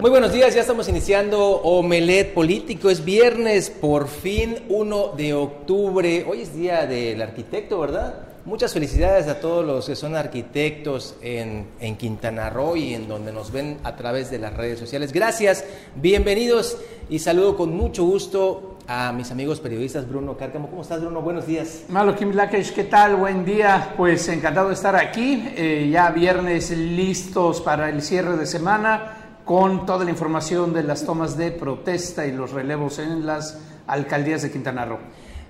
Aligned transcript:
Muy 0.00 0.08
buenos 0.08 0.32
días, 0.32 0.54
ya 0.54 0.62
estamos 0.62 0.88
iniciando 0.88 1.38
Omelet 1.38 2.32
Político. 2.32 2.88
Es 2.88 3.04
viernes, 3.04 3.68
por 3.68 4.08
fin 4.08 4.56
1 4.70 5.08
de 5.14 5.34
octubre. 5.34 6.24
Hoy 6.26 6.40
es 6.40 6.54
día 6.54 6.86
del 6.86 7.20
arquitecto, 7.20 7.78
¿verdad? 7.78 8.14
Muchas 8.46 8.72
felicidades 8.72 9.28
a 9.28 9.40
todos 9.40 9.62
los 9.62 9.84
que 9.84 9.94
son 9.96 10.16
arquitectos 10.16 11.16
en, 11.20 11.66
en, 11.80 11.96
Quintana 11.96 12.48
Roo 12.48 12.76
y 12.76 12.94
en 12.94 13.08
donde 13.08 13.30
nos 13.30 13.52
ven 13.52 13.76
a 13.84 13.94
través 13.96 14.30
de 14.30 14.38
las 14.38 14.56
redes 14.56 14.78
sociales. 14.78 15.12
Gracias, 15.12 15.66
bienvenidos 15.96 16.78
y 17.10 17.18
saludo 17.18 17.58
con 17.58 17.76
mucho 17.76 18.02
gusto 18.04 18.78
a 18.86 19.12
mis 19.12 19.30
amigos 19.30 19.60
periodistas. 19.60 20.08
Bruno 20.08 20.34
Cárcamo, 20.38 20.70
¿cómo 20.70 20.80
estás, 20.80 21.02
Bruno? 21.02 21.20
Buenos 21.20 21.46
días. 21.46 21.82
Malo 21.90 22.16
Kim 22.16 22.32
Lakesh, 22.32 22.72
¿qué 22.72 22.84
tal? 22.84 23.16
Buen 23.16 23.44
día. 23.44 23.92
Pues 23.98 24.26
encantado 24.28 24.68
de 24.68 24.74
estar 24.74 24.96
aquí. 24.96 25.46
Eh, 25.56 25.90
ya 25.92 26.10
viernes 26.10 26.70
listos 26.70 27.60
para 27.60 27.90
el 27.90 28.00
cierre 28.00 28.38
de 28.38 28.46
semana 28.46 29.19
con 29.44 29.86
toda 29.86 30.04
la 30.04 30.10
información 30.10 30.72
de 30.72 30.82
las 30.82 31.04
tomas 31.04 31.36
de 31.36 31.50
protesta 31.50 32.26
y 32.26 32.32
los 32.32 32.52
relevos 32.52 32.98
en 32.98 33.26
las 33.26 33.60
alcaldías 33.86 34.42
de 34.42 34.50
Quintana 34.50 34.84
Roo. 34.84 34.98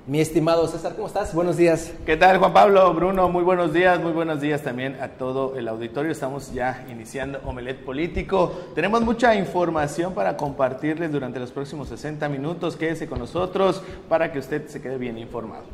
Mi 0.06 0.20
estimado 0.20 0.66
César, 0.66 0.94
¿cómo 0.96 1.06
estás? 1.06 1.34
Buenos 1.34 1.56
días. 1.56 1.92
¿Qué 2.06 2.16
tal, 2.16 2.38
Juan 2.38 2.52
Pablo? 2.52 2.92
Bruno, 2.94 3.28
muy 3.28 3.44
buenos 3.44 3.72
días, 3.72 4.00
muy 4.00 4.12
buenos 4.12 4.40
días 4.40 4.62
también 4.62 4.96
a 5.00 5.08
todo 5.08 5.56
el 5.56 5.68
auditorio. 5.68 6.10
Estamos 6.10 6.52
ya 6.52 6.84
iniciando 6.90 7.38
Omelet 7.44 7.84
Político. 7.84 8.52
Tenemos 8.74 9.02
mucha 9.02 9.34
información 9.34 10.14
para 10.14 10.36
compartirles 10.36 11.12
durante 11.12 11.38
los 11.38 11.52
próximos 11.52 11.88
60 11.90 12.28
minutos. 12.28 12.76
Quédese 12.76 13.06
con 13.08 13.18
nosotros 13.18 13.82
para 14.08 14.32
que 14.32 14.38
usted 14.38 14.66
se 14.68 14.80
quede 14.80 14.96
bien 14.96 15.18
informado. 15.18 15.64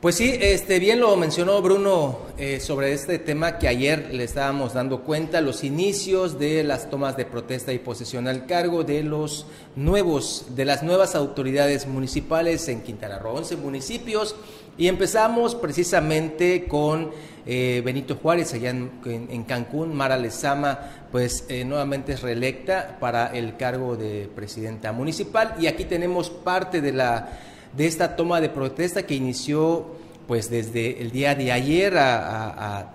Pues 0.00 0.16
sí, 0.16 0.36
este, 0.42 0.78
bien 0.78 1.00
lo 1.00 1.16
mencionó 1.16 1.62
Bruno 1.62 2.18
eh, 2.36 2.60
sobre 2.60 2.92
este 2.92 3.18
tema 3.18 3.56
que 3.56 3.66
ayer 3.66 4.10
le 4.12 4.24
estábamos 4.24 4.74
dando 4.74 5.00
cuenta, 5.00 5.40
los 5.40 5.64
inicios 5.64 6.38
de 6.38 6.62
las 6.64 6.90
tomas 6.90 7.16
de 7.16 7.24
protesta 7.24 7.72
y 7.72 7.78
posesión 7.78 8.28
al 8.28 8.44
cargo 8.44 8.84
de 8.84 9.02
los 9.02 9.46
nuevos, 9.74 10.48
de 10.50 10.66
las 10.66 10.82
nuevas 10.82 11.14
autoridades 11.14 11.86
municipales 11.86 12.68
en 12.68 12.82
Quintana 12.82 13.18
Roo, 13.18 13.36
11 13.36 13.56
municipios, 13.56 14.36
y 14.76 14.88
empezamos 14.88 15.54
precisamente 15.54 16.66
con 16.68 17.10
eh, 17.46 17.80
Benito 17.82 18.16
Juárez, 18.16 18.52
allá 18.52 18.68
en, 18.68 19.44
Cancún, 19.44 19.94
Mara 19.94 20.18
Lezama, 20.18 21.06
pues 21.10 21.46
eh, 21.48 21.64
nuevamente 21.64 22.12
es 22.12 22.20
reelecta 22.20 22.98
para 23.00 23.28
el 23.28 23.56
cargo 23.56 23.96
de 23.96 24.28
presidenta 24.36 24.92
municipal, 24.92 25.54
y 25.58 25.68
aquí 25.68 25.86
tenemos 25.86 26.28
parte 26.28 26.82
de 26.82 26.92
la 26.92 27.30
de 27.76 27.86
esta 27.86 28.16
toma 28.16 28.40
de 28.40 28.48
protesta 28.48 29.04
que 29.04 29.14
inició 29.14 29.96
pues 30.26 30.50
desde 30.50 31.00
el 31.00 31.12
día 31.12 31.34
de 31.34 31.52
ayer 31.52 31.96
a, 31.96 32.48
a, 32.50 32.92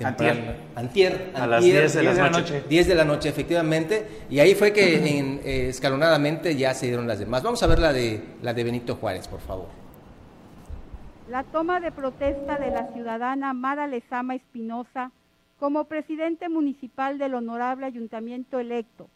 antier, 0.75 1.31
a 1.33 1.47
las 1.47 1.63
10 1.63 1.93
de, 1.93 2.03
la 2.03 2.29
noche. 2.29 2.63
10 2.67 2.87
de 2.87 2.95
la 2.95 3.05
noche, 3.05 3.29
efectivamente, 3.29 4.25
y 4.29 4.39
ahí 4.39 4.53
fue 4.53 4.73
que 4.73 5.17
en, 5.17 5.39
eh, 5.43 5.69
escalonadamente 5.69 6.55
ya 6.57 6.73
se 6.73 6.87
dieron 6.87 7.07
las 7.07 7.19
demás. 7.19 7.41
Vamos 7.41 7.63
a 7.63 7.67
ver 7.67 7.79
la 7.79 7.93
de, 7.93 8.21
la 8.41 8.53
de 8.53 8.63
Benito 8.63 8.95
Juárez, 8.95 9.27
por 9.27 9.39
favor. 9.39 9.67
La 11.29 11.43
toma 11.43 11.79
de 11.79 11.91
protesta 11.93 12.57
de 12.57 12.71
la 12.71 12.91
ciudadana 12.91 13.53
Mara 13.53 13.87
Lezama 13.87 14.35
Espinosa 14.35 15.11
como 15.57 15.85
presidente 15.85 16.49
municipal 16.49 17.17
del 17.17 17.35
honorable 17.35 17.85
ayuntamiento 17.85 18.59
electo, 18.59 19.07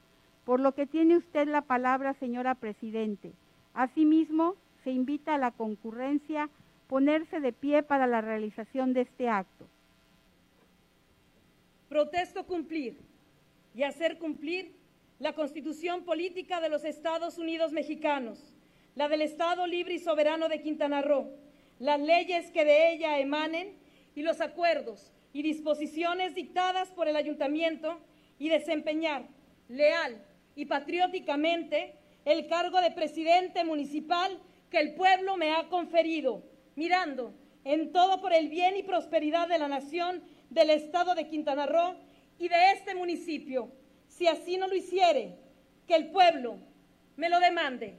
por 0.46 0.62
lo 0.62 0.74
que 0.74 0.86
tiene 0.86 1.18
usted 1.18 1.48
la 1.48 1.64
palabra, 1.64 2.14
señora 2.20 2.56
Presidente. 2.56 3.34
Asimismo, 3.74 4.56
se 4.86 4.92
invita 4.92 5.34
a 5.34 5.40
la 5.40 5.50
concurrencia 5.50 6.48
ponerse 6.88 7.40
de 7.40 7.52
pie 7.52 7.82
para 7.82 8.06
la 8.06 8.22
realización 8.22 8.94
de 8.94 9.02
este 9.02 9.28
acto. 9.28 9.66
Protesto 11.90 12.46
cumplir 12.46 13.00
y 13.74 13.82
hacer 13.82 14.20
cumplir 14.20 14.76
la 15.18 15.34
Constitución 15.34 16.04
Política 16.04 16.62
de 16.62 16.70
los 16.70 16.86
Estados 16.86 17.40
Unidos 17.40 17.72
Mexicanos, 17.72 18.56
la 18.94 19.10
del 19.10 19.24
Estado 19.24 19.66
Libre 19.66 19.96
y 19.96 20.00
Soberano 20.00 20.50
de 20.50 20.62
Quintana 20.62 21.02
Roo, 21.02 21.32
las 21.80 22.00
leyes 22.00 22.52
que 22.52 22.64
de 22.64 22.94
ella 22.94 23.18
emanen 23.18 23.74
y 24.14 24.22
los 24.22 24.40
acuerdos 24.40 25.12
y 25.34 25.42
disposiciones 25.42 26.36
dictadas 26.36 26.92
por 26.92 27.08
el 27.08 27.16
ayuntamiento 27.16 28.00
y 28.38 28.50
desempeñar 28.50 29.26
leal 29.68 30.24
y 30.56 30.66
patrióticamente 30.66 31.96
el 32.24 32.46
cargo 32.48 32.82
de 32.82 32.92
presidente 32.92 33.64
municipal 33.64 34.40
que 34.76 34.82
el 34.82 34.94
pueblo 34.94 35.38
me 35.38 35.52
ha 35.52 35.70
conferido, 35.70 36.44
mirando 36.76 37.34
en 37.64 37.94
todo 37.94 38.20
por 38.20 38.34
el 38.34 38.50
bien 38.50 38.76
y 38.76 38.84
prosperidad 38.84 39.48
de 39.48 39.58
la 39.58 39.70
nación, 39.70 40.22
del 40.50 40.70
estado 40.70 41.16
de 41.16 41.30
Quintana 41.30 41.66
Roo 41.66 41.96
y 42.38 42.50
de 42.50 42.72
este 42.74 42.94
municipio. 42.94 43.72
Si 44.10 44.28
así 44.28 44.58
no 44.58 44.68
lo 44.68 44.76
hiciere, 44.76 45.38
que 45.88 45.96
el 45.96 46.12
pueblo 46.12 46.58
me 47.16 47.30
lo 47.30 47.40
demande. 47.40 47.96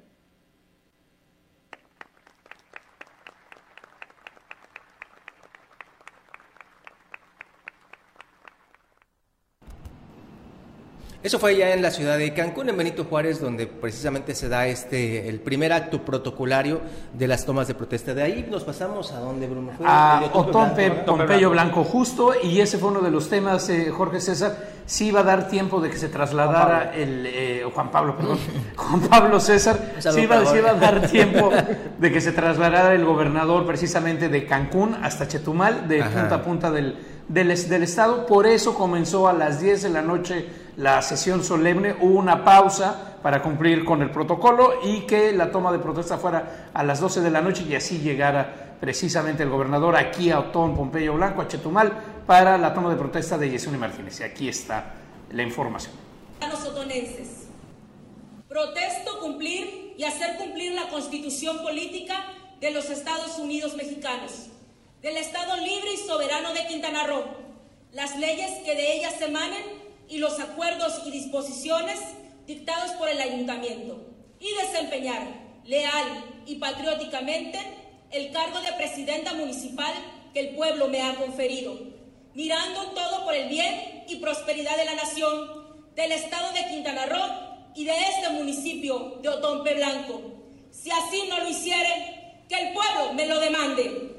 Eso 11.26 11.41
fue 11.41 11.56
ya 11.56 11.75
en 11.75 11.82
la 11.82 11.91
ciudad 11.91 12.19
de 12.19 12.32
Cancún, 12.32 12.69
en 12.69 12.76
Benito 12.76 13.03
Juárez, 13.03 13.41
donde 13.41 13.66
precisamente 13.66 14.32
se 14.32 14.48
da 14.48 14.69
este 14.69 15.28
el 15.28 15.41
primer 15.41 15.72
acto 15.72 16.04
protocolario 16.04 16.81
de 17.14 17.26
las 17.26 17.44
tomas 17.44 17.66
de 17.66 17.75
protesta. 17.75 18.14
De 18.14 18.22
ahí 18.22 18.47
nos 18.48 18.62
pasamos 18.62 19.10
a 19.10 19.19
donde 19.19 19.48
Bruno 19.48 19.72
fue. 19.76 19.84
A 19.88 20.31
Otón 20.32 20.75
Pompeyo 21.04 21.50
Blanco, 21.50 21.82
justo, 21.82 22.31
y 22.41 22.60
ese 22.60 22.78
fue 22.78 22.91
uno 22.91 23.00
de 23.00 23.10
los 23.10 23.28
temas, 23.28 23.69
eh, 23.70 23.91
Jorge 23.91 24.20
César. 24.20 24.56
Sí 24.86 25.09
iba 25.09 25.19
a 25.19 25.22
dar 25.25 25.48
tiempo 25.48 25.81
de 25.81 25.91
que 25.91 25.98
se 25.98 26.09
trasladara 26.09 26.94
el 26.94 27.26
eh, 27.26 27.65
Juan 27.75 27.91
Pablo, 27.91 28.16
perdón, 28.16 28.38
Juan 28.76 29.00
Pablo 29.00 29.41
César. 29.41 29.97
Sí 29.98 30.20
iba, 30.20 30.36
a 30.36 30.75
dar 30.75 31.09
tiempo 31.09 31.50
de 31.98 32.12
que 32.12 32.20
se 32.20 32.31
trasladara 32.31 32.94
el 32.94 33.04
gobernador 33.04 33.66
precisamente 33.66 34.28
de 34.28 34.47
Cancún 34.47 34.97
hasta 35.03 35.26
Chetumal, 35.26 35.88
de 35.88 36.04
punta 36.04 36.36
a 36.36 36.42
punta 36.44 36.70
del, 36.70 36.97
del, 37.26 37.69
del 37.69 37.82
estado. 37.82 38.26
Por 38.26 38.47
eso 38.47 38.75
comenzó 38.75 39.26
a 39.26 39.32
las 39.32 39.60
10 39.60 39.82
de 39.82 39.91
la 39.91 40.03
noche 40.03 40.66
la 40.76 41.00
sesión 41.00 41.42
solemne, 41.42 41.97
hubo 42.00 42.19
una 42.19 42.44
pausa 42.44 43.16
para 43.22 43.42
cumplir 43.42 43.84
con 43.84 44.03
el 44.03 44.10
protocolo 44.10 44.81
y 44.84 45.00
que 45.00 45.32
la 45.32 45.50
toma 45.50 45.72
de 45.72 45.78
protesta 45.78 46.19
fuera 46.19 46.70
a 46.72 46.82
las 46.82 47.00
12 47.00 47.22
de 47.22 47.31
la 47.31 47.41
noche 47.41 47.64
y 47.69 47.75
así 47.75 47.98
llegara 47.98 48.76
precisamente 48.81 49.42
el 49.42 49.48
gobernador 49.48 49.97
aquí 49.97 50.31
a 50.31 50.38
Otón, 50.38 50.76
Pompeyo 50.76 51.15
Blanco, 51.15 51.41
a 51.41 51.48
Chetumal, 51.48 51.92
para 52.26 52.59
la 52.59 52.75
toma 52.75 52.91
de 52.91 52.97
protesta 52.97 53.38
de 53.38 53.50
Yesuni 53.50 53.78
Martínez. 53.78 54.20
Y 54.20 54.25
aquí 54.25 54.48
está 54.48 54.94
la 55.32 55.42
información. 55.42 55.94
Otonenses, 56.76 57.47
protesto 58.48 59.19
cumplir 59.20 59.94
y 59.97 60.04
hacer 60.04 60.36
cumplir 60.36 60.72
la 60.72 60.88
constitución 60.88 61.62
política 61.62 62.15
de 62.60 62.70
los 62.70 62.91
Estados 62.91 63.38
Unidos 63.38 63.76
mexicanos, 63.76 64.48
del 65.00 65.16
Estado 65.16 65.56
libre 65.56 65.94
y 65.94 65.97
soberano 65.97 66.53
de 66.53 66.66
Quintana 66.66 67.06
Roo, 67.06 67.25
las 67.92 68.16
leyes 68.19 68.50
que 68.65 68.75
de 68.75 68.97
ellas 68.97 69.20
emanen 69.22 69.85
y 70.09 70.19
los 70.19 70.39
acuerdos 70.41 71.03
y 71.06 71.11
disposiciones 71.11 71.99
dictados 72.47 72.93
por 72.93 73.09
el 73.09 73.21
ayuntamiento 73.21 74.06
y 74.39 74.53
desempeñar 74.55 75.47
leal 75.65 76.43
y 76.47 76.56
patrióticamente 76.56 77.59
el 78.11 78.31
cargo 78.33 78.61
de 78.61 78.72
presidenta 78.75 79.34
municipal 79.34 79.93
que 80.33 80.41
el 80.41 80.55
pueblo 80.55 80.89
me 80.89 81.03
ha 81.03 81.16
conferido, 81.16 81.78
mirando 82.34 82.93
todo 82.93 83.25
por 83.25 83.34
el 83.34 83.49
bien 83.49 84.05
y 84.09 84.16
prosperidad 84.16 84.77
de 84.77 84.84
la 84.84 84.95
nación, 84.95 85.66
del 85.95 86.12
estado 86.12 86.53
de 86.53 86.66
Quintana 86.69 87.06
Roo 87.06 87.72
y 87.75 87.84
de 87.84 87.95
este 87.97 88.31
municipio 88.31 89.19
de 89.22 89.28
Otompe 89.28 89.75
Blanco. 89.75 90.21
Si 90.71 90.91
así 90.91 91.25
no 91.28 91.39
lo 91.39 91.48
hiciere, 91.48 92.45
que 92.48 92.54
el 92.54 92.75
pueblo 92.75 93.15
me 93.15 93.27
lo 93.27 93.41
demande. 93.41 94.16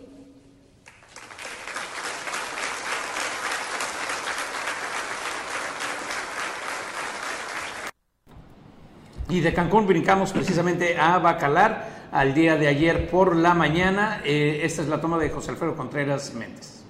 Y 9.29 9.41
de 9.41 9.53
Cancún 9.53 9.85
brincamos 9.85 10.31
precisamente 10.31 10.97
a 10.97 11.19
Bacalar 11.19 12.07
al 12.13 12.33
día 12.33 12.56
de 12.56 12.68
ayer 12.68 13.09
por 13.09 13.35
la 13.35 13.53
mañana. 13.53 14.21
Eh, 14.24 14.62
esta 14.63 14.81
es 14.81 14.88
la 14.88 15.01
toma 15.01 15.18
de 15.18 15.29
José 15.29 15.51
Alfredo 15.51 15.75
Contreras 15.75 16.33
Méndez. 16.33 16.85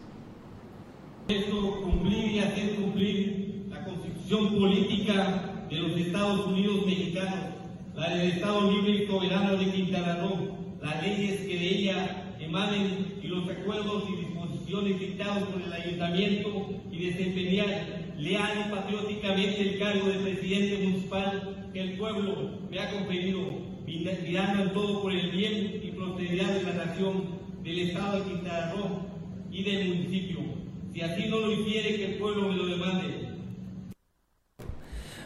Esto 1.28 1.82
cumplir 1.82 2.32
y 2.32 2.40
hacer 2.40 2.76
cumplir 2.76 3.66
la 3.70 3.84
constitución 3.84 4.56
política 4.56 5.66
de 5.68 5.76
los 5.78 6.00
Estados 6.00 6.46
Unidos 6.46 6.86
mexicanos, 6.86 7.56
la 7.96 8.10
del 8.10 8.32
Estado 8.34 8.72
libre 8.72 8.92
y 8.92 9.08
soberano 9.08 9.58
de 9.58 9.72
Quintana 9.72 10.18
Roo, 10.18 10.78
las 10.80 11.02
leyes 11.02 11.42
que 11.42 11.58
de 11.58 11.68
ella 11.68 12.36
emanen 12.40 13.20
y 13.22 13.28
los 13.28 13.50
acuerdos 13.50 14.04
y 14.10 14.26
disposiciones 14.26 15.00
dictados 15.00 15.44
por 15.50 15.60
el 15.60 15.74
ayuntamiento 15.74 16.70
y 16.92 17.06
desempeñar 17.08 18.14
leal 18.16 18.66
y 18.68 18.72
patrióticamente 18.72 19.62
el 19.62 19.80
cargo 19.80 20.08
de 20.08 20.20
presidente 20.20 20.86
municipal 20.86 21.57
que 21.78 21.84
el 21.84 21.98
pueblo 22.00 22.60
me 22.72 22.80
ha 22.80 22.92
conferido, 22.92 23.40
mirando 23.86 24.64
en 24.64 24.74
todo 24.74 25.04
por 25.04 25.12
el 25.12 25.30
bien 25.30 25.80
y 25.84 25.92
prosperidad 25.92 26.56
de 26.56 26.64
la 26.64 26.86
nación, 26.86 27.38
del 27.64 27.90
Estado 27.90 28.18
de 28.18 28.32
Quintana 28.32 28.74
Roo 28.74 29.02
y 29.52 29.64
del 29.64 29.90
municipio. 29.90 30.40
Si 30.92 31.02
así 31.02 31.28
no 31.30 31.38
lo 31.38 31.52
hiciere, 31.52 31.96
que 31.98 32.06
el 32.06 32.18
pueblo 32.18 32.50
me 32.50 32.56
lo 32.56 32.66
demande. 32.66 33.28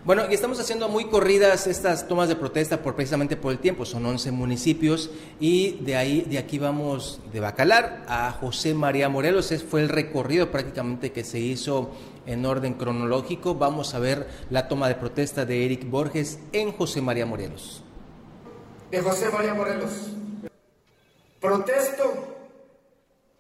Bueno, 0.04 0.24
y 0.30 0.34
estamos 0.34 0.60
haciendo 0.60 0.90
muy 0.90 1.06
corridas 1.06 1.68
estas 1.68 2.08
tomas 2.08 2.28
de 2.28 2.36
protesta 2.36 2.82
por 2.82 2.96
precisamente 2.96 3.38
por 3.38 3.54
el 3.54 3.60
tiempo. 3.60 3.86
Son 3.86 4.06
11 4.06 4.32
municipios 4.32 5.10
y 5.40 5.78
de 5.82 5.96
ahí, 5.96 6.26
de 6.28 6.38
aquí 6.38 6.60
vamos 6.60 7.22
de 7.32 7.40
Bacalar 7.40 8.04
a 8.10 8.32
José 8.32 8.74
María 8.74 9.08
Morelos. 9.08 9.52
Ese 9.54 9.64
fue 9.64 9.84
el 9.84 9.90
recorrido 9.90 10.52
prácticamente 10.52 11.14
que 11.14 11.24
se 11.24 11.40
hizo 11.40 11.92
en 12.26 12.46
orden 12.46 12.74
cronológico. 12.74 13.56
Vamos 13.56 13.94
a 13.94 14.00
ver 14.00 14.28
la 14.50 14.68
toma 14.68 14.88
de 14.88 14.96
protesta 14.96 15.46
de 15.46 15.66
Eric 15.66 15.90
Borges 15.90 16.40
en 16.52 16.72
José 16.72 17.02
María 17.02 17.26
Morelos. 17.26 17.84
De 18.90 19.02
José 19.02 19.30
María 19.30 19.54
Morelos. 19.54 20.12
Protesto 21.40 22.04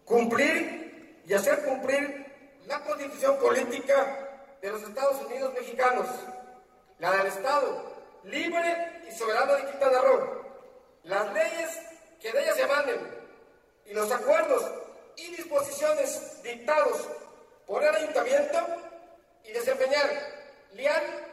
cumplir 0.06 1.22
y 1.28 1.34
hacer 1.34 1.64
cumplir 1.64 2.26
la 2.68 2.84
constitución 2.84 3.38
política 3.40 4.30
de 4.62 4.72
los 4.72 4.82
Estados 4.84 5.26
Unidos 5.26 5.54
mexicanos 5.54 6.08
la 7.02 7.12
del 7.18 7.28
Estado, 7.28 7.84
libre 8.24 9.02
y 9.10 9.18
soberano 9.18 9.56
de 9.56 9.66
Quintana 9.66 10.02
Roo, 10.02 10.46
las 11.04 11.34
leyes 11.34 11.80
que 12.22 12.32
de 12.32 12.44
ellas 12.44 12.56
se 12.56 12.62
emanen 12.62 13.00
y 13.88 13.94
los 13.94 14.12
acuerdos 14.12 14.64
y 15.18 15.36
disposiciones 15.36 16.44
dictados 16.44 17.08
por 17.72 17.82
el 17.82 17.96
ayuntamiento 17.96 18.60
y 19.46 19.54
desempeñar 19.54 20.10
leal 20.74 21.26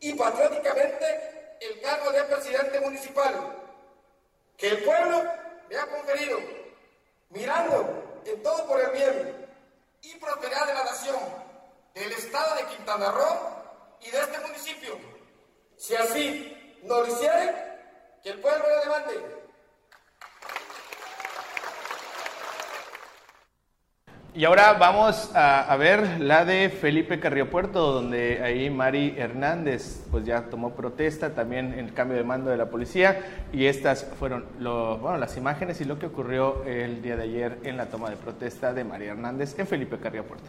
y 0.00 0.14
patrióticamente 0.14 1.58
el 1.60 1.78
cargo 1.82 2.10
de 2.10 2.24
presidente 2.24 2.80
municipal 2.80 3.54
que 4.56 4.68
el 4.68 4.82
pueblo 4.82 5.22
me 5.68 5.76
ha 5.76 5.86
conferido, 5.88 6.38
mirando 7.28 8.22
en 8.24 8.42
todo 8.42 8.66
por 8.66 8.80
el 8.80 8.92
bien 8.92 9.46
y 10.00 10.14
prosperidad 10.14 10.68
de 10.68 10.72
la 10.72 10.84
nación, 10.84 11.20
del 11.92 12.12
estado 12.12 12.56
de 12.56 12.64
Quintana 12.74 13.10
Roo 13.10 13.98
y 14.00 14.10
de 14.10 14.20
este 14.20 14.38
municipio. 14.38 14.98
Si 15.76 15.94
así 15.94 16.80
no 16.84 17.02
lo 17.02 17.08
hiciere, 17.08 17.54
que 18.22 18.30
el 18.30 18.40
pueblo 18.40 18.66
lo 18.70 18.80
demande. 18.80 19.41
Y 24.34 24.46
ahora 24.46 24.72
vamos 24.72 25.28
a, 25.34 25.76
ver 25.76 26.18
la 26.18 26.46
de 26.46 26.70
Felipe 26.70 27.20
Carrillo 27.20 27.50
Puerto, 27.50 27.92
donde 27.92 28.42
ahí 28.42 28.70
Mari 28.70 29.14
Hernández 29.18 30.04
pues 30.10 30.24
ya 30.24 30.48
tomó 30.48 30.74
protesta 30.74 31.34
también 31.34 31.74
en 31.74 31.80
el 31.80 31.92
cambio 31.92 32.16
de 32.16 32.24
mando 32.24 32.50
de 32.50 32.56
la 32.56 32.70
policía 32.70 33.48
y 33.52 33.66
estas 33.66 34.06
fueron 34.18 34.46
las 34.58 35.36
imágenes 35.36 35.82
y 35.82 35.84
lo 35.84 35.98
que 35.98 36.06
ocurrió 36.06 36.64
el 36.64 37.02
día 37.02 37.16
de 37.16 37.24
ayer 37.24 37.58
en 37.64 37.76
la 37.76 37.90
toma 37.90 38.08
de 38.08 38.16
protesta 38.16 38.72
de 38.72 38.84
Mari 38.84 39.04
Hernández 39.04 39.58
en 39.58 39.66
Felipe 39.66 39.98
Carrillo 39.98 40.24
Puerto. 40.24 40.48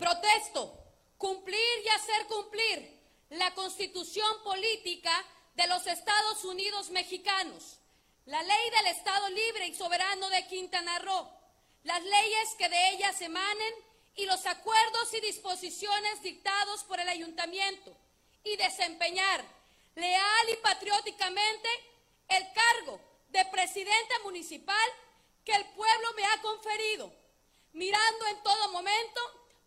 Protesto 0.00 0.74
cumplir 1.18 1.56
y 1.84 1.88
hacer 1.88 2.26
cumplir 2.26 3.00
la 3.30 3.54
constitución 3.54 4.26
política 4.42 5.12
de 5.54 5.68
los 5.68 5.86
Estados 5.86 6.44
Unidos 6.44 6.90
mexicanos, 6.90 7.78
la 8.26 8.42
ley 8.42 8.70
del 8.76 8.92
Estado 8.92 9.28
libre 9.28 9.68
y 9.68 9.74
soberano 9.74 10.28
de 10.30 10.46
Quintana 10.48 10.98
Roo, 10.98 11.43
las 11.84 12.02
leyes 12.02 12.54
que 12.58 12.68
de 12.68 12.90
ellas 12.90 13.20
emanen 13.20 13.74
y 14.16 14.26
los 14.26 14.44
acuerdos 14.46 15.14
y 15.14 15.20
disposiciones 15.20 16.22
dictados 16.22 16.84
por 16.84 17.00
el 17.00 17.08
ayuntamiento 17.08 17.96
y 18.42 18.56
desempeñar 18.56 19.44
leal 19.94 20.48
y 20.52 20.56
patrióticamente 20.56 21.68
el 22.28 22.46
cargo 22.52 23.00
de 23.28 23.44
presidente 23.46 24.18
municipal 24.22 24.90
que 25.44 25.54
el 25.54 25.64
pueblo 25.70 26.12
me 26.16 26.24
ha 26.24 26.40
conferido, 26.40 27.12
mirando 27.72 28.26
en 28.28 28.42
todo 28.42 28.72
momento 28.72 29.20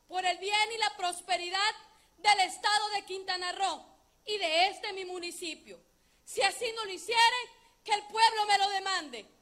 por 0.07 0.25
el 0.25 0.37
bien 0.37 0.71
y 0.73 0.77
la 0.77 0.95
prosperidad 0.97 1.75
del 2.17 2.39
estado 2.41 2.89
de 2.89 3.05
Quintana 3.05 3.51
Roo 3.51 3.85
y 4.25 4.37
de 4.37 4.67
este 4.67 4.91
mi 4.93 5.05
municipio. 5.05 5.79
Si 6.25 6.41
así 6.41 6.65
no 6.75 6.85
lo 6.85 6.91
hiciere, 6.91 7.37
que 7.83 7.93
el 7.93 8.03
pueblo 8.03 8.45
me 8.47 8.57
lo 8.57 8.69
demande. 8.69 9.37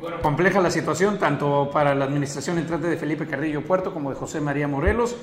Bueno, 0.00 0.20
compleja 0.20 0.60
la 0.60 0.70
situación 0.70 1.18
tanto 1.18 1.70
para 1.72 1.94
la 1.94 2.04
administración 2.04 2.58
entrante 2.58 2.88
de 2.88 2.96
Felipe 2.96 3.26
Carrillo 3.26 3.62
Puerto 3.62 3.92
como 3.92 4.10
de 4.10 4.16
José 4.16 4.40
María 4.40 4.68
Morelos. 4.68 5.16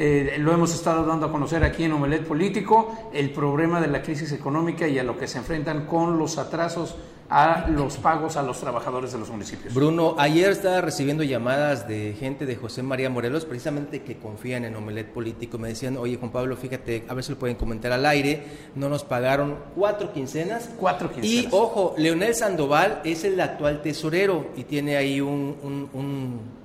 Eh, 0.00 0.36
lo 0.38 0.52
hemos 0.52 0.72
estado 0.72 1.04
dando 1.04 1.26
a 1.26 1.32
conocer 1.32 1.64
aquí 1.64 1.82
en 1.82 1.92
Omelet 1.92 2.24
Político, 2.24 3.10
el 3.12 3.30
problema 3.30 3.80
de 3.80 3.88
la 3.88 4.00
crisis 4.00 4.30
económica 4.30 4.86
y 4.86 4.96
a 4.96 5.02
lo 5.02 5.18
que 5.18 5.26
se 5.26 5.38
enfrentan 5.38 5.86
con 5.86 6.20
los 6.20 6.38
atrasos 6.38 6.94
a 7.28 7.66
los 7.68 7.96
pagos 7.96 8.36
a 8.36 8.44
los 8.44 8.60
trabajadores 8.60 9.10
de 9.10 9.18
los 9.18 9.28
municipios. 9.28 9.74
Bruno, 9.74 10.14
ayer 10.16 10.52
estaba 10.52 10.80
recibiendo 10.80 11.24
llamadas 11.24 11.88
de 11.88 12.14
gente 12.16 12.46
de 12.46 12.54
José 12.54 12.84
María 12.84 13.10
Morelos, 13.10 13.44
precisamente 13.44 14.02
que 14.02 14.18
confían 14.18 14.64
en 14.64 14.76
Omelet 14.76 15.08
Político. 15.12 15.58
Me 15.58 15.66
decían, 15.66 15.96
oye 15.96 16.16
Juan 16.16 16.30
Pablo, 16.30 16.56
fíjate, 16.56 17.04
a 17.08 17.14
ver 17.14 17.24
si 17.24 17.32
lo 17.32 17.38
pueden 17.40 17.56
comentar 17.56 17.90
al 17.90 18.06
aire, 18.06 18.44
no 18.76 18.88
nos 18.88 19.02
pagaron 19.02 19.56
cuatro 19.74 20.12
quincenas. 20.12 20.70
Cuatro 20.78 21.10
quincenas. 21.10 21.44
Y 21.44 21.48
ojo, 21.50 21.96
Leonel 21.98 22.36
Sandoval 22.36 23.00
es 23.02 23.24
el 23.24 23.40
actual 23.40 23.82
tesorero 23.82 24.46
y 24.56 24.62
tiene 24.62 24.96
ahí 24.96 25.20
un 25.20 26.57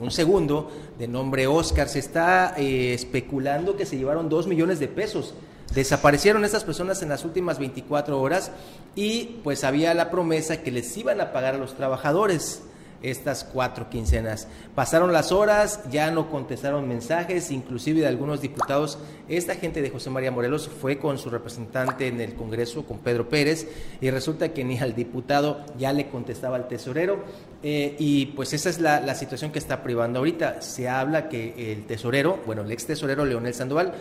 un 0.00 0.10
segundo 0.10 0.70
de 0.98 1.08
nombre 1.08 1.46
Oscar, 1.46 1.88
se 1.88 1.98
está 1.98 2.54
eh, 2.56 2.94
especulando 2.94 3.76
que 3.76 3.86
se 3.86 3.96
llevaron 3.96 4.28
dos 4.28 4.46
millones 4.46 4.80
de 4.80 4.88
pesos. 4.88 5.34
Desaparecieron 5.74 6.44
estas 6.44 6.64
personas 6.64 7.00
en 7.02 7.08
las 7.08 7.24
últimas 7.24 7.58
24 7.58 8.20
horas 8.20 8.50
y 8.96 9.40
pues 9.44 9.62
había 9.62 9.94
la 9.94 10.10
promesa 10.10 10.62
que 10.62 10.72
les 10.72 10.96
iban 10.96 11.20
a 11.20 11.32
pagar 11.32 11.54
a 11.54 11.58
los 11.58 11.74
trabajadores 11.74 12.62
estas 13.02 13.44
cuatro 13.44 13.88
quincenas. 13.88 14.48
Pasaron 14.74 15.12
las 15.12 15.32
horas, 15.32 15.80
ya 15.90 16.10
no 16.10 16.30
contestaron 16.30 16.88
mensajes, 16.88 17.50
inclusive 17.50 18.00
de 18.00 18.06
algunos 18.06 18.40
diputados. 18.40 18.98
Esta 19.28 19.54
gente 19.54 19.82
de 19.82 19.90
José 19.90 20.10
María 20.10 20.30
Morelos 20.30 20.68
fue 20.68 20.98
con 20.98 21.18
su 21.18 21.30
representante 21.30 22.08
en 22.08 22.20
el 22.20 22.34
Congreso, 22.34 22.84
con 22.84 22.98
Pedro 22.98 23.28
Pérez, 23.28 23.68
y 24.00 24.10
resulta 24.10 24.52
que 24.52 24.64
ni 24.64 24.78
al 24.78 24.94
diputado 24.94 25.64
ya 25.78 25.92
le 25.92 26.08
contestaba 26.08 26.56
al 26.56 26.68
tesorero. 26.68 27.24
Eh, 27.62 27.96
y 27.98 28.26
pues 28.26 28.52
esa 28.52 28.70
es 28.70 28.80
la, 28.80 29.14
situación 29.14 29.52
que 29.52 29.58
está 29.58 29.82
privando 29.82 30.18
ahorita. 30.20 30.62
Se 30.62 30.88
habla 30.88 31.28
que 31.28 31.72
el 31.72 31.84
tesorero, 31.86 32.38
bueno, 32.46 32.62
el 32.62 32.70
ex 32.70 32.86
tesorero 32.86 33.24
Leonel 33.24 33.54
Sandoval, 33.54 33.92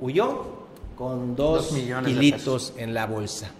huyó 0.00 0.66
con 0.96 1.36
dos, 1.36 1.72
kilitos 2.04 2.74
en 2.76 2.94
la 2.94 3.06
bolsa. 3.06 3.50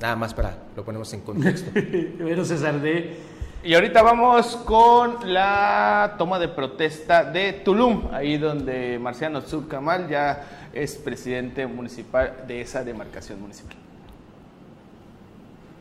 Nada 0.00 0.16
más 0.16 0.34
para 0.34 0.58
lo 0.76 0.84
ponemos 0.84 1.12
en 1.12 1.20
contexto. 1.20 1.70
Pero 1.74 2.44
César, 2.44 2.80
de 2.80 3.16
y 3.64 3.74
ahorita 3.74 4.02
vamos 4.02 4.56
con 4.56 5.32
la 5.32 6.16
toma 6.18 6.38
de 6.38 6.48
protesta 6.48 7.24
de 7.24 7.54
Tulum, 7.54 8.12
ahí 8.12 8.36
donde 8.36 8.98
Marciano 8.98 9.40
Surcamal 9.40 10.06
ya 10.06 10.68
es 10.74 10.96
presidente 10.96 11.66
municipal 11.66 12.46
de 12.46 12.60
esa 12.60 12.84
demarcación 12.84 13.40
municipal. 13.40 13.74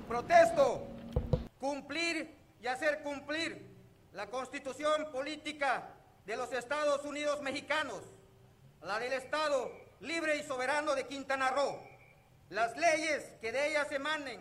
Protesto, 0.07 0.87
cumplir 1.59 2.33
y 2.61 2.67
hacer 2.67 3.01
cumplir 3.03 3.69
la 4.13 4.27
constitución 4.27 5.11
política 5.11 5.89
de 6.25 6.37
los 6.37 6.53
Estados 6.53 7.03
Unidos 7.03 7.41
mexicanos, 7.41 7.99
la 8.81 8.97
del 8.97 9.11
Estado 9.11 9.69
libre 9.99 10.37
y 10.37 10.43
soberano 10.43 10.95
de 10.95 11.05
Quintana 11.07 11.51
Roo, 11.51 11.81
las 12.49 12.77
leyes 12.77 13.25
que 13.41 13.51
de 13.51 13.71
ellas 13.71 13.91
emanen 13.91 14.39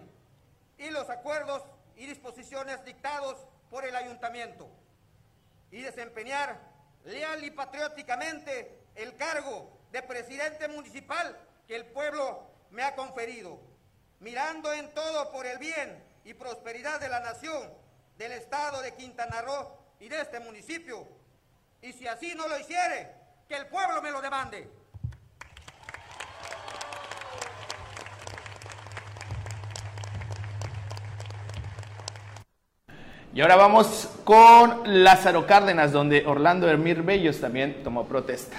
y 0.78 0.90
los 0.90 1.10
acuerdos 1.10 1.62
y 2.02 2.06
disposiciones 2.06 2.84
dictados 2.84 3.46
por 3.70 3.84
el 3.84 3.94
ayuntamiento 3.94 4.68
y 5.70 5.82
desempeñar 5.82 6.58
leal 7.04 7.44
y 7.44 7.52
patrióticamente 7.52 8.76
el 8.96 9.14
cargo 9.16 9.70
de 9.92 10.02
presidente 10.02 10.66
municipal 10.66 11.38
que 11.68 11.76
el 11.76 11.86
pueblo 11.86 12.42
me 12.70 12.82
ha 12.82 12.96
conferido, 12.96 13.60
mirando 14.18 14.72
en 14.72 14.92
todo 14.92 15.30
por 15.30 15.46
el 15.46 15.58
bien 15.58 16.02
y 16.24 16.34
prosperidad 16.34 16.98
de 16.98 17.08
la 17.08 17.20
nación, 17.20 17.72
del 18.18 18.32
estado 18.32 18.82
de 18.82 18.94
Quintana 18.94 19.40
Roo 19.40 19.78
y 20.00 20.08
de 20.08 20.22
este 20.22 20.40
municipio. 20.40 21.06
Y 21.82 21.92
si 21.92 22.08
así 22.08 22.34
no 22.34 22.48
lo 22.48 22.58
hiciere, 22.58 23.14
que 23.46 23.54
el 23.54 23.68
pueblo 23.68 24.02
me 24.02 24.10
lo 24.10 24.20
demande. 24.20 24.68
Y 33.34 33.40
ahora 33.40 33.56
vamos 33.56 34.10
con 34.24 35.02
Lázaro 35.02 35.46
Cárdenas, 35.46 35.90
donde 35.90 36.26
Orlando 36.26 36.68
Hermir 36.68 37.02
Bellos 37.02 37.40
también 37.40 37.82
tomó 37.82 38.04
protesta. 38.04 38.58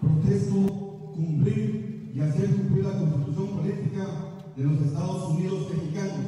Protesto 0.00 0.54
cumplir 1.12 2.12
y 2.14 2.20
hacer 2.20 2.50
cumplir 2.50 2.84
la 2.84 2.92
constitución 2.92 3.48
política 3.48 4.06
de 4.54 4.62
los 4.62 4.80
Estados 4.80 5.30
Unidos 5.30 5.66
mexicanos, 5.74 6.26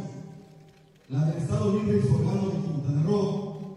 la 1.09 1.25
del 1.27 1.39
Estado 1.39 1.73
libre 1.75 1.99
y 1.99 2.09
soberano 2.09 2.47
de 2.49 2.67
Quintana 2.67 3.03
Roo, 3.05 3.77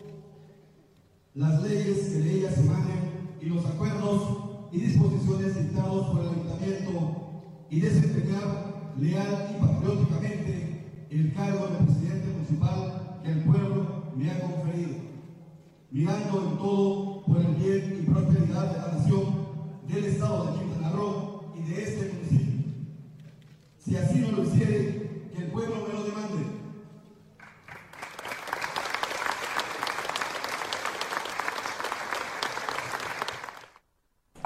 las 1.36 1.62
leyes 1.62 2.10
que 2.10 2.20
de 2.22 2.34
ellas 2.34 2.58
emanen 2.58 3.38
y 3.40 3.46
los 3.46 3.64
acuerdos 3.68 4.68
y 4.72 4.80
disposiciones 4.80 5.60
dictados 5.62 6.08
por 6.08 6.22
el 6.22 6.30
ayuntamiento 6.30 7.44
y 7.70 7.82
desempeñar 7.82 8.94
leal 9.00 9.56
y 9.56 9.62
patrióticamente 9.64 10.71
el 11.12 11.34
cargo 11.34 11.68
de 11.68 11.86
presidente 11.86 12.28
municipal 12.30 13.20
que 13.22 13.32
el 13.32 13.44
pueblo 13.44 14.12
me 14.16 14.32
ha 14.32 14.40
conferido, 14.40 14.96
mirando 15.92 16.40
en 16.40 16.58
todo 16.58 17.22
por 17.24 17.38
el 17.38 17.56
bien 17.56 18.00
y 18.02 18.10
prosperidad 18.10 18.72
de 18.72 18.80
la 18.80 18.98
nación, 18.98 19.26
del 19.88 20.06
Estado 20.06 20.46
de 20.46 20.60
Quintana 20.60 20.90
Roo 20.92 21.54
y 21.58 21.70
de 21.70 21.84
este 21.84 22.14
municipio. 22.14 22.66
Si 23.78 23.98
así 23.98 24.20
no 24.20 24.32
lo 24.32 24.44
hiciere, 24.44 24.91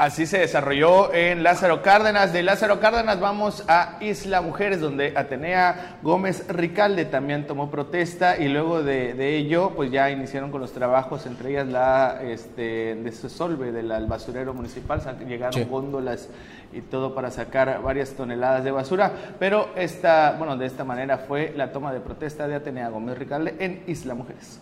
Así 0.05 0.27
se 0.27 0.37
desarrolló 0.37 1.11
en 1.15 1.41
Lázaro 1.41 1.81
Cárdenas. 1.81 2.31
De 2.31 2.43
Lázaro 2.43 2.79
Cárdenas 2.79 3.19
vamos 3.19 3.63
a 3.67 3.97
Isla 4.01 4.39
Mujeres, 4.41 4.79
donde 4.79 5.13
Atenea 5.17 5.97
Gómez 6.03 6.47
Ricalde 6.47 7.05
también 7.05 7.47
tomó 7.47 7.71
protesta 7.71 8.37
y 8.37 8.47
luego 8.47 8.83
de, 8.83 9.35
ello, 9.35 9.71
pues 9.75 9.89
ya 9.89 10.11
iniciaron 10.11 10.51
con 10.51 10.61
los 10.61 10.73
trabajos, 10.73 11.25
entre 11.25 11.49
ellas 11.49 11.65
la 11.65 12.21
este, 12.21 12.93
desolve 12.93 13.71
del 13.71 14.05
basurero 14.05 14.53
municipal. 14.53 15.01
Llegaron 15.27 15.67
góndolas 15.67 16.29
y 16.71 16.81
todo 16.81 17.15
para 17.15 17.31
sacar 17.31 17.81
varias 17.81 18.11
toneladas 18.11 18.63
de 18.63 18.69
basura. 18.69 19.11
Pero 19.39 19.69
esta, 19.75 20.35
bueno, 20.37 20.55
de 20.55 20.67
esta 20.67 20.83
manera 20.83 21.17
fue 21.17 21.51
la 21.57 21.71
toma 21.71 21.91
de 21.91 21.99
protesta 21.99 22.47
de 22.47 22.53
Atenea 22.53 22.89
Gómez 22.89 23.17
Ricalde 23.17 23.55
en 23.57 23.83
Isla 23.87 24.13
Mujeres. 24.13 24.59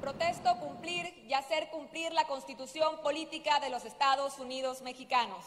Protesto 0.00 0.56
cumplir 0.60 1.09
y 1.30 1.34
hacer 1.34 1.68
cumplir 1.68 2.12
la 2.12 2.26
constitución 2.26 2.98
política 3.02 3.60
de 3.60 3.70
los 3.70 3.84
Estados 3.84 4.40
Unidos 4.40 4.82
mexicanos, 4.82 5.44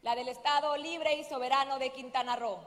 la 0.00 0.14
del 0.14 0.28
Estado 0.28 0.74
libre 0.78 1.12
y 1.16 1.24
soberano 1.24 1.78
de 1.78 1.92
Quintana 1.92 2.36
Roo, 2.36 2.58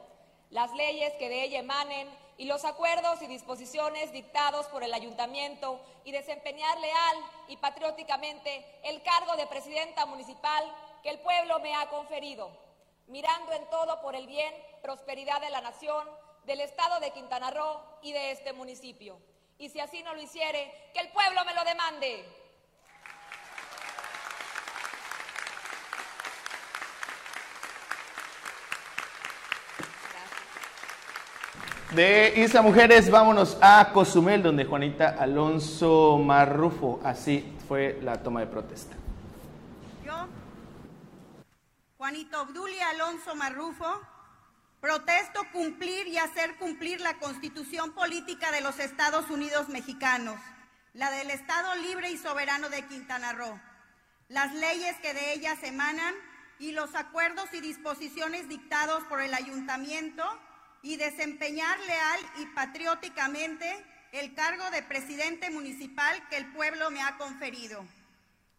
las 0.52 0.72
leyes 0.74 1.12
que 1.16 1.30
de 1.30 1.46
ella 1.46 1.62
emanen 1.62 2.08
y 2.38 2.46
los 2.46 2.66
acuerdos 2.66 3.24
y 3.24 3.26
disposiciones 3.26 4.12
dictados 4.12 4.68
por 4.68 4.84
el 4.84 4.94
ayuntamiento 4.94 5.82
y 6.04 6.12
desempeñar 6.12 6.80
leal 6.80 7.18
y 7.48 7.58
patrióticamente 7.58 8.64
el 8.84 9.02
cargo 9.02 9.36
de 9.36 9.48
presidenta 9.48 10.06
municipal 10.06 10.64
que 11.02 11.10
el 11.10 11.18
pueblo 11.22 11.60
me 11.62 11.74
ha 11.74 11.90
conferido, 11.90 12.52
mirando 13.08 13.52
en 13.52 13.68
todo 13.72 14.00
por 14.00 14.16
el 14.16 14.28
bien, 14.28 14.54
prosperidad 14.84 15.42
de 15.42 15.50
la 15.50 15.62
nación, 15.62 16.08
del 16.46 16.62
Estado 16.62 17.00
de 17.00 17.10
Quintana 17.14 17.50
Roo 17.50 17.82
y 18.04 18.12
de 18.12 18.30
este 18.30 18.54
municipio 18.54 19.18
y 19.60 19.70
si 19.70 19.80
así 19.82 20.02
no 20.04 20.16
lo 20.16 20.22
hiciere, 20.22 20.90
que 20.94 21.02
el 21.02 21.10
pueblo 21.10 21.44
me 21.46 21.54
lo 21.54 21.64
demande. 21.66 22.26
De 31.92 32.34
Isla 32.36 32.62
Mujeres, 32.62 33.10
vámonos 33.10 33.58
a 33.62 33.90
Cozumel, 33.92 34.44
donde 34.44 34.64
Juanita 34.64 35.16
Alonso 35.20 36.20
Marrufo, 36.20 37.00
así 37.04 37.58
fue 37.68 38.00
la 38.04 38.22
toma 38.22 38.42
de 38.42 38.48
protesta. 38.48 38.96
Yo, 40.06 40.28
Juanito 41.98 42.44
Obdulia 42.44 42.90
Alonso 42.90 43.36
Marrufo, 43.36 44.02
Protesto 44.80 45.42
cumplir 45.52 46.08
y 46.08 46.18
hacer 46.20 46.56
cumplir 46.58 47.02
la 47.02 47.18
Constitución 47.18 47.92
Política 47.92 48.52
de 48.52 48.62
los 48.62 48.80
Estados 48.80 49.30
Unidos 49.30 49.68
Mexicanos, 49.68 50.40
la 50.94 51.12
del 51.12 51.32
Estado 51.32 51.76
Libre 51.76 52.12
y 52.12 52.18
Soberano 52.18 52.70
de 52.70 52.86
Quintana 52.86 53.34
Roo, 53.34 53.60
las 54.30 54.54
leyes 54.54 54.96
que 55.02 55.14
de 55.14 55.34
ellas 55.34 55.58
emanan 55.64 56.14
y 56.60 56.72
los 56.72 56.96
acuerdos 56.96 57.52
y 57.52 57.60
disposiciones 57.60 58.48
dictados 58.48 59.04
por 59.06 59.22
el 59.22 59.34
Ayuntamiento 59.34 60.24
y 60.82 60.98
desempeñar 60.98 61.80
leal 61.82 62.20
y 62.38 62.46
patrióticamente 62.48 63.86
el 64.12 64.34
cargo 64.34 64.70
de 64.72 64.82
presidente 64.84 65.50
municipal 65.50 66.28
que 66.30 66.38
el 66.38 66.52
pueblo 66.54 66.90
me 66.90 67.02
ha 67.02 67.18
conferido, 67.18 67.86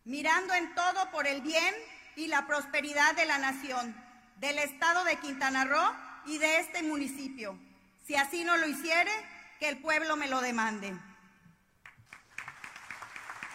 mirando 0.04 0.54
en 0.54 0.74
todo 0.74 1.10
por 1.10 1.26
el 1.26 1.40
bien 1.40 1.74
y 2.16 2.28
la 2.28 2.46
prosperidad 2.46 3.14
de 3.14 3.26
la 3.26 3.38
nación, 3.38 3.96
del 4.36 4.58
Estado 4.58 5.04
de 5.04 5.16
Quintana 5.16 5.64
Roo 5.64 5.92
y 6.26 6.38
de 6.38 6.60
este 6.60 6.82
municipio. 6.82 7.58
Si 8.06 8.14
así 8.16 8.44
no 8.44 8.56
lo 8.56 8.66
hiciere, 8.66 9.10
que 9.58 9.68
el 9.68 9.78
pueblo 9.78 10.16
me 10.16 10.28
lo 10.28 10.40
demande. 10.40 10.90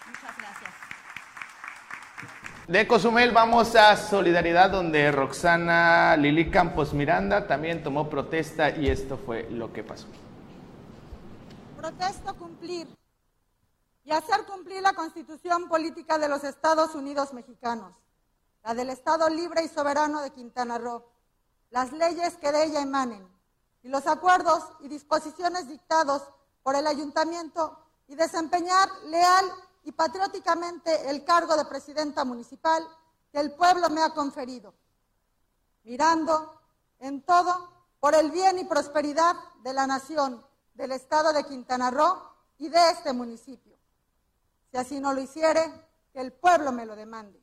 Muchas 0.07 0.37
gracias. 0.37 0.71
De 2.67 2.87
Cozumel 2.87 3.31
vamos 3.31 3.75
a 3.75 3.95
Solidaridad, 3.95 4.71
donde 4.71 5.11
Roxana 5.11 6.17
Lili 6.17 6.49
Campos 6.49 6.93
Miranda 6.93 7.47
también 7.47 7.83
tomó 7.83 8.09
protesta 8.09 8.69
y 8.71 8.89
esto 8.89 9.17
fue 9.17 9.47
lo 9.51 9.71
que 9.71 9.83
pasó. 9.83 10.07
Protesto 11.77 12.35
cumplir 12.35 12.87
y 14.03 14.11
hacer 14.11 14.45
cumplir 14.45 14.81
la 14.81 14.93
constitución 14.93 15.67
política 15.67 16.17
de 16.17 16.27
los 16.27 16.43
Estados 16.43 16.95
Unidos 16.95 17.33
mexicanos, 17.33 17.93
la 18.63 18.73
del 18.73 18.89
Estado 18.89 19.29
libre 19.29 19.63
y 19.63 19.67
soberano 19.67 20.21
de 20.21 20.31
Quintana 20.31 20.77
Roo 20.77 21.03
las 21.75 21.91
leyes 21.91 22.37
que 22.37 22.53
de 22.53 22.63
ella 22.63 22.81
emanen 22.81 23.27
y 23.83 23.89
los 23.89 24.07
acuerdos 24.07 24.63
y 24.79 24.87
disposiciones 24.87 25.67
dictados 25.67 26.23
por 26.63 26.75
el 26.75 26.87
ayuntamiento 26.87 27.77
y 28.07 28.15
desempeñar 28.15 28.87
leal 29.07 29.45
y 29.85 29.91
patrióticamente 29.91 31.09
el 31.09 31.23
cargo 31.23 31.55
de 31.55 31.65
presidenta 31.65 32.25
municipal 32.25 32.83
que 33.31 33.39
el 33.39 33.51
pueblo 33.51 33.89
me 33.89 34.01
ha 34.01 34.09
conferido, 34.09 34.73
mirando 35.83 36.59
en 36.99 37.21
todo 37.21 37.71
por 37.99 38.15
el 38.15 38.31
bien 38.31 38.57
y 38.57 38.65
prosperidad 38.65 39.35
de 39.63 39.73
la 39.73 39.85
nación, 39.85 40.43
del 40.73 40.91
estado 40.91 41.31
de 41.33 41.43
Quintana 41.43 41.91
Roo 41.91 42.17
y 42.57 42.67
de 42.67 42.89
este 42.89 43.13
municipio. 43.13 43.77
Si 44.71 44.77
así 44.77 44.99
no 44.99 45.13
lo 45.13 45.21
hiciere, 45.21 45.61
que 46.11 46.19
el 46.19 46.33
pueblo 46.33 46.71
me 46.71 46.85
lo 46.85 46.95
demande. 46.95 47.39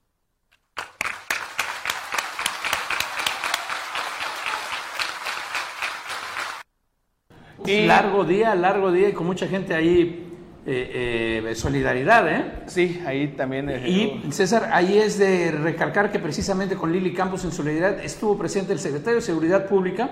Largo 7.65 8.25
día, 8.25 8.57
largo 8.57 8.91
día 8.91 9.11
y 9.11 9.13
con 9.13 9.27
mucha 9.27 9.47
gente 9.47 9.73
ahí. 9.75 10.32
Eh, 10.65 11.43
eh, 11.45 11.55
solidaridad, 11.57 12.29
¿eh? 12.29 12.45
Sí, 12.67 13.03
ahí 13.05 13.35
también. 13.37 13.69
y 13.85 14.31
César, 14.31 14.71
ahí 14.73 14.97
es 14.97 15.19
de 15.19 15.51
recalcar 15.51 16.13
que 16.13 16.21
precisamente 16.21 16.77
con 16.77 16.93
Lili 16.93 17.13
Campos 17.13 17.45
en 17.45 17.51
solidaridad 17.51 18.05
estuvo 18.05 18.39
presente 18.39 18.73
el 18.73 18.79
secretario 18.79 19.17
de 19.17 19.23
Seguridad 19.23 19.67
Pública 19.67 20.11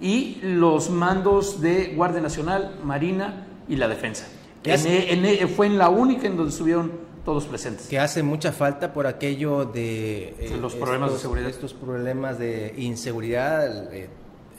y 0.00 0.40
los 0.42 0.90
mandos 0.90 1.60
de 1.60 1.92
Guardia 1.94 2.20
Nacional, 2.20 2.80
Marina 2.82 3.46
y 3.68 3.76
la 3.76 3.86
Defensa. 3.86 4.26
E, 4.64 5.46
fue 5.46 5.66
en 5.66 5.78
la 5.78 5.88
única 5.88 6.26
en 6.26 6.36
donde 6.36 6.50
estuvieron 6.50 6.90
todos 7.24 7.46
presentes. 7.46 7.86
Que 7.86 8.00
hace 8.00 8.24
mucha 8.24 8.50
falta 8.50 8.92
por 8.92 9.06
aquello 9.06 9.64
de 9.64 10.50
los 10.60 10.74
problemas 10.74 11.12
de 11.12 11.18
seguridad. 11.18 11.48
Estos 11.48 11.74
problemas 11.74 12.40
de 12.40 12.74
inseguridad, 12.76 13.88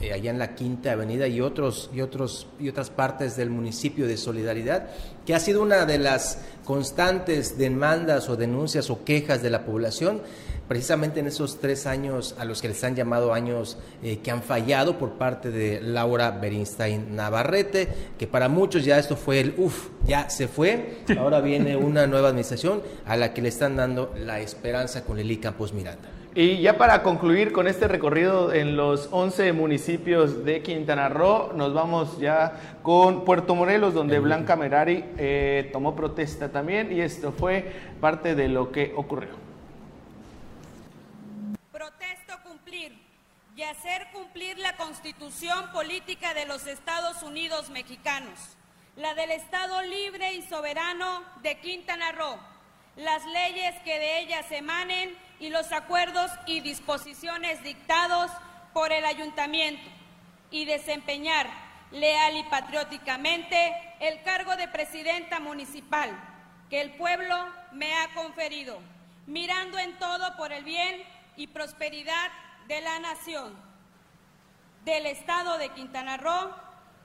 eh, 0.04 0.12
allá 0.12 0.30
en 0.30 0.38
la 0.38 0.54
Quinta 0.54 0.92
Avenida 0.92 1.26
y 1.26 1.40
otros 1.40 1.90
y 1.94 2.02
otros 2.02 2.46
y 2.60 2.68
otras 2.68 2.90
partes 2.90 3.36
del 3.36 3.48
municipio 3.48 4.06
de 4.06 4.16
Solidaridad, 4.16 4.88
que 5.24 5.34
ha 5.34 5.40
sido 5.40 5.62
una 5.62 5.86
de 5.86 5.98
las 5.98 6.40
constantes 6.64 7.56
demandas 7.56 8.28
o 8.28 8.36
denuncias 8.36 8.90
o 8.90 9.04
quejas 9.04 9.42
de 9.42 9.48
la 9.48 9.64
población, 9.64 10.20
precisamente 10.68 11.20
en 11.20 11.26
esos 11.26 11.58
tres 11.58 11.86
años 11.86 12.34
a 12.38 12.44
los 12.44 12.60
que 12.60 12.68
les 12.68 12.84
han 12.84 12.94
llamado 12.94 13.32
años 13.32 13.78
eh, 14.02 14.18
que 14.18 14.30
han 14.30 14.42
fallado 14.42 14.98
por 14.98 15.12
parte 15.12 15.50
de 15.50 15.80
Laura 15.80 16.30
Berinstein 16.32 17.16
Navarrete, 17.16 17.88
que 18.18 18.26
para 18.26 18.48
muchos 18.48 18.84
ya 18.84 18.98
esto 18.98 19.16
fue 19.16 19.40
el 19.40 19.54
uff, 19.56 19.88
ya 20.06 20.28
se 20.28 20.48
fue, 20.48 20.98
ahora 21.18 21.40
viene 21.40 21.76
una 21.76 22.06
nueva 22.06 22.28
administración 22.28 22.82
a 23.06 23.16
la 23.16 23.32
que 23.32 23.40
le 23.40 23.48
están 23.48 23.76
dando 23.76 24.12
la 24.18 24.40
esperanza 24.40 25.04
con 25.04 25.16
Lili 25.16 25.38
Campos 25.38 25.72
Miranda. 25.72 26.10
Y 26.36 26.60
ya 26.60 26.76
para 26.76 27.04
concluir 27.04 27.52
con 27.52 27.68
este 27.68 27.86
recorrido 27.86 28.52
en 28.52 28.76
los 28.76 29.08
11 29.12 29.52
municipios 29.52 30.44
de 30.44 30.62
Quintana 30.62 31.08
Roo, 31.08 31.52
nos 31.54 31.72
vamos 31.72 32.18
ya 32.18 32.78
con 32.82 33.24
Puerto 33.24 33.54
Morelos, 33.54 33.94
donde 33.94 34.18
Blanca 34.18 34.56
Merari 34.56 35.04
eh, 35.16 35.70
tomó 35.72 35.94
protesta 35.94 36.50
también 36.50 36.90
y 36.92 37.02
esto 37.02 37.30
fue 37.30 37.72
parte 38.00 38.34
de 38.34 38.48
lo 38.48 38.72
que 38.72 38.92
ocurrió. 38.96 39.30
Protesto 41.70 42.34
cumplir 42.42 42.98
y 43.54 43.62
hacer 43.62 44.08
cumplir 44.12 44.58
la 44.58 44.76
constitución 44.76 45.70
política 45.72 46.34
de 46.34 46.46
los 46.46 46.66
Estados 46.66 47.22
Unidos 47.22 47.70
mexicanos, 47.70 48.56
la 48.96 49.14
del 49.14 49.30
Estado 49.30 49.82
libre 49.82 50.34
y 50.34 50.42
soberano 50.42 51.22
de 51.44 51.60
Quintana 51.60 52.10
Roo, 52.10 52.40
las 52.96 53.24
leyes 53.26 53.76
que 53.84 54.00
de 54.00 54.18
ellas 54.18 54.50
emanen 54.50 55.10
y 55.44 55.50
los 55.50 55.72
acuerdos 55.72 56.30
y 56.46 56.60
disposiciones 56.60 57.62
dictados 57.62 58.30
por 58.72 58.92
el 58.92 59.04
ayuntamiento 59.04 59.82
y 60.50 60.64
desempeñar 60.64 61.46
leal 61.90 62.38
y 62.38 62.44
patrióticamente 62.44 63.74
el 64.00 64.22
cargo 64.22 64.56
de 64.56 64.68
presidenta 64.68 65.40
municipal 65.40 66.10
que 66.70 66.80
el 66.80 66.92
pueblo 66.92 67.36
me 67.72 67.94
ha 67.94 68.14
conferido, 68.14 68.80
mirando 69.26 69.78
en 69.78 69.98
todo 69.98 70.34
por 70.38 70.50
el 70.50 70.64
bien 70.64 71.02
y 71.36 71.46
prosperidad 71.48 72.30
de 72.66 72.80
la 72.80 72.98
nación, 73.00 73.54
del 74.86 75.04
Estado 75.04 75.58
de 75.58 75.68
Quintana 75.68 76.16
Roo 76.16 76.54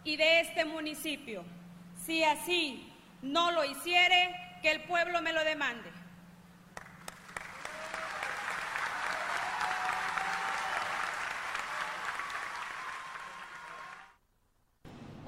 y 0.05 0.15
de 0.15 0.39
este 0.39 0.63
municipio. 0.63 1.43
Si 2.05 2.23
así 2.23 2.89
no 3.21 3.51
lo 3.51 3.65
hiciere, 3.65 4.33
que 4.61 4.71
el 4.71 4.81
pueblo 4.83 5.21
me 5.21 5.33
lo 5.33 5.43
demande. 5.43 5.98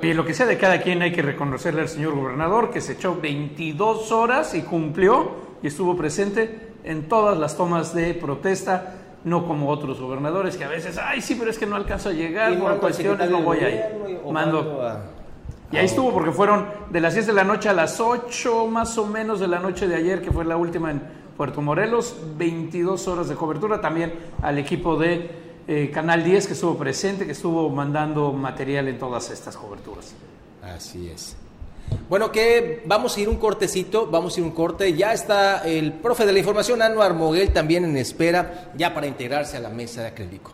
Y 0.01 0.13
lo 0.13 0.25
que 0.25 0.33
sea 0.33 0.45
de 0.47 0.57
cada 0.57 0.81
quien 0.81 1.01
hay 1.01 1.11
que 1.11 1.21
reconocerle 1.21 1.81
al 1.81 1.89
señor 1.89 2.15
gobernador 2.15 2.71
que 2.71 2.81
se 2.81 2.93
echó 2.93 3.19
22 3.21 4.11
horas 4.11 4.55
y 4.55 4.61
cumplió 4.61 5.31
y 5.61 5.67
estuvo 5.67 5.95
presente 5.95 6.71
en 6.83 7.07
todas 7.07 7.37
las 7.37 7.55
tomas 7.55 7.93
de 7.93 8.13
protesta, 8.15 8.95
no 9.23 9.45
como 9.45 9.69
otros 9.69 9.99
gobernadores 9.99 10.57
que 10.57 10.63
a 10.63 10.67
veces, 10.67 10.97
ay, 10.97 11.21
sí, 11.21 11.35
pero 11.35 11.51
es 11.51 11.59
que 11.59 11.67
no 11.67 11.75
alcanzo 11.75 12.09
a 12.09 12.13
llegar, 12.13 12.57
por 12.57 12.79
cuestiones 12.79 13.29
no 13.29 13.41
voy 13.43 13.59
ahí. 13.59 13.79
Mando. 14.31 14.99
Y 15.71 15.77
ahí 15.77 15.85
estuvo 15.85 16.11
porque 16.11 16.31
fueron 16.31 16.65
de 16.89 16.99
las 16.99 17.13
10 17.13 17.27
de 17.27 17.33
la 17.33 17.43
noche 17.43 17.69
a 17.69 17.73
las 17.73 17.99
8 17.99 18.67
más 18.67 18.97
o 18.97 19.05
menos 19.05 19.39
de 19.39 19.47
la 19.47 19.59
noche 19.59 19.87
de 19.87 19.95
ayer, 19.95 20.21
que 20.21 20.31
fue 20.31 20.43
la 20.43 20.57
última 20.57 20.91
en 20.91 21.01
Puerto 21.37 21.61
Morelos, 21.61 22.17
22 22.37 23.07
horas 23.07 23.29
de 23.29 23.35
cobertura, 23.35 23.79
también 23.79 24.13
al 24.41 24.57
equipo 24.57 24.97
de 24.97 25.50
eh, 25.67 25.91
Canal 25.93 26.23
10 26.23 26.47
que 26.47 26.53
estuvo 26.53 26.77
presente, 26.77 27.25
que 27.25 27.31
estuvo 27.31 27.69
mandando 27.69 28.31
material 28.33 28.87
en 28.87 28.97
todas 28.97 29.29
estas 29.29 29.55
coberturas. 29.57 30.13
Así 30.61 31.09
es. 31.09 31.35
Bueno, 32.09 32.31
que 32.31 32.83
vamos 32.85 33.15
a 33.15 33.19
ir 33.19 33.29
un 33.29 33.37
cortecito, 33.37 34.07
vamos 34.07 34.35
a 34.35 34.39
ir 34.39 34.45
un 34.45 34.51
corte. 34.51 34.93
Ya 34.93 35.13
está 35.13 35.63
el 35.65 35.93
profe 35.93 36.25
de 36.25 36.33
la 36.33 36.39
información, 36.39 36.81
Anuar 36.81 37.13
Moguel, 37.13 37.51
también 37.51 37.85
en 37.85 37.97
espera, 37.97 38.71
ya 38.75 38.93
para 38.93 39.07
integrarse 39.07 39.57
a 39.57 39.59
la 39.59 39.69
mesa 39.69 40.01
de 40.01 40.07
acrílico. 40.07 40.51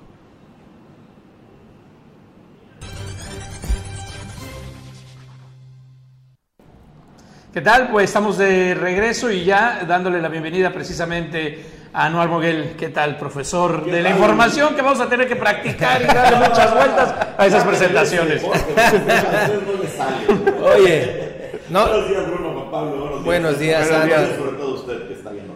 ¿Qué 7.53 7.61
tal? 7.61 7.89
Pues 7.89 8.05
estamos 8.05 8.37
de 8.37 8.75
regreso 8.75 9.31
y 9.31 9.43
ya 9.43 9.83
dándole 9.87 10.21
la 10.21 10.29
bienvenida 10.29 10.71
precisamente 10.71 11.76
Anual 11.99 12.29
Moguel, 12.29 12.75
¿qué 12.77 12.89
tal, 12.89 13.17
profesor? 13.17 13.83
De 13.83 14.03
la 14.03 14.11
información 14.11 14.75
que 14.75 14.83
vamos 14.83 14.99
a 14.99 15.09
tener 15.09 15.27
que 15.27 15.35
practicar 15.35 15.99
y 15.99 16.05
darle 16.05 16.47
muchas 16.47 16.71
vueltas 16.75 17.15
a 17.35 17.47
esas 17.47 17.63
presentaciones. 17.63 18.43
Oye, 20.75 21.49
no. 21.71 21.87
Buenos 21.87 22.07
días, 22.09 22.27
Bruno, 22.27 22.53
Juan 22.53 22.69
Pablo. 22.71 23.21
Buenos 23.23 23.57
días, 23.59 23.89
Buenos 23.89 24.05
días, 24.05 24.29
sobre 24.37 24.51
todo 24.57 24.75
usted 24.75 25.07
que 25.07 25.13
está 25.13 25.31
viendo. 25.31 25.53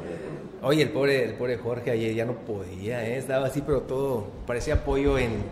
Oye, 0.64 0.82
el 0.84 0.90
pobre, 0.90 1.24
el 1.26 1.34
pobre 1.36 1.58
Jorge 1.58 1.92
ayer 1.92 2.16
ya 2.16 2.26
no 2.26 2.34
podía, 2.34 3.06
¿eh? 3.08 3.18
estaba 3.18 3.46
así, 3.46 3.62
pero 3.62 3.82
todo 3.82 4.26
parecía 4.48 4.84
pollo 4.84 5.20
en, 5.20 5.44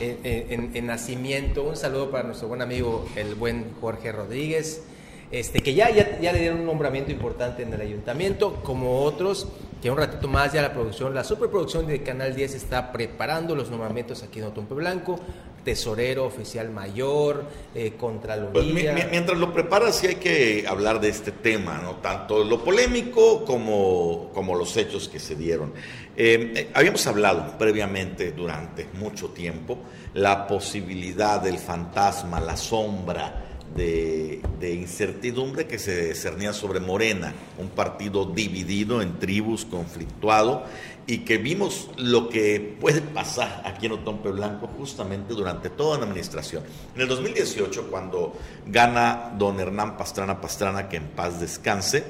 en, 0.00 0.18
en- 0.24 0.70
en 0.74 0.86
nacimiento. 0.86 1.62
Un 1.64 1.76
saludo 1.76 2.10
para 2.10 2.24
nuestro 2.24 2.48
buen 2.48 2.62
amigo, 2.62 3.06
el 3.16 3.34
buen 3.34 3.66
Jorge 3.82 4.12
Rodríguez, 4.12 4.82
este, 5.30 5.60
que 5.60 5.74
ya, 5.74 5.90
ya, 5.90 6.18
ya 6.20 6.32
le 6.32 6.38
dieron 6.40 6.60
un 6.60 6.66
nombramiento 6.66 7.12
importante 7.12 7.62
en 7.62 7.72
el 7.74 7.80
ayuntamiento, 7.82 8.54
como 8.62 9.02
otros, 9.02 9.48
que 9.80 9.90
un 9.90 9.96
ratito 9.96 10.26
más 10.28 10.52
ya 10.52 10.62
la 10.62 10.72
producción, 10.72 11.14
la 11.14 11.22
superproducción 11.24 11.86
de 11.86 12.02
Canal 12.02 12.34
10 12.34 12.54
está 12.54 12.90
preparando 12.92 13.54
los 13.54 13.70
nombramientos 13.70 14.22
aquí 14.24 14.40
en 14.40 14.46
Otompe 14.46 14.74
Blanco, 14.74 15.20
tesorero, 15.64 16.24
oficial 16.24 16.70
mayor, 16.70 17.44
eh, 17.74 17.90
Pues, 17.90 18.00
contraloría. 18.00 18.92
mi- 18.92 19.02
mientras 19.10 19.38
lo 19.38 19.52
preparas, 19.52 19.94
sí 19.96 20.06
hay 20.08 20.14
que 20.16 20.64
hablar 20.66 21.00
de 21.00 21.10
este 21.10 21.30
tema, 21.30 21.78
¿no? 21.82 21.96
Tanto 21.96 22.42
lo 22.42 22.64
polémico 22.64 23.44
como, 23.44 24.30
como 24.34 24.54
los 24.56 24.76
hechos 24.76 25.08
que 25.08 25.20
se 25.20 25.36
dieron. 25.36 25.72
Eh, 26.16 26.52
eh, 26.56 26.70
habíamos 26.74 27.06
hablado 27.06 27.56
previamente 27.58 28.32
durante 28.32 28.86
mucho 28.94 29.28
tiempo 29.28 29.78
la 30.14 30.46
posibilidad 30.48 31.40
del 31.40 31.58
fantasma, 31.58 32.40
la 32.40 32.56
sombra 32.56 33.44
de, 33.76 34.40
incertidumbre 34.60 35.66
que 35.66 35.78
se 35.78 36.14
cernía 36.14 36.52
sobre 36.52 36.80
Morena, 36.80 37.32
un 37.58 37.68
partido 37.68 38.24
dividido 38.24 39.02
en 39.02 39.18
tribus, 39.18 39.64
conflictuado, 39.64 40.64
y 41.06 41.18
que 41.18 41.38
vimos 41.38 41.88
lo 41.96 42.28
que 42.28 42.76
puede 42.80 43.00
pasar 43.00 43.62
aquí 43.64 43.86
en 43.86 43.92
Otompe 43.92 44.30
Blanco 44.30 44.68
justamente 44.78 45.32
durante 45.34 45.70
toda 45.70 45.98
la 45.98 46.04
administración. 46.04 46.62
En 46.94 47.00
el 47.00 47.08
2018, 47.08 47.88
cuando 47.90 48.36
gana 48.66 49.32
don 49.38 49.58
Hernán 49.58 49.96
Pastrana 49.96 50.40
Pastrana, 50.40 50.88
que 50.88 50.98
en 50.98 51.08
paz 51.08 51.40
descanse, 51.40 52.04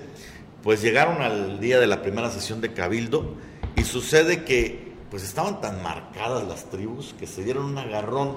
pues 0.62 0.82
llegaron 0.82 1.22
al 1.22 1.60
día 1.60 1.78
de 1.78 1.86
la 1.86 2.02
primera 2.02 2.30
sesión 2.30 2.60
de 2.60 2.72
Cabildo 2.72 3.34
y 3.76 3.84
sucede 3.84 4.44
que 4.44 4.88
pues 5.10 5.22
estaban 5.22 5.60
tan 5.60 5.82
marcadas 5.82 6.46
las 6.46 6.68
tribus 6.68 7.14
que 7.18 7.26
se 7.26 7.44
dieron 7.44 7.66
un 7.66 7.78
agarrón 7.78 8.36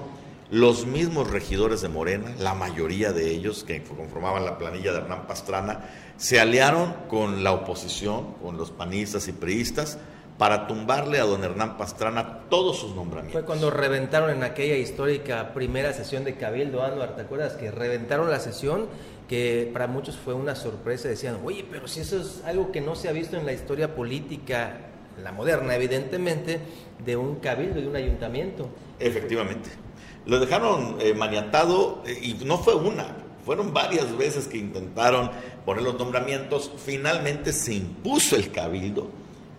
los 0.52 0.84
mismos 0.84 1.30
regidores 1.30 1.80
de 1.80 1.88
Morena, 1.88 2.30
la 2.38 2.52
mayoría 2.52 3.10
de 3.14 3.30
ellos 3.30 3.64
que 3.64 3.82
conformaban 3.82 4.44
la 4.44 4.58
planilla 4.58 4.92
de 4.92 4.98
Hernán 4.98 5.26
Pastrana, 5.26 5.80
se 6.18 6.40
aliaron 6.40 6.92
con 7.08 7.42
la 7.42 7.52
oposición, 7.52 8.34
con 8.34 8.58
los 8.58 8.70
panistas 8.70 9.28
y 9.28 9.32
priistas, 9.32 9.96
para 10.36 10.66
tumbarle 10.66 11.20
a 11.20 11.24
don 11.24 11.42
Hernán 11.42 11.78
Pastrana 11.78 12.40
todos 12.50 12.78
sus 12.78 12.94
nombramientos. 12.94 13.32
Fue 13.32 13.46
cuando 13.46 13.70
reventaron 13.70 14.28
en 14.28 14.42
aquella 14.42 14.76
histórica 14.76 15.54
primera 15.54 15.94
sesión 15.94 16.22
de 16.22 16.34
Cabildo, 16.34 16.82
Anuar, 16.82 17.16
¿te 17.16 17.22
acuerdas? 17.22 17.54
Que 17.54 17.70
reventaron 17.70 18.28
la 18.28 18.38
sesión, 18.38 18.88
que 19.30 19.70
para 19.72 19.86
muchos 19.86 20.18
fue 20.18 20.34
una 20.34 20.54
sorpresa. 20.54 21.08
Decían, 21.08 21.38
oye, 21.42 21.64
pero 21.70 21.88
si 21.88 22.00
eso 22.00 22.20
es 22.20 22.42
algo 22.44 22.70
que 22.72 22.82
no 22.82 22.94
se 22.94 23.08
ha 23.08 23.12
visto 23.12 23.38
en 23.38 23.46
la 23.46 23.54
historia 23.54 23.94
política, 23.94 24.80
la 25.22 25.32
moderna, 25.32 25.74
evidentemente, 25.76 26.60
de 27.02 27.16
un 27.16 27.36
cabildo, 27.36 27.80
de 27.80 27.88
un 27.88 27.96
ayuntamiento. 27.96 28.68
Efectivamente. 28.98 29.70
Lo 30.26 30.38
dejaron 30.38 30.96
eh, 31.00 31.14
maniatado 31.14 32.02
eh, 32.06 32.18
y 32.22 32.34
no 32.44 32.58
fue 32.58 32.74
una, 32.74 33.16
fueron 33.44 33.72
varias 33.72 34.16
veces 34.16 34.46
que 34.46 34.58
intentaron 34.58 35.30
poner 35.66 35.82
los 35.82 35.98
nombramientos. 35.98 36.70
Finalmente 36.84 37.52
se 37.52 37.74
impuso 37.74 38.36
el 38.36 38.50
cabildo. 38.52 39.10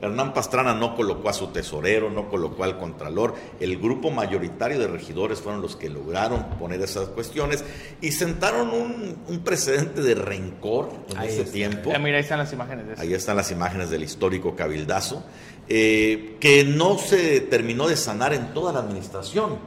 Hernán 0.01 0.33
Pastrana 0.33 0.73
no 0.73 0.97
colocó 0.97 1.29
a 1.29 1.33
su 1.33 1.47
tesorero, 1.47 2.09
no 2.09 2.27
colocó 2.29 2.65
al 2.65 2.77
contralor. 2.77 3.35
El 3.61 3.77
grupo 3.77 4.11
mayoritario 4.11 4.77
de 4.77 4.87
regidores 4.87 5.39
fueron 5.39 5.61
los 5.61 5.77
que 5.77 5.89
lograron 5.89 6.43
poner 6.59 6.81
esas 6.81 7.07
cuestiones 7.07 7.63
y 8.01 8.11
sentaron 8.11 8.69
un, 8.71 9.17
un 9.29 9.39
precedente 9.45 10.01
de 10.01 10.15
rencor 10.15 10.89
en 11.09 11.17
Ahí 11.17 11.29
ese 11.29 11.41
está. 11.43 11.53
tiempo. 11.53 11.91
Ah, 11.95 11.99
mira, 11.99 12.17
ahí 12.17 12.23
están 12.23 12.39
las 12.39 12.51
imágenes 12.51 12.85
de 12.87 12.93
eso. 12.93 13.01
Ahí 13.01 13.13
están 13.13 13.37
las 13.37 13.49
imágenes 13.51 13.89
del 13.91 14.03
histórico 14.03 14.57
cabildazo, 14.57 15.23
eh, 15.69 16.35
que 16.41 16.65
no 16.65 16.97
se 16.97 17.39
terminó 17.39 17.87
de 17.87 17.95
sanar 17.95 18.33
en 18.33 18.53
toda 18.53 18.73
la 18.73 18.79
administración. 18.79 19.57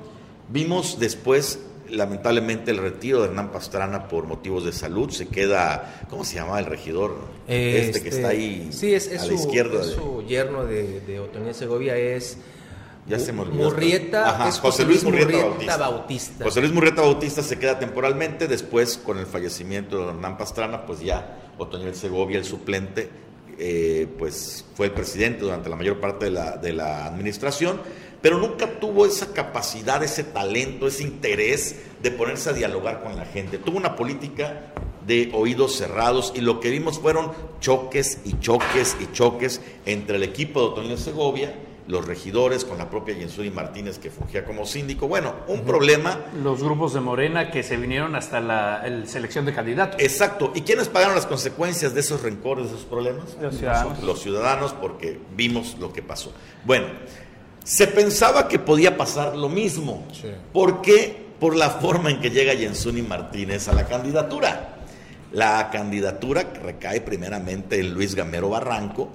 Vimos 0.49 0.99
después, 0.99 1.59
lamentablemente, 1.89 2.71
el 2.71 2.79
retiro 2.79 3.21
de 3.23 3.29
Hernán 3.29 3.51
Pastrana 3.53 4.09
por 4.09 4.27
motivos 4.27 4.65
de 4.65 4.73
salud. 4.73 5.11
Se 5.11 5.27
queda, 5.29 6.07
¿cómo 6.09 6.25
se 6.25 6.37
llama 6.37 6.59
el 6.59 6.67
regidor? 6.67 7.17
este, 7.49 8.03
que 8.03 8.09
está 8.09 8.29
ahí 8.29 8.69
Sí, 8.73 8.93
es, 8.95 9.07
es 9.07 9.23
a 9.23 9.27
la 9.27 9.29
su, 9.29 9.35
izquierda. 9.35 9.81
es 9.81 9.91
su 9.91 10.25
yerno 10.27 10.65
de, 10.65 11.01
de 11.01 11.21
Otoniel 11.21 11.55
Segovia, 11.55 11.97
es 11.97 12.39
ya 13.09 13.21
se 13.21 13.33
me 13.33 13.43
olvidó. 13.43 13.65
Murrieta, 13.71 14.29
Ajá, 14.31 14.49
es 14.49 14.59
José 14.59 14.85
Luis 14.85 15.05
Murrieta, 15.05 15.37
Bautista. 15.37 15.77
Bautista. 15.77 16.45
José 16.45 16.61
Luis 16.61 16.73
Murrieta 16.73 17.03
Bautista 17.03 17.41
se 17.43 17.57
queda 17.57 17.79
temporalmente, 17.79 18.49
después 18.49 18.99
con 18.99 19.19
el 19.19 19.27
fallecimiento 19.27 19.99
de 20.05 20.09
Hernán 20.11 20.37
Pastrana, 20.37 20.85
pues 20.87 20.99
ya 21.01 21.53
Otoniel 21.57 21.95
Segovia, 21.95 22.39
el 22.39 22.45
suplente, 22.45 23.09
eh, 23.59 24.09
pues 24.19 24.65
fue 24.75 24.87
el 24.87 24.93
presidente 24.93 25.43
durante 25.45 25.69
la 25.69 25.77
mayor 25.77 26.01
parte 26.01 26.25
de 26.27 26.31
la, 26.33 26.57
de 26.57 26.73
la 26.73 27.07
administración, 27.07 27.81
pero 28.23 28.39
nunca 28.39 28.81
tuvo 28.81 29.07
esa 29.07 29.33
capacidad, 29.33 30.03
ese 30.03 30.25
talento, 30.25 30.87
ese 30.87 31.03
interés 31.03 31.77
de 32.03 32.11
ponerse 32.11 32.51
a 32.51 32.53
dialogar 32.53 33.03
con 33.03 33.17
la 33.17 33.25
gente. 33.25 33.59
Tuvo 33.59 33.77
una 33.77 33.97
política 33.97 34.73
de 35.07 35.31
oídos 35.35 35.77
cerrados 35.77 36.33
y 36.35 36.41
lo 36.41 36.61
que 36.61 36.71
vimos 36.71 36.99
fueron 36.99 37.31
choques 37.61 38.21
y 38.25 38.39
choques 38.41 38.97
y 39.01 39.13
choques 39.13 39.61
entre 39.85 40.17
el 40.17 40.23
equipo 40.23 40.61
de 40.61 40.67
Otoniel 40.67 40.99
Segovia, 40.99 41.55
los 41.87 42.05
regidores 42.05 42.65
con 42.65 42.79
la 42.79 42.91
propia 42.91 43.15
Jensuri 43.15 43.51
Martínez 43.51 43.99
que 43.99 44.11
fungía 44.11 44.45
como 44.45 44.67
síndico. 44.67 45.07
Bueno, 45.07 45.35
un 45.47 45.63
problema 45.63 46.19
Los 46.43 46.63
grupos 46.63 46.95
de 46.95 47.01
Morena 47.01 47.51
que 47.51 47.63
se 47.63 47.77
vinieron 47.77 48.17
hasta 48.17 48.41
la 48.41 48.83
el 48.85 49.09
selección 49.09 49.45
de 49.47 49.55
candidatos. 49.55 50.01
Exacto. 50.03 50.53
¿Y 50.55 50.63
quiénes 50.63 50.89
pagaron 50.89 51.15
las 51.15 51.27
consecuencias 51.27 51.95
de 51.95 52.01
esos 52.01 52.23
rencores, 52.23 52.67
de 52.67 52.75
esos 52.75 52.87
problemas? 52.87 53.37
Los 53.41 53.57
ciudadanos. 53.57 54.03
Los 54.03 54.21
ciudadanos, 54.21 54.73
porque 54.73 55.21
vimos 55.37 55.77
lo 55.79 55.93
que 55.93 56.03
pasó. 56.03 56.33
Bueno, 56.65 56.87
se 57.67 57.89
pensaba 57.89 58.47
que 58.47 58.61
podía 58.61 58.97
pasar 58.97 59.35
lo 59.37 59.49
mismo. 59.49 60.05
¿Por 60.53 60.81
qué? 60.83 61.27
Por 61.41 61.57
la 61.57 61.69
forma 61.71 62.11
en 62.11 62.21
que 62.21 62.31
llega 62.31 62.55
Jensuni 62.55 63.03
Martínez 63.03 63.67
a 63.67 63.73
la 63.73 63.87
candidatura. 63.87 64.77
La 65.33 65.69
candidatura 65.71 66.45
recae 66.63 67.01
primeramente 67.01 67.81
en 67.81 67.93
Luis 67.93 68.15
Gamero 68.15 68.49
Barranco 68.51 69.09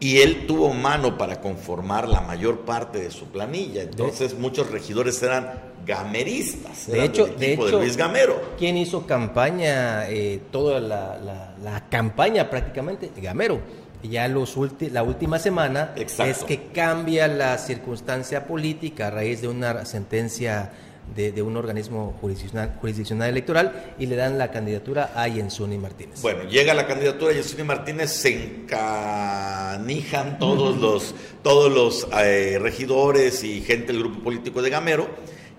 y 0.00 0.20
él 0.20 0.46
tuvo 0.46 0.72
mano 0.72 1.18
para 1.18 1.42
conformar 1.42 2.08
la 2.08 2.22
mayor 2.22 2.60
parte 2.60 3.00
de 3.00 3.10
su 3.10 3.26
planilla. 3.26 3.82
Entonces 3.82 4.36
muchos 4.38 4.70
regidores 4.70 5.22
eran 5.22 5.52
gameristas. 5.86 6.86
De 6.86 7.04
hecho, 7.04 7.26
del 7.26 7.36
de 7.38 7.52
hecho, 7.52 7.66
de 7.66 7.72
Luis 7.72 7.96
Gamero. 7.98 8.40
¿Quién 8.58 8.78
hizo 8.78 9.06
campaña, 9.06 10.08
eh, 10.08 10.40
toda 10.50 10.80
la, 10.80 11.18
la- 11.18 11.54
la 11.62 11.88
campaña 11.90 12.48
prácticamente? 12.48 13.10
Gamero. 13.16 13.60
Ya 14.02 14.28
los 14.28 14.56
ulti- 14.56 14.90
la 14.90 15.02
última 15.02 15.38
semana 15.38 15.92
Exacto. 15.96 16.30
es 16.30 16.44
que 16.44 16.68
cambia 16.72 17.28
la 17.28 17.58
circunstancia 17.58 18.46
política 18.46 19.08
a 19.08 19.10
raíz 19.10 19.42
de 19.42 19.48
una 19.48 19.84
sentencia 19.84 20.72
de, 21.14 21.42
un 21.42 21.56
organismo 21.56 22.16
jurisdiccional, 22.20 22.76
jurisdiccional, 22.80 23.28
electoral 23.30 23.94
y 23.98 24.06
le 24.06 24.14
dan 24.16 24.38
la 24.38 24.50
candidatura 24.52 25.10
a 25.14 25.28
Jensuni 25.28 25.76
Martínez. 25.76 26.22
Bueno, 26.22 26.44
llega 26.44 26.72
la 26.72 26.86
candidatura 26.86 27.32
a 27.32 27.34
Jensuni 27.34 27.64
Martínez, 27.64 28.10
se 28.12 28.62
encanijan 28.64 30.38
todos 30.38 30.76
los, 30.78 31.14
todos 31.42 31.72
los 31.72 32.06
eh, 32.22 32.58
regidores 32.60 33.42
y 33.44 33.60
gente 33.62 33.92
del 33.92 34.02
grupo 34.02 34.20
político 34.22 34.62
de 34.62 34.70
Gamero. 34.70 35.08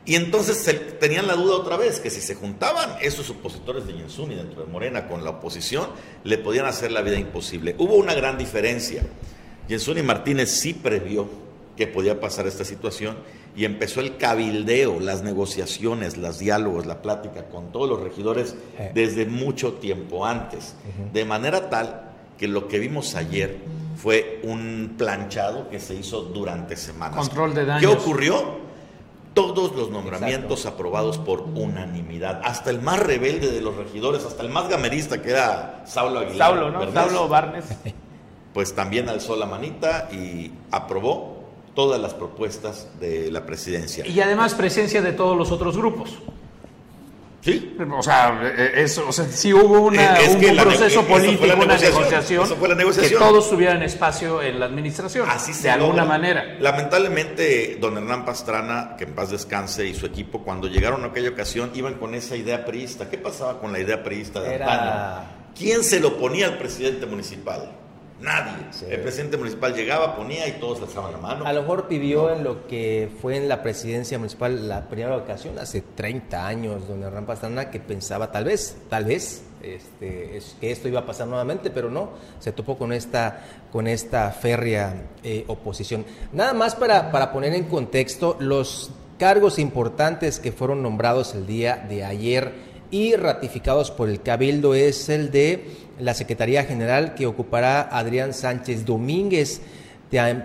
Y 0.06 0.16
entonces 0.16 0.98
tenían 1.00 1.28
la 1.28 1.36
duda 1.36 1.56
otra 1.56 1.78
vez, 1.78 2.00
que 2.00 2.10
si 2.10 2.22
se 2.22 2.36
juntaban 2.36 2.96
esos 3.02 3.30
opositores 3.30 3.86
de 3.86 3.94
Jensuni 3.94 4.36
dentro 4.36 4.66
de 4.66 4.72
Morena 4.72 5.08
con 5.08 5.24
la 5.24 5.32
oposición, 5.32 5.90
le 6.24 6.38
podían 6.40 6.66
hacer 6.66 6.92
la 6.92 7.02
vida 7.02 7.20
imposible. 7.20 7.76
Hubo 7.78 7.96
una 7.96 8.16
gran 8.16 8.38
diferencia. 8.38 9.04
Jensuni 9.68 10.02
Martínez 10.02 10.50
sí 10.50 10.74
previó 10.74 11.30
que 11.78 11.88
podía 11.88 12.20
pasar 12.20 12.48
esta 12.48 12.66
situación 12.66 13.18
y 13.56 13.66
empezó 13.66 14.00
el 14.02 14.18
cabildeo, 14.18 15.00
las 15.00 15.24
negociaciones, 15.24 16.18
los 16.18 16.40
diálogos, 16.40 16.86
la 16.86 17.02
plática 17.02 17.46
con 17.50 17.72
todos 17.72 17.88
los 17.88 18.02
regidores 18.02 18.56
desde 18.94 19.26
mucho 19.26 19.74
tiempo 19.74 20.26
antes, 20.26 20.76
de 21.14 21.26
manera 21.26 21.70
tal 21.70 22.12
que 22.38 22.48
lo 22.48 22.68
que 22.68 22.80
vimos 22.80 23.16
ayer 23.16 23.60
fue 23.96 24.40
un 24.44 24.96
planchado 24.98 25.70
que 25.70 25.80
se 25.80 25.94
hizo 25.94 26.24
durante 26.24 26.76
semanas. 26.76 27.18
Control 27.18 27.54
de 27.54 27.66
daños. 27.66 27.82
¿Qué 27.82 28.02
ocurrió? 28.02 28.61
Todos 29.34 29.74
los 29.76 29.90
nombramientos 29.90 30.66
aprobados 30.66 31.18
por 31.18 31.42
unanimidad, 31.42 32.42
hasta 32.44 32.70
el 32.70 32.82
más 32.82 33.00
rebelde 33.00 33.52
de 33.52 33.62
los 33.62 33.76
regidores, 33.78 34.26
hasta 34.26 34.44
el 34.44 34.50
más 34.50 34.68
gamerista 34.68 35.22
que 35.22 35.30
era 35.30 35.84
Saulo 35.86 36.20
Aguilar. 36.20 36.50
Saulo, 36.50 36.72
¿no? 36.72 36.92
Saulo 36.92 37.28
Barnes. 37.28 37.66
Pues 38.54 38.76
también 38.76 39.08
alzó 39.08 39.38
la 39.38 39.46
manita 39.46 40.10
y 40.12 40.52
aprobó 40.72 41.42
todas 41.74 42.02
las 42.02 42.14
propuestas 42.14 42.90
de 43.00 43.32
la 43.32 43.46
presidencia. 43.46 44.06
Y 44.06 44.20
además 44.20 44.56
presencia 44.56 45.02
de 45.02 45.14
todos 45.14 45.38
los 45.38 45.54
otros 45.54 45.78
grupos. 45.78 46.18
Sí. 47.42 47.76
O 47.92 48.04
sea, 48.04 48.40
eh, 48.44 48.84
eso, 48.84 49.08
o 49.08 49.12
sea 49.12 49.26
sí 49.26 49.52
hubo 49.52 49.82
una, 49.82 50.16
un, 50.30 50.58
proceso 50.58 51.04
político, 51.04 51.44
una 51.44 51.76
negociación, 51.76 52.48
que 53.00 53.10
todos 53.10 53.50
tuvieran 53.50 53.82
espacio 53.82 54.42
en 54.42 54.60
la 54.60 54.68
administración, 54.68 55.28
Así 55.28 55.52
de 55.62 55.72
alguna 55.72 56.06
manera. 56.06 56.58
Lamentablemente, 56.60 57.78
don 57.82 57.98
Hernán 57.98 58.26
Pastrana, 58.26 58.96
que 58.96 59.06
en 59.06 59.16
paz 59.16 59.32
descanse, 59.32 59.88
y 59.88 59.96
su 59.96 60.06
equipo, 60.06 60.44
cuando 60.44 60.68
llegaron 60.68 61.04
a 61.04 61.08
aquella 61.08 61.30
ocasión, 61.30 61.72
iban 61.74 61.96
con 61.96 62.14
esa 62.14 62.36
idea 62.36 62.64
priista. 62.64 63.10
¿Qué 63.10 63.18
pasaba 63.18 63.60
con 63.60 63.72
la 63.72 63.80
idea 63.80 64.04
priista 64.04 64.40
de 64.42 64.56
Era... 64.56 65.38
¿Quién 65.58 65.84
se 65.84 66.00
lo 66.00 66.18
ponía 66.18 66.46
al 66.48 66.58
presidente 66.58 67.06
municipal? 67.06 67.81
Nadie. 68.22 68.54
El 68.88 69.02
presidente 69.02 69.36
municipal 69.36 69.74
llegaba, 69.74 70.16
ponía 70.16 70.48
y 70.48 70.54
todos 70.54 70.82
alzaban 70.82 71.14
la 71.14 71.18
mano. 71.18 71.46
A 71.46 71.54
lo 71.54 71.62
mejor 71.62 71.88
pidió 71.88 72.32
en 72.32 72.44
lo 72.44 72.68
que 72.68 73.10
fue 73.22 73.38
en 73.38 73.50
la 73.50 73.64
presidencia 73.64 74.20
municipal 74.20 74.70
la 74.70 74.88
primera 74.88 75.18
ocasión, 75.18 75.58
hace 75.58 75.82
30 75.82 76.46
años, 76.46 76.88
don 76.88 77.04
Hernán 77.04 77.26
Pastrana, 77.26 77.72
que 77.72 77.80
pensaba 77.80 78.32
tal 78.32 78.44
vez, 78.44 78.78
tal 78.90 79.06
vez, 79.06 79.44
este, 79.64 80.40
que 80.60 80.72
esto 80.72 80.88
iba 80.88 81.00
a 81.00 81.06
pasar 81.06 81.28
nuevamente, 81.28 81.72
pero 81.72 81.90
no, 81.90 82.12
se 82.40 82.52
topó 82.52 82.78
con 82.78 82.94
esta, 82.94 83.44
con 83.72 83.88
esta 83.88 84.30
férrea 84.32 84.94
eh, 85.24 85.44
oposición. 85.48 86.06
Nada 86.32 86.54
más 86.54 86.76
para, 86.76 87.12
para 87.12 87.32
poner 87.32 87.56
en 87.56 87.64
contexto 87.64 88.38
los 88.40 88.92
cargos 89.18 89.58
importantes 89.58 90.40
que 90.40 90.52
fueron 90.52 90.84
nombrados 90.84 91.34
el 91.34 91.48
día 91.48 91.78
de 91.90 92.04
ayer 92.04 92.72
y 92.92 93.16
ratificados 93.16 93.90
por 93.90 94.10
el 94.10 94.22
Cabildo 94.22 94.76
es 94.76 95.10
el 95.10 95.32
de 95.32 95.66
la 96.02 96.14
Secretaría 96.14 96.64
General 96.64 97.14
que 97.16 97.26
ocupará 97.26 97.82
Adrián 97.82 98.34
Sánchez 98.34 98.86
Domínguez. 98.86 99.62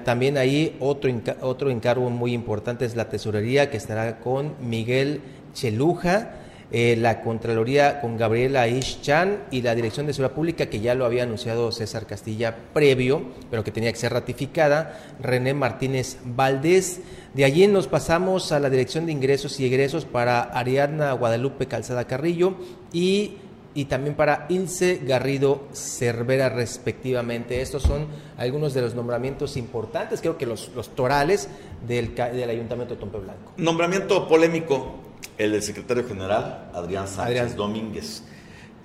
También 0.04 0.38
ahí 0.38 0.76
otro, 0.78 1.10
otro 1.40 1.70
encargo 1.70 2.08
muy 2.10 2.32
importante 2.32 2.84
es 2.84 2.94
la 2.94 3.08
tesorería 3.08 3.70
que 3.70 3.76
estará 3.76 4.20
con 4.20 4.54
Miguel 4.60 5.20
Cheluja. 5.54 6.30
Eh, 6.72 6.96
la 6.96 7.22
Contraloría 7.22 8.00
con 8.00 8.16
Gabriela 8.16 8.66
Ischan 8.66 9.44
y 9.52 9.62
la 9.62 9.76
Dirección 9.76 10.06
de 10.06 10.12
Seguridad 10.12 10.34
Pública, 10.34 10.66
que 10.66 10.80
ya 10.80 10.96
lo 10.96 11.04
había 11.04 11.22
anunciado 11.22 11.70
César 11.70 12.06
Castilla 12.06 12.56
previo, 12.72 13.22
pero 13.50 13.62
que 13.62 13.70
tenía 13.70 13.92
que 13.92 13.98
ser 13.98 14.12
ratificada, 14.12 14.98
René 15.20 15.54
Martínez 15.54 16.18
Valdés. 16.24 17.02
De 17.34 17.44
allí 17.44 17.68
nos 17.68 17.86
pasamos 17.86 18.50
a 18.50 18.58
la 18.58 18.68
Dirección 18.68 19.06
de 19.06 19.12
Ingresos 19.12 19.60
y 19.60 19.66
Egresos 19.66 20.06
para 20.06 20.40
Ariadna 20.42 21.12
Guadalupe 21.12 21.66
Calzada 21.66 22.08
Carrillo 22.08 22.56
y 22.92 23.36
y 23.76 23.84
también 23.84 24.14
para 24.14 24.46
Ilse 24.48 25.02
Garrido 25.04 25.68
Cervera 25.74 26.48
respectivamente. 26.48 27.60
Estos 27.60 27.82
son 27.82 28.06
algunos 28.38 28.72
de 28.72 28.80
los 28.80 28.94
nombramientos 28.94 29.58
importantes, 29.58 30.22
creo 30.22 30.38
que 30.38 30.46
los, 30.46 30.70
los 30.74 30.94
torales 30.94 31.48
del, 31.86 32.14
del 32.14 32.48
Ayuntamiento 32.48 32.94
de 32.94 33.00
Tompe 33.00 33.18
Blanco. 33.18 33.52
Nombramiento 33.58 34.26
polémico, 34.26 34.96
el 35.36 35.52
del 35.52 35.62
secretario 35.62 36.08
general, 36.08 36.70
Adrián 36.72 37.06
Sánchez 37.06 37.54
Domínguez. 37.54 38.22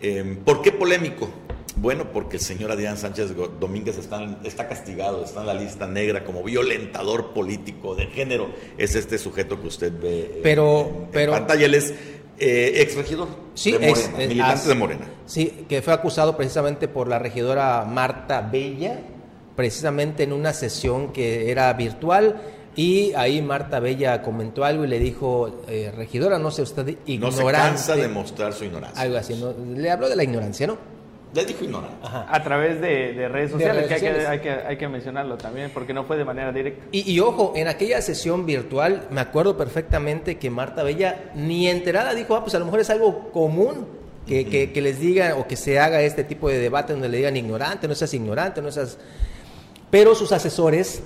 Em, 0.02 0.36
¿Por 0.38 0.62
qué 0.62 0.74
polémico? 0.74 1.30
Bueno, 1.78 2.12
porque 2.12 2.36
el 2.36 2.44
señor 2.44 2.70
Adrián 2.70 2.98
Sánchez 2.98 3.34
Domínguez 3.62 3.98
está, 3.98 4.40
está, 4.44 4.68
castigado, 4.68 5.24
está 5.24 5.40
en 5.40 5.48
la 5.48 5.54
lista 5.54 5.88
negra 5.88 6.26
como 6.26 6.44
violentador 6.44 7.34
político 7.34 7.96
de 7.96 8.08
género. 8.08 8.50
Es 8.78 8.96
este 8.96 9.18
sujeto 9.18 9.62
que 9.62 9.68
usted 9.68 9.94
ve 10.02 10.42
pero, 10.44 11.08
pero, 11.14 11.32
pantalla. 11.32 11.66
Él 11.66 11.76
es 11.76 11.94
eh, 12.40 12.82
ex 12.82 12.96
regidor 12.96 13.28
sí, 13.54 13.74
de 13.74 13.90
Morena, 13.90 14.18
militante 14.18 14.68
de 14.68 14.76
Morena. 14.76 15.06
Sí, 15.26 15.66
que 15.70 15.82
fue 15.82 15.94
acusado 15.94 16.36
precisamente 16.36 16.88
por 16.88 17.08
la 17.08 17.20
regidora 17.20 17.86
Marta 17.86 18.42
Bella, 18.42 19.00
precisamente 19.56 20.24
en 20.24 20.34
una 20.34 20.54
sesión 20.54 21.12
que 21.12 21.52
era 21.52 21.72
virtual. 21.74 22.42
Y 22.76 23.14
ahí 23.16 23.42
Marta 23.42 23.80
Bella 23.82 24.22
comentó 24.22 24.64
algo 24.64 24.86
y 24.86 24.88
le 24.88 24.98
dijo, 24.98 25.64
eh, 25.68 25.92
regidora, 25.96 26.40
no 26.40 26.52
sé 26.52 26.62
usted 26.62 26.98
ignorante. 27.06 27.44
No 27.44 27.50
se 27.50 27.54
cansa 27.54 27.96
de 27.96 28.08
mostrar 28.08 28.54
su 28.54 28.64
ignorancia. 28.64 29.02
Algo 29.02 29.18
así, 29.18 29.36
le 29.76 29.92
habló 29.92 30.08
de 30.08 30.16
la 30.16 30.24
ignorancia, 30.24 30.68
¿no? 30.68 30.78
Le 31.34 31.46
dijo 31.46 31.64
ignorante. 31.64 31.96
A 32.04 32.44
través 32.44 32.82
de, 32.82 33.28
redes 33.30 33.52
sociales, 33.52 33.88
que, 33.88 33.94
hay 33.94 34.40
que, 34.40 34.50
hay, 34.50 34.78
que, 34.78 34.88
mencionarlo 34.90 35.38
también, 35.38 35.72
porque 35.74 35.94
no 35.94 36.04
fue 36.04 36.18
de 36.18 36.26
manera 36.26 36.52
directa. 36.52 36.84
Y, 36.92 37.20
ojo, 37.22 37.54
en 37.56 37.70
aquella 37.70 38.02
sesión 38.02 38.46
virtual, 38.46 39.08
me 39.12 39.22
acuerdo 39.22 39.56
perfectamente 39.56 40.38
que 40.38 40.50
Marta 40.50 40.84
Bella 40.84 41.32
ni 41.34 41.70
enterada 41.70 42.14
dijo, 42.14 42.36
ah, 42.36 42.42
pues 42.42 42.54
a 42.56 42.60
lo 42.60 42.66
mejor 42.66 42.82
es 42.82 42.90
algo 42.90 43.32
común 43.32 43.88
que, 44.28 44.72
que, 44.72 44.82
les 44.82 45.00
diga 45.00 45.36
o 45.38 45.48
que 45.48 45.56
se 45.56 45.80
haga 45.80 46.02
este 46.02 46.26
tipo 46.26 46.50
de 46.50 46.60
debate 46.60 46.94
donde 46.94 47.08
le 47.08 47.18
digan 47.18 47.38
ignorante, 47.38 47.88
no 47.88 47.96
seas 47.96 48.14
ignorante, 48.14 48.62
no 48.62 48.72
seas... 48.72 48.98
Pero 49.90 50.16
sus 50.16 50.32
asesores 50.34 51.02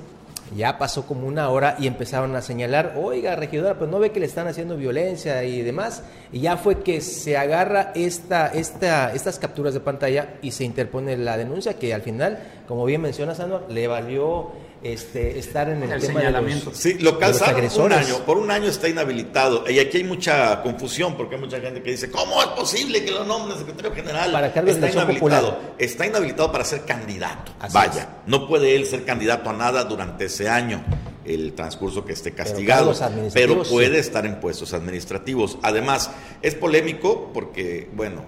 ya 0.55 0.77
pasó 0.77 1.05
como 1.07 1.27
una 1.27 1.49
hora 1.49 1.75
y 1.79 1.87
empezaron 1.87 2.35
a 2.35 2.41
señalar, 2.41 2.93
oiga, 2.97 3.35
regidora, 3.35 3.77
pues 3.77 3.89
no 3.89 3.99
ve 3.99 4.11
que 4.11 4.19
le 4.19 4.25
están 4.25 4.47
haciendo 4.47 4.77
violencia 4.77 5.43
y 5.43 5.61
demás. 5.61 6.03
Y 6.31 6.41
ya 6.41 6.57
fue 6.57 6.81
que 6.83 7.01
se 7.01 7.37
agarra 7.37 7.91
esta, 7.95 8.47
esta, 8.47 9.13
estas 9.13 9.39
capturas 9.39 9.73
de 9.73 9.79
pantalla 9.79 10.35
y 10.41 10.51
se 10.51 10.63
interpone 10.63 11.17
la 11.17 11.37
denuncia 11.37 11.75
que 11.75 11.93
al 11.93 12.01
final, 12.01 12.39
como 12.67 12.85
bien 12.85 13.01
menciona 13.01 13.33
Sandor, 13.33 13.65
le 13.69 13.87
valió 13.87 14.51
este, 14.85 15.39
estar 15.39 15.67
en 15.67 15.81
el, 15.81 15.99
tema 15.99 16.19
señalamiento. 16.19 16.69
De 16.69 16.75
sí, 16.75 16.93
lo 16.99 17.17
calzaron 17.17 17.67
un 17.79 17.91
año, 17.91 18.19
por 18.19 18.37
un 18.37 18.51
año 18.51 18.67
está 18.67 18.87
inhabilitado. 18.87 19.67
Y 19.67 19.79
aquí 19.79 19.97
hay 19.97 20.03
mucha 20.03 20.61
confusión 20.61 21.17
porque 21.17 21.35
hay 21.35 21.41
mucha 21.41 21.59
gente 21.59 21.81
que 21.81 21.91
dice, 21.91 22.11
¿cómo 22.11 22.39
es 22.39 22.49
posible 22.49 23.03
que 23.03 23.09
lo 23.09 23.25
nombre 23.25 23.57
secretario 23.57 23.93
general? 23.95 24.31
Para 24.31 24.47
está 24.47 24.91
inhabilitado. 24.91 25.59
Está 25.79 26.05
inhabilitado 26.05 26.51
para 26.51 26.63
ser 26.63 26.81
candidato. 26.85 27.51
Vaya, 27.73 28.09
no 28.27 28.47
puede 28.47 28.75
él 28.75 28.85
ser 28.85 29.03
candidato 29.05 29.49
a 29.49 29.53
nada 29.53 29.83
durante 29.85 30.25
ese 30.25 30.47
año 30.47 30.85
el 31.25 31.53
transcurso 31.53 32.05
que 32.05 32.13
esté 32.13 32.33
castigado, 32.33 32.93
pero, 33.33 33.63
puede 33.63 33.97
estar 33.97 34.27
en 34.27 34.39
puestos 34.39 34.73
administrativos. 34.73 35.57
Además, 35.63 36.11
es 36.43 36.53
polémico 36.53 37.31
porque, 37.33 37.89
bueno, 37.95 38.23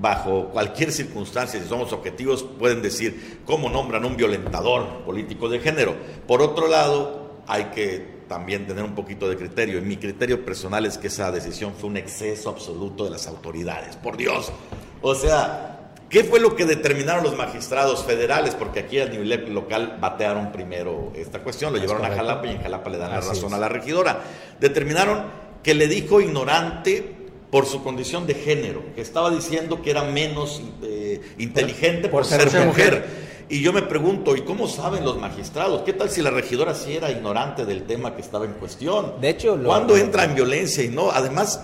bajo 0.00 0.48
cualquier 0.50 0.92
circunstancia, 0.92 1.60
si 1.60 1.68
somos 1.68 1.92
objetivos, 1.92 2.42
pueden 2.42 2.82
decir 2.82 3.40
cómo 3.44 3.68
nombran 3.68 4.04
un 4.04 4.16
violentador 4.16 5.04
político 5.04 5.48
de 5.48 5.60
género. 5.60 5.96
Por 6.26 6.40
otro 6.42 6.68
lado, 6.68 7.42
hay 7.46 7.64
que 7.66 8.18
también 8.28 8.66
tener 8.66 8.84
un 8.84 8.94
poquito 8.94 9.28
de 9.28 9.36
criterio. 9.36 9.78
Y 9.78 9.80
mi 9.82 9.96
criterio 9.96 10.44
personal 10.44 10.86
es 10.86 10.98
que 10.98 11.08
esa 11.08 11.32
decisión 11.32 11.74
fue 11.74 11.88
un 11.88 11.96
exceso 11.96 12.50
absoluto 12.50 13.04
de 13.04 13.10
las 13.10 13.26
autoridades. 13.26 13.96
Por 13.96 14.16
Dios. 14.16 14.52
O 15.00 15.14
sea, 15.14 15.92
¿qué 16.08 16.22
fue 16.22 16.38
lo 16.38 16.54
que 16.54 16.66
determinaron 16.66 17.24
los 17.24 17.36
magistrados 17.36 18.04
federales? 18.04 18.54
Porque 18.54 18.80
aquí 18.80 19.00
a 19.00 19.06
nivel 19.06 19.52
local 19.52 19.96
batearon 20.00 20.52
primero 20.52 21.12
esta 21.16 21.40
cuestión, 21.40 21.72
lo 21.72 21.78
llevaron 21.78 22.04
a 22.04 22.14
Jalapa 22.14 22.46
y 22.46 22.50
en 22.50 22.62
Jalapa 22.62 22.90
le 22.90 22.98
dan 22.98 23.10
la 23.10 23.20
razón 23.20 23.52
a 23.54 23.58
la 23.58 23.68
regidora. 23.68 24.20
Determinaron 24.60 25.48
que 25.62 25.74
le 25.74 25.88
dijo 25.88 26.20
ignorante 26.20 27.17
por 27.50 27.66
su 27.66 27.82
condición 27.82 28.26
de 28.26 28.34
género, 28.34 28.82
que 28.94 29.00
estaba 29.00 29.30
diciendo 29.30 29.80
que 29.82 29.90
era 29.90 30.04
menos 30.04 30.60
eh, 30.82 31.20
inteligente 31.38 32.08
por, 32.08 32.24
ser, 32.24 32.66
mujer. 32.66 33.28
Y 33.48 33.62
yo 33.62 33.72
me 33.72 33.80
pregunto, 33.82 34.36
¿y 34.36 34.42
cómo 34.42 34.68
saben 34.68 35.04
los 35.04 35.18
magistrados? 35.18 35.82
¿Qué 35.82 35.94
tal 35.94 36.10
si 36.10 36.20
la 36.20 36.30
regidora 36.30 36.74
sí 36.74 36.94
era 36.94 37.10
ignorante 37.10 37.64
del 37.64 37.84
tema 37.84 38.14
que 38.14 38.20
estaba 38.20 38.44
en 38.44 38.52
cuestión? 38.52 39.14
De 39.20 39.30
hecho, 39.30 39.58
¿cuándo 39.64 39.96
entra 39.96 40.24
en 40.24 40.34
violencia 40.34 40.84
y 40.84 40.88
no? 40.88 41.10
Además, 41.10 41.62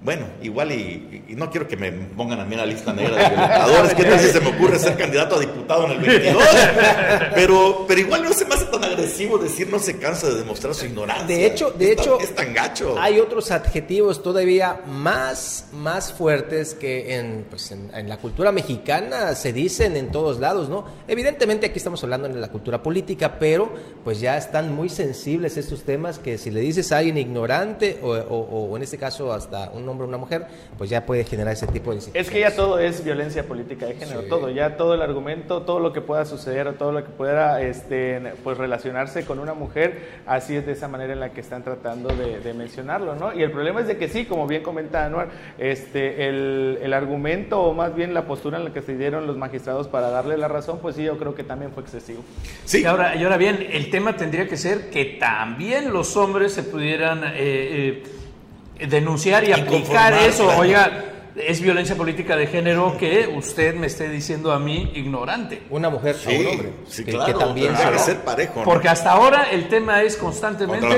bueno, 0.00 0.26
igual 0.42 0.70
y, 0.70 1.24
no 1.30 1.50
quiero 1.50 1.66
que 1.66 1.76
me 1.76 1.90
pongan 1.90 2.38
a 2.38 2.44
mí 2.44 2.54
en 2.54 2.60
la 2.60 2.66
lista 2.66 2.92
negra 2.92 3.16
de 3.16 3.28
violentadores, 3.30 3.94
que 3.94 4.04
tal 4.04 4.20
si 4.20 4.28
se 4.28 4.40
me 4.40 4.50
ocurre 4.50 4.78
ser 4.78 4.96
candidato 4.96 5.34
a 5.34 5.40
diputado 5.40 5.86
en 5.86 5.92
el 5.92 5.98
22, 5.98 6.44
pero, 7.34 7.84
pero 7.88 8.00
igual 8.00 8.22
no 8.22 8.32
se 8.32 8.44
me 8.44 8.54
hace 8.54 8.66
tan 8.66 8.84
agresivo 8.84 9.38
decir 9.38 9.68
no 9.68 9.80
se 9.80 9.98
cansa 9.98 10.28
de 10.28 10.36
demostrar 10.36 10.74
su 10.74 10.86
ignorancia. 10.86 11.26
De 11.26 11.46
hecho, 11.46 11.72
de 11.72 11.92
hecho, 11.92 12.20
es 12.20 12.32
tan 12.32 12.54
gacho. 12.54 12.96
Hay 12.98 13.18
otros 13.18 13.50
adjetivos 13.50 14.22
todavía 14.22 14.82
más, 14.86 15.66
más 15.72 16.12
fuertes 16.12 16.74
que 16.74 17.16
en, 17.16 17.46
pues 17.50 17.72
en, 17.72 17.90
en, 17.92 18.08
la 18.08 18.18
cultura 18.18 18.52
mexicana 18.52 19.34
se 19.34 19.52
dicen 19.52 19.96
en 19.96 20.12
todos 20.12 20.38
lados, 20.38 20.68
¿no? 20.68 20.84
Evidentemente 21.08 21.66
aquí 21.66 21.78
estamos 21.78 22.02
hablando 22.04 22.28
de 22.28 22.34
la 22.34 22.48
cultura 22.48 22.82
política, 22.84 23.36
pero 23.40 23.72
pues 24.04 24.20
ya 24.20 24.36
están 24.36 24.74
muy 24.74 24.88
sensibles 24.88 25.56
estos 25.56 25.82
temas 25.82 26.20
que 26.20 26.38
si 26.38 26.52
le 26.52 26.60
dices 26.60 26.92
a 26.92 26.98
alguien 26.98 27.18
ignorante 27.18 27.98
o, 28.00 28.10
o, 28.10 28.68
o 28.70 28.76
en 28.76 28.84
este 28.84 28.96
caso 28.96 29.32
hasta 29.32 29.70
un 29.70 29.87
hombre 29.88 30.04
o 30.04 30.08
una 30.08 30.18
mujer, 30.18 30.46
pues 30.76 30.90
ya 30.90 31.06
puede 31.06 31.24
generar 31.24 31.52
ese 31.52 31.66
tipo 31.66 31.92
de 31.92 32.00
Es 32.14 32.30
que 32.30 32.40
ya 32.40 32.54
todo 32.54 32.78
es 32.78 33.04
violencia 33.04 33.44
política 33.44 33.86
de 33.86 33.94
género, 33.94 34.22
todo, 34.24 34.50
ya 34.50 34.76
todo 34.76 34.94
el 34.94 35.02
argumento, 35.02 35.62
todo 35.62 35.80
lo 35.80 35.92
que 35.92 36.00
pueda 36.00 36.24
suceder 36.24 36.68
o 36.68 36.74
todo 36.74 36.92
lo 36.92 37.04
que 37.04 37.10
pueda 37.10 37.60
este, 37.62 38.20
pues 38.44 38.58
relacionarse 38.58 39.24
con 39.24 39.38
una 39.38 39.54
mujer, 39.54 40.20
así 40.26 40.56
es 40.56 40.66
de 40.66 40.72
esa 40.72 40.88
manera 40.88 41.12
en 41.12 41.20
la 41.20 41.30
que 41.30 41.40
están 41.40 41.62
tratando 41.62 42.08
de, 42.08 42.48
mencionarlo, 42.54 43.14
¿no? 43.14 43.34
Y 43.34 43.42
el 43.42 43.52
problema 43.52 43.80
es 43.80 43.86
de 43.86 43.98
que 43.98 44.08
sí, 44.08 44.24
como 44.24 44.46
bien 44.46 44.62
comenta 44.62 45.04
Anuar, 45.04 45.28
este, 45.58 46.28
el, 46.28 46.78
el 46.82 46.92
argumento 46.92 47.60
o 47.60 47.74
más 47.74 47.94
bien 47.94 48.14
la 48.14 48.26
postura 48.26 48.58
en 48.58 48.64
la 48.64 48.72
que 48.72 48.82
se 48.82 48.96
dieron 48.96 49.26
los 49.26 49.36
magistrados 49.36 49.86
para 49.86 50.10
darle 50.10 50.36
la 50.38 50.48
razón, 50.48 50.78
pues 50.80 50.96
sí, 50.96 51.04
yo 51.04 51.18
creo 51.18 51.34
que 51.34 51.44
también 51.44 51.72
fue 51.72 51.82
excesivo. 51.82 52.24
Sí. 52.64 52.82
Y 52.82 52.84
ahora, 52.84 53.14
y 53.16 53.22
ahora 53.22 53.36
bien, 53.36 53.66
el 53.70 53.90
tema 53.90 54.16
tendría 54.16 54.48
que 54.48 54.56
ser 54.56 54.90
que 54.90 55.16
también 55.20 55.92
los 55.92 56.16
hombres 56.16 56.52
se 56.52 56.62
pudieran... 56.62 57.22
Eh, 57.24 57.32
eh, 57.36 58.02
denunciar 58.86 59.44
y, 59.44 59.52
aplicar 59.52 60.12
eso. 60.14 60.48
Oiga, 60.56 61.04
es 61.36 61.60
violencia 61.60 61.96
política 61.96 62.36
de 62.36 62.46
género 62.46 62.96
que 62.98 63.32
usted 63.36 63.74
me 63.74 63.86
esté 63.86 64.08
diciendo 64.08 64.52
a 64.52 64.58
mí 64.58 64.92
ignorante. 64.94 65.62
Una 65.70 65.90
mujer 65.90 66.16
sí, 66.16 66.36
un 66.36 66.46
hombre. 66.46 66.72
Sí, 66.88 67.04
claro, 67.04 67.26
que 67.26 67.38
también 67.38 67.74
debe 67.76 67.98
ser 67.98 68.18
parejo. 68.18 68.62
Porque 68.64 68.88
hasta 68.88 69.12
ahora 69.12 69.48
el 69.50 69.68
tema 69.68 70.02
es 70.02 70.16
constantemente 70.16 70.88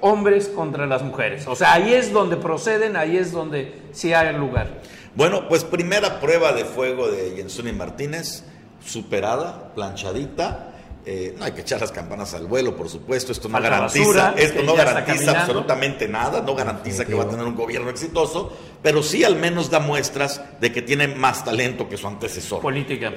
hombres 0.00 0.48
contra 0.48 0.86
las 0.86 1.02
mujeres. 1.02 1.46
O 1.46 1.56
sea, 1.56 1.72
ahí 1.72 1.94
es 1.94 2.12
donde 2.12 2.36
proceden, 2.36 2.96
ahí 2.96 3.16
es 3.16 3.32
donde 3.32 3.74
sí 3.92 4.12
hay 4.12 4.34
lugar. 4.36 4.82
Bueno, 5.14 5.48
pues 5.48 5.64
primera 5.64 6.20
prueba 6.20 6.52
de 6.52 6.64
fuego 6.64 7.08
de 7.08 7.34
Jensuni 7.36 7.72
Martínez, 7.72 8.44
superada, 8.84 9.72
planchadita 9.74 10.75
eh, 11.08 11.36
no 11.38 11.44
hay 11.44 11.52
que 11.52 11.60
echar 11.60 11.80
las 11.80 11.92
campanas 11.92 12.34
al 12.34 12.46
vuelo, 12.46 12.76
por 12.76 12.88
supuesto. 12.88 13.30
Esto 13.30 13.48
no 13.48 13.60
garantiza, 13.60 14.34
esto 14.36 14.64
no 14.64 14.74
garantiza 14.74 15.40
absolutamente 15.40 16.08
nada, 16.08 16.42
no 16.42 16.56
garantiza 16.56 17.04
que 17.04 17.14
va 17.14 17.22
a 17.22 17.28
tener 17.28 17.46
un 17.46 17.54
gobierno 17.54 17.88
exitoso, 17.90 18.52
pero 18.86 19.02
sí 19.02 19.24
al 19.24 19.34
menos 19.34 19.68
da 19.68 19.80
muestras 19.80 20.40
de 20.60 20.70
que 20.70 20.80
tiene 20.80 21.08
más 21.08 21.44
talento 21.44 21.88
que 21.88 21.96
su 21.96 22.06
antecesor. 22.06 22.62
Política, 22.62 23.12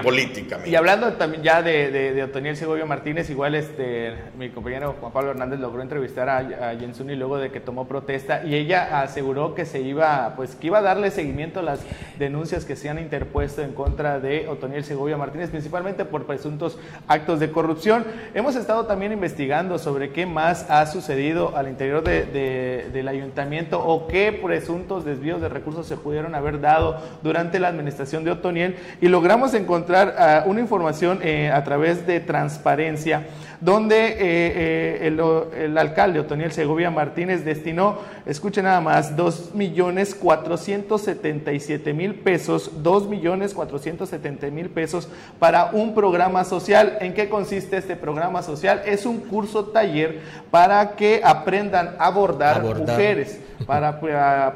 política. 0.00 0.60
Y 0.64 0.76
hablando 0.76 1.14
también 1.14 1.42
ya 1.42 1.60
de, 1.60 1.90
de, 1.90 2.22
Otoniel 2.22 2.56
Segovia 2.56 2.84
Martínez, 2.84 3.28
igual 3.28 3.56
este 3.56 4.14
mi 4.38 4.50
compañero 4.50 4.94
Juan 5.00 5.10
Pablo 5.10 5.32
Hernández 5.32 5.58
logró 5.58 5.82
entrevistar 5.82 6.28
a, 6.28 6.36
a 6.70 6.76
Jensuni 6.78 7.16
luego 7.16 7.38
de 7.38 7.50
que 7.50 7.58
tomó 7.58 7.88
protesta 7.88 8.44
y 8.44 8.54
ella 8.54 9.00
aseguró 9.00 9.56
que 9.56 9.66
se 9.66 9.80
iba, 9.80 10.34
pues 10.36 10.54
que 10.54 10.68
iba 10.68 10.78
a 10.78 10.82
darle 10.82 11.10
seguimiento 11.10 11.58
a 11.58 11.62
las 11.64 11.80
denuncias 12.20 12.64
que 12.64 12.76
se 12.76 12.88
han 12.88 13.00
interpuesto 13.00 13.62
en 13.62 13.72
contra 13.72 14.20
de 14.20 14.46
Otoniel 14.46 14.84
Segovia 14.84 15.16
Martínez, 15.16 15.50
principalmente 15.50 16.04
por 16.04 16.26
presuntos 16.26 16.78
actos 17.08 17.40
de 17.40 17.50
corrupción. 17.50 18.04
Hemos 18.34 18.54
estado 18.54 18.86
también 18.86 19.10
investigando 19.10 19.80
sobre 19.80 20.10
qué 20.10 20.26
más 20.26 20.70
ha 20.70 20.86
sucedido 20.86 21.56
al 21.56 21.66
interior 21.66 22.04
del 22.04 23.08
ayuntamiento 23.08 23.84
o 23.84 24.06
qué 24.06 24.30
presuntos 24.30 25.07
desvíos 25.08 25.40
de 25.40 25.48
recursos 25.48 25.86
se 25.86 25.96
pudieron 25.96 26.34
haber 26.34 26.60
dado 26.60 27.00
durante 27.22 27.58
la 27.58 27.68
administración 27.68 28.24
de 28.24 28.30
Otoniel 28.30 28.76
y 29.00 29.08
logramos 29.08 29.54
encontrar 29.54 30.14
ah, 30.18 30.44
una 30.46 30.60
información 30.60 31.20
eh, 31.22 31.50
a 31.50 31.64
través 31.64 32.06
de 32.06 32.20
transparencia 32.20 33.26
donde 33.60 34.08
eh, 34.08 34.16
eh, 34.20 35.06
el, 35.08 35.20
el, 35.56 35.78
alcalde 35.78 36.20
Otoniel 36.20 36.52
Segovia 36.52 36.90
Martínez 36.90 37.44
destinó, 37.44 37.98
escuchen 38.24 38.64
nada 38.64 38.80
más, 38.80 39.16
2 39.16 39.54
millones 39.54 40.14
477 40.14 41.92
mil 41.92 42.14
pesos, 42.14 42.70
2 42.82 43.08
millones 43.08 43.54
470 43.54 44.50
mil 44.50 44.70
pesos 44.70 45.08
para 45.38 45.70
un 45.72 45.94
programa 45.94 46.44
social. 46.44 46.98
¿En 47.00 47.14
qué 47.14 47.28
consiste 47.28 47.76
este 47.76 47.96
programa 47.96 48.42
social? 48.42 48.82
Es 48.86 49.06
un 49.06 49.18
curso 49.20 49.66
taller 49.66 50.20
para 50.50 50.92
que 50.92 51.20
aprendan 51.24 51.96
a 51.98 52.10
bordar, 52.10 52.62
mujeres. 52.62 53.40
Para, 53.66 54.00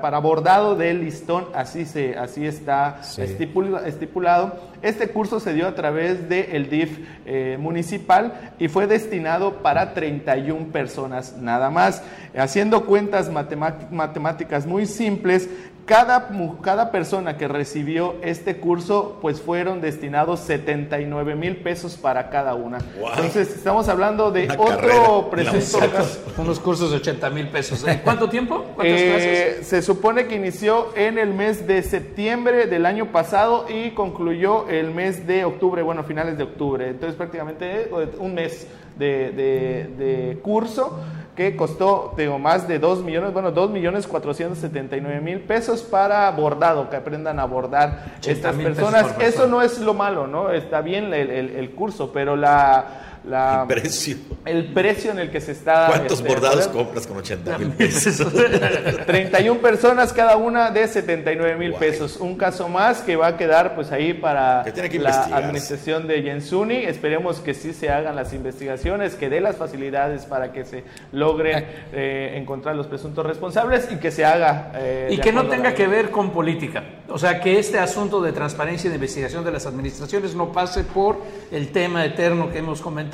para, 0.01 0.19
bordado 0.43 0.75
del 0.75 1.05
listón, 1.05 1.47
así, 1.55 1.87
se, 1.87 2.17
así 2.17 2.45
está 2.45 3.01
estipulado 3.17 4.73
este 4.83 5.09
curso 5.09 5.39
se 5.39 5.55
dio 5.55 5.69
a 5.69 5.75
través 5.77 6.29
del 6.29 6.69
DIF 6.69 6.99
eh, 7.25 7.57
municipal 7.61 8.53
y 8.59 8.67
fue 8.67 8.89
destinado 8.89 9.63
para 9.63 9.95
31 9.95 10.73
personas 10.73 11.37
nada 11.39 11.71
más. 11.71 12.03
Haciendo 12.37 12.85
cuentas 12.85 13.31
matemáticas 13.31 14.67
muy 14.67 14.87
simples, 14.87 15.49
cada, 15.85 16.31
cada 16.63 16.91
persona 16.91 17.37
que 17.37 17.49
recibió 17.49 18.15
este 18.23 18.57
curso, 18.57 19.19
pues 19.21 19.41
fueron 19.41 19.81
destinados 19.81 20.41
79 20.41 21.35
mil 21.35 21.57
pesos 21.57 21.97
para 21.97 22.31
cada 22.31 22.55
una. 22.55 22.79
Entonces, 22.97 23.55
estamos 23.55 23.89
hablando 23.89 24.31
de 24.31 24.49
otro 24.57 25.29
presupuesto. 25.31 26.23
Unos 26.39 26.61
cursos 26.61 26.91
de 26.91 26.99
80 26.99 27.31
mil 27.31 27.49
pesos. 27.49 27.87
¿En 27.87 27.99
cuánto 28.05 28.29
tiempo? 28.29 28.65
Eh, 28.83 29.61
se 29.63 29.83
supone 29.83 30.27
que 30.27 30.37
inició 30.37 30.97
en 30.97 31.19
el 31.19 31.35
mes 31.35 31.67
de 31.67 31.83
septiembre 31.83 32.67
del 32.67 32.87
año 32.87 33.11
pasado 33.13 33.67
y 33.69 33.91
concluyó 33.91 34.69
el 34.69 34.93
mes 34.93 35.27
de 35.27 35.45
octubre, 35.45 35.83
bueno, 35.83 36.05
finales 36.05 36.39
de 36.39 36.45
octubre. 36.45 36.89
Entonces, 36.89 37.17
prácticamente 37.17 37.91
un 38.19 38.35
mes 38.35 38.67
de, 38.99 39.33
de 39.33 40.39
curso 40.43 40.99
que 41.37 41.57
costó 41.57 42.13
digo, 42.17 42.39
más 42.39 42.69
de 42.69 42.79
2 42.79 43.03
millones, 43.03 43.33
bueno, 43.33 43.53
2 43.53 43.71
millones 43.71 44.07
479 44.07 45.21
mil 45.21 45.41
pesos 45.41 45.83
para 45.83 46.31
bordado, 46.31 46.91
que 46.91 46.97
aprendan 46.97 47.39
a 47.41 47.47
bordar 47.47 48.17
estas 48.27 48.55
personas. 48.57 49.15
Eso 49.19 49.47
no 49.47 49.63
es 49.63 49.79
lo 49.79 49.95
malo, 49.95 50.27
¿no? 50.27 50.51
Está 50.51 50.83
bien 50.83 51.15
el, 51.15 51.31
el 51.31 51.71
curso, 51.71 52.13
pero 52.13 52.37
la 52.37 53.12
el 53.25 53.67
precio. 53.69 54.17
El 54.45 54.65
precio 54.73 55.13
en 55.13 55.21
el 55.21 55.31
que 55.31 55.41
se 55.41 55.53
está. 55.53 55.87
¿Cuántos 55.87 56.19
este, 56.19 56.29
bordados 56.29 56.69
compras 56.69 57.07
con 57.07 57.19
80 57.19 57.59
mil 57.59 57.69
pesos? 57.71 58.27
31 59.07 59.61
personas, 59.61 60.13
cada 60.13 60.37
una 60.37 60.71
de 60.71 60.89
79 60.89 61.57
mil 61.57 61.75
pesos. 61.75 62.17
Un 62.17 62.37
caso 62.37 62.69
más 62.69 63.03
que 63.03 63.17
va 63.17 63.29
a 63.29 63.37
quedar 63.37 63.75
pues 63.75 63.93
ahí 63.93 64.13
para 64.13 64.65
la 64.65 65.37
administración 65.37 66.09
de 66.09 66.23
Jensuni. 66.23 66.77
Esperemos 66.77 67.39
que 67.39 67.55
sí 67.55 67.73
se 67.73 67.91
hagan 67.91 68.17
las 68.17 68.33
investigaciones, 68.33 69.15
que 69.15 69.29
dé 69.29 69.41
las 69.41 69.57
facilidades 69.57 70.25
para 70.25 70.53
que 70.53 70.65
se 70.65 70.85
logre 71.13 71.67
eh, 71.93 72.35
encontrar 72.37 72.75
los 72.75 72.89
presuntos 72.89 73.25
responsables 73.25 73.89
y 73.93 73.97
que 73.97 74.11
se 74.11 74.25
haga. 74.25 74.73
Eh, 74.75 75.09
y 75.13 75.19
que 75.19 75.33
no 75.33 75.47
tenga 75.47 75.75
que 75.75 75.87
ver 75.87 76.11
con 76.11 76.33
política. 76.33 76.83
O 77.09 77.19
sea, 77.19 77.41
que 77.41 77.59
este 77.59 77.79
asunto 77.79 78.23
de 78.23 78.33
transparencia 78.33 78.89
y 78.89 78.91
de 78.91 78.97
investigación 78.97 79.45
de 79.45 79.53
las 79.53 79.67
administraciones 79.67 80.35
no 80.35 80.51
pase 80.51 80.83
por 80.83 81.19
el 81.51 81.71
tema 81.71 82.05
eterno 82.05 82.51
que 82.51 82.59
hemos 82.59 82.81
comentado 82.81 83.12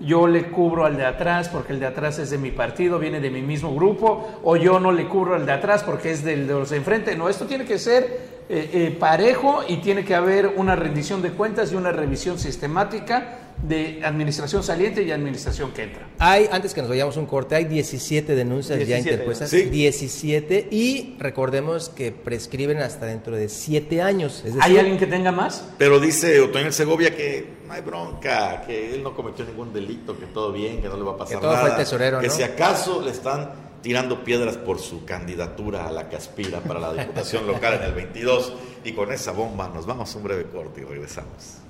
yo 0.00 0.26
le 0.26 0.50
cubro 0.50 0.84
al 0.84 0.96
de 0.96 1.04
atrás 1.04 1.48
porque 1.48 1.72
el 1.72 1.80
de 1.80 1.86
atrás 1.86 2.18
es 2.18 2.30
de 2.30 2.38
mi 2.38 2.50
partido, 2.50 2.98
viene 2.98 3.20
de 3.20 3.30
mi 3.30 3.42
mismo 3.42 3.74
grupo, 3.74 4.40
o 4.42 4.56
yo 4.56 4.80
no 4.80 4.90
le 4.90 5.06
cubro 5.06 5.34
al 5.34 5.46
de 5.46 5.52
atrás 5.52 5.84
porque 5.84 6.10
es 6.10 6.24
del 6.24 6.46
de 6.46 6.54
los 6.54 6.70
de 6.70 6.78
enfrente. 6.78 7.16
No, 7.16 7.28
esto 7.28 7.46
tiene 7.46 7.64
que 7.64 7.78
ser 7.78 8.02
eh, 8.48 8.70
eh, 8.72 8.96
parejo 8.98 9.62
y 9.66 9.76
tiene 9.78 10.04
que 10.04 10.14
haber 10.14 10.54
una 10.56 10.74
rendición 10.76 11.22
de 11.22 11.30
cuentas 11.30 11.72
y 11.72 11.76
una 11.76 11.92
revisión 11.92 12.38
sistemática 12.38 13.38
de 13.62 14.00
administración 14.04 14.62
saliente 14.62 15.02
y 15.02 15.10
administración 15.10 15.72
que 15.72 15.84
entra. 15.84 16.08
Hay, 16.18 16.48
antes 16.50 16.74
que 16.74 16.80
nos 16.80 16.90
vayamos 16.90 17.16
un 17.16 17.26
corte, 17.26 17.54
hay 17.54 17.64
17 17.64 18.34
denuncias 18.34 18.86
ya 18.86 18.98
interpuestas. 18.98 19.50
17 19.50 20.68
y 20.70 21.16
recordemos 21.18 21.88
que 21.88 22.12
prescriben 22.12 22.78
hasta 22.78 23.06
dentro 23.06 23.36
de 23.36 23.48
7 23.48 24.02
años. 24.02 24.44
¿Hay 24.60 24.78
alguien 24.78 24.98
que 24.98 25.06
tenga 25.06 25.32
más? 25.32 25.64
Pero 25.78 26.00
dice 26.00 26.40
Otoño 26.40 26.72
Segovia 26.72 27.14
que 27.14 27.46
no 27.66 27.72
hay 27.72 27.82
bronca, 27.82 28.62
que 28.66 28.94
él 28.94 29.02
no 29.02 29.14
cometió 29.14 29.44
ningún 29.44 29.72
delito, 29.72 30.18
que 30.18 30.26
todo 30.26 30.52
bien, 30.52 30.82
que 30.82 30.88
no 30.88 30.96
le 30.96 31.02
va 31.04 31.12
a 31.12 31.16
pasar 31.16 31.36
que 31.36 31.40
todo 31.40 31.52
nada. 31.52 31.66
Fue 31.68 31.76
tesorero, 31.76 32.20
que 32.20 32.30
si 32.30 32.42
acaso 32.42 33.00
le 33.00 33.12
están 33.12 33.50
tirando 33.82 34.24
piedras 34.24 34.56
por 34.56 34.78
su 34.78 35.04
candidatura 35.04 35.86
a 35.86 35.92
la 35.92 36.08
que 36.08 36.16
aspira 36.16 36.60
para 36.60 36.80
la 36.80 36.94
diputación 36.94 37.46
local 37.46 37.74
en 37.74 37.82
el 37.82 37.92
22 37.92 38.52
y 38.84 38.92
con 38.92 39.12
esa 39.12 39.32
bomba 39.32 39.68
nos 39.68 39.86
vamos 39.86 40.14
a 40.14 40.18
un 40.18 40.24
breve 40.24 40.46
corte 40.50 40.80
y 40.80 40.84
regresamos. 40.84 41.61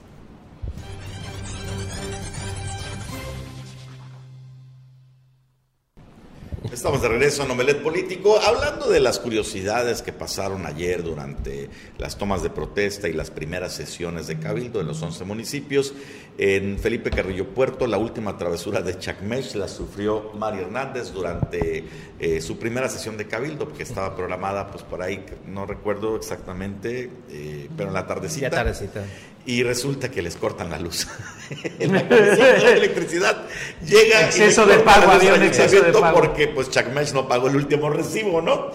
Estamos 6.71 7.03
de 7.03 7.09
regreso 7.09 7.43
en 7.43 7.51
Omelet 7.51 7.83
Político, 7.83 8.39
hablando 8.39 8.89
de 8.89 9.01
las 9.01 9.19
curiosidades 9.19 10.01
que 10.01 10.13
pasaron 10.13 10.65
ayer 10.65 11.03
durante 11.03 11.69
las 11.99 12.17
tomas 12.17 12.43
de 12.43 12.51
protesta 12.51 13.09
y 13.09 13.13
las 13.13 13.31
primeras 13.31 13.75
sesiones 13.75 14.27
de 14.27 14.39
Cabildo 14.39 14.81
en 14.81 14.87
los 14.87 15.03
11 15.03 15.25
municipios. 15.25 15.93
En 16.39 16.79
Felipe 16.79 17.11
Carrillo 17.11 17.49
Puerto, 17.49 17.87
la 17.87 17.99
última 17.99 18.39
travesura 18.39 18.81
de 18.81 18.99
Chacmech 18.99 19.55
la 19.55 19.69
sufrió 19.69 20.31
Mario 20.35 20.63
Hernández 20.63 21.13
durante 21.13 21.85
eh, 22.19 22.41
su 22.41 22.59
primera 22.59 22.89
sesión 22.89 23.17
de 23.17 23.27
Cabildo, 23.27 23.67
porque 23.67 23.83
estaba 23.83 24.15
programada 24.15 24.71
pues 24.71 24.83
por 24.85 25.03
ahí, 25.03 25.25
no 25.47 25.67
recuerdo 25.67 26.17
exactamente, 26.17 27.11
eh, 27.31 27.69
pero 27.77 27.89
en 27.89 27.95
la 27.95 28.07
tardecita. 28.07 28.49
La 28.49 28.57
tardecita 28.57 29.05
y 29.45 29.63
resulta 29.63 30.11
que 30.11 30.23
les 30.23 30.37
cortan 30.37 30.71
la 30.71 30.79
luz. 30.79 31.07
la 31.79 32.03
de 32.03 32.73
electricidad 32.73 33.45
llega 33.85 34.27
exceso 34.27 34.67
de 34.67 34.79
pago, 34.79 35.11
había 35.11 35.35
un 35.35 35.43
exceso 35.43 35.83
de 35.83 35.93
pago. 35.93 36.21
porque 36.21 36.49
pues 36.49 36.71
Chacmesh 36.71 37.13
no 37.13 37.27
pagó 37.27 37.49
el 37.49 37.57
último 37.57 37.91
recibo, 37.91 38.41
¿no? 38.41 38.71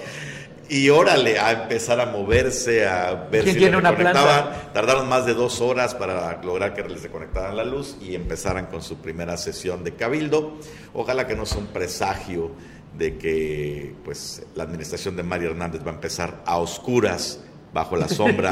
Y 0.70 0.90
órale, 0.90 1.40
a 1.40 1.64
empezar 1.64 2.02
a 2.02 2.08
moverse, 2.08 2.86
a 2.86 3.14
ver 3.32 3.46
si 3.46 3.56
tiene 3.56 3.78
una 3.78 3.96
planta? 3.96 4.70
Tardaron 4.74 5.08
más 5.08 5.26
de 5.26 5.34
dos 5.34 5.62
horas 5.62 5.96
para 5.96 6.42
lograr 6.44 6.74
que 6.74 6.84
les 6.84 7.04
desconectaran 7.04 7.56
la 7.56 7.64
luz 7.64 7.96
y 8.02 8.16
empezaran 8.16 8.66
con 8.66 8.82
su 8.82 8.98
primera 8.98 9.38
sesión 9.38 9.86
de 9.86 9.96
cabildo. 9.96 10.58
Ojalá 10.94 11.26
que 11.26 11.36
no 11.36 11.46
sea 11.46 11.60
un 11.60 11.68
presagio 11.68 12.52
de 12.98 13.18
que 13.18 13.94
pues 14.04 14.44
la 14.56 14.64
administración 14.64 15.16
de 15.16 15.24
Mario 15.24 15.52
Hernández 15.52 15.86
va 15.86 15.92
a 15.92 15.96
empezar 15.96 16.42
a 16.46 16.58
oscuras 16.58 17.40
bajo 17.74 17.96
la 17.96 18.08
sombra 18.08 18.52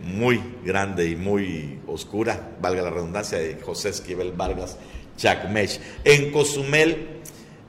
muy 0.00 0.40
grande 0.64 1.08
y 1.08 1.16
muy 1.16 1.78
oscura, 1.86 2.56
valga 2.60 2.82
la 2.82 2.90
redundancia, 2.90 3.38
de 3.38 3.56
José 3.60 3.90
Esquivel 3.90 4.32
Vargas 4.32 4.76
Chacmech. 5.16 5.80
En 6.04 6.30
Cozumel, 6.30 7.20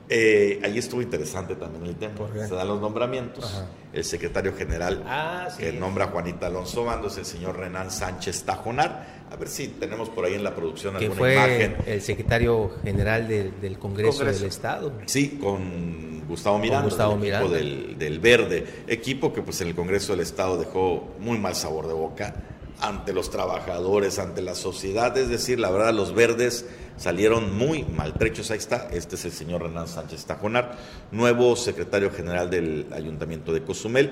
eh, 0.10 0.62
ahí 0.64 0.78
estuvo 0.78 1.02
interesante 1.02 1.56
también 1.56 1.86
el 1.86 1.96
tema. 1.96 2.14
Se 2.48 2.56
dan 2.56 2.68
los 2.68 2.80
nombramientos. 2.80 3.64
El 3.92 4.04
secretario 4.04 4.54
general 4.56 5.04
ah, 5.06 5.50
que 5.58 5.72
nombra 5.72 6.06
a 6.06 6.08
Juanita 6.10 6.48
Alonso 6.48 6.86
Bando 6.86 7.08
es 7.08 7.18
el 7.18 7.26
señor 7.26 7.58
Renan 7.58 7.92
Sánchez 7.92 8.44
Tajonar. 8.44 9.18
A 9.30 9.36
ver 9.36 9.50
si 9.50 9.68
tenemos 9.68 10.10
por 10.10 10.24
ahí 10.24 10.36
en 10.36 10.44
la 10.44 10.56
producción 10.56 10.96
que 10.96 11.06
alguna 11.06 11.20
fue 11.20 11.34
imagen. 11.34 11.76
El 11.86 12.02
secretario 12.02 12.72
general 12.84 13.28
del, 13.28 13.78
Congreso, 13.78 14.24
del 14.24 14.44
Estado. 14.46 14.94
Sí, 15.06 15.38
con 15.42 16.26
Gustavo 16.28 16.58
Miranda, 16.60 16.86
Gustavo 16.86 17.12
del, 17.14 17.22
Miranda. 17.22 17.50
Del, 17.50 17.98
del, 17.98 18.20
Verde. 18.20 18.66
Equipo 18.88 19.34
que 19.34 19.42
pues 19.42 19.60
en 19.62 19.70
el 19.70 19.76
Congreso 19.76 20.14
del 20.14 20.22
Estado 20.22 20.58
dejó 20.58 21.16
muy 21.20 21.38
mal 21.38 21.56
sabor 21.56 21.88
de 21.88 21.94
boca 21.94 22.34
ante 22.82 23.14
los 23.14 23.30
trabajadores, 23.32 24.20
ante 24.20 24.42
la 24.42 24.56
sociedad. 24.56 25.18
Es 25.18 25.30
decir, 25.30 25.60
la 25.60 25.72
verdad, 25.72 25.94
los 25.94 26.14
verdes 26.14 26.66
salieron 26.98 27.56
muy 27.58 27.84
maltrechos. 27.84 28.52
Ahí 28.52 28.58
está, 28.58 28.88
este 28.92 29.16
es 29.16 29.26
el 29.26 29.32
señor 29.32 29.64
Renan 29.64 29.88
Sánchez 29.88 30.26
Tajonar, 30.26 30.78
nuevo 31.12 31.56
secretario 31.56 32.12
general 32.12 32.50
del 32.50 32.88
Ayuntamiento 32.94 33.54
de 33.54 33.64
Cozumel. 33.64 34.12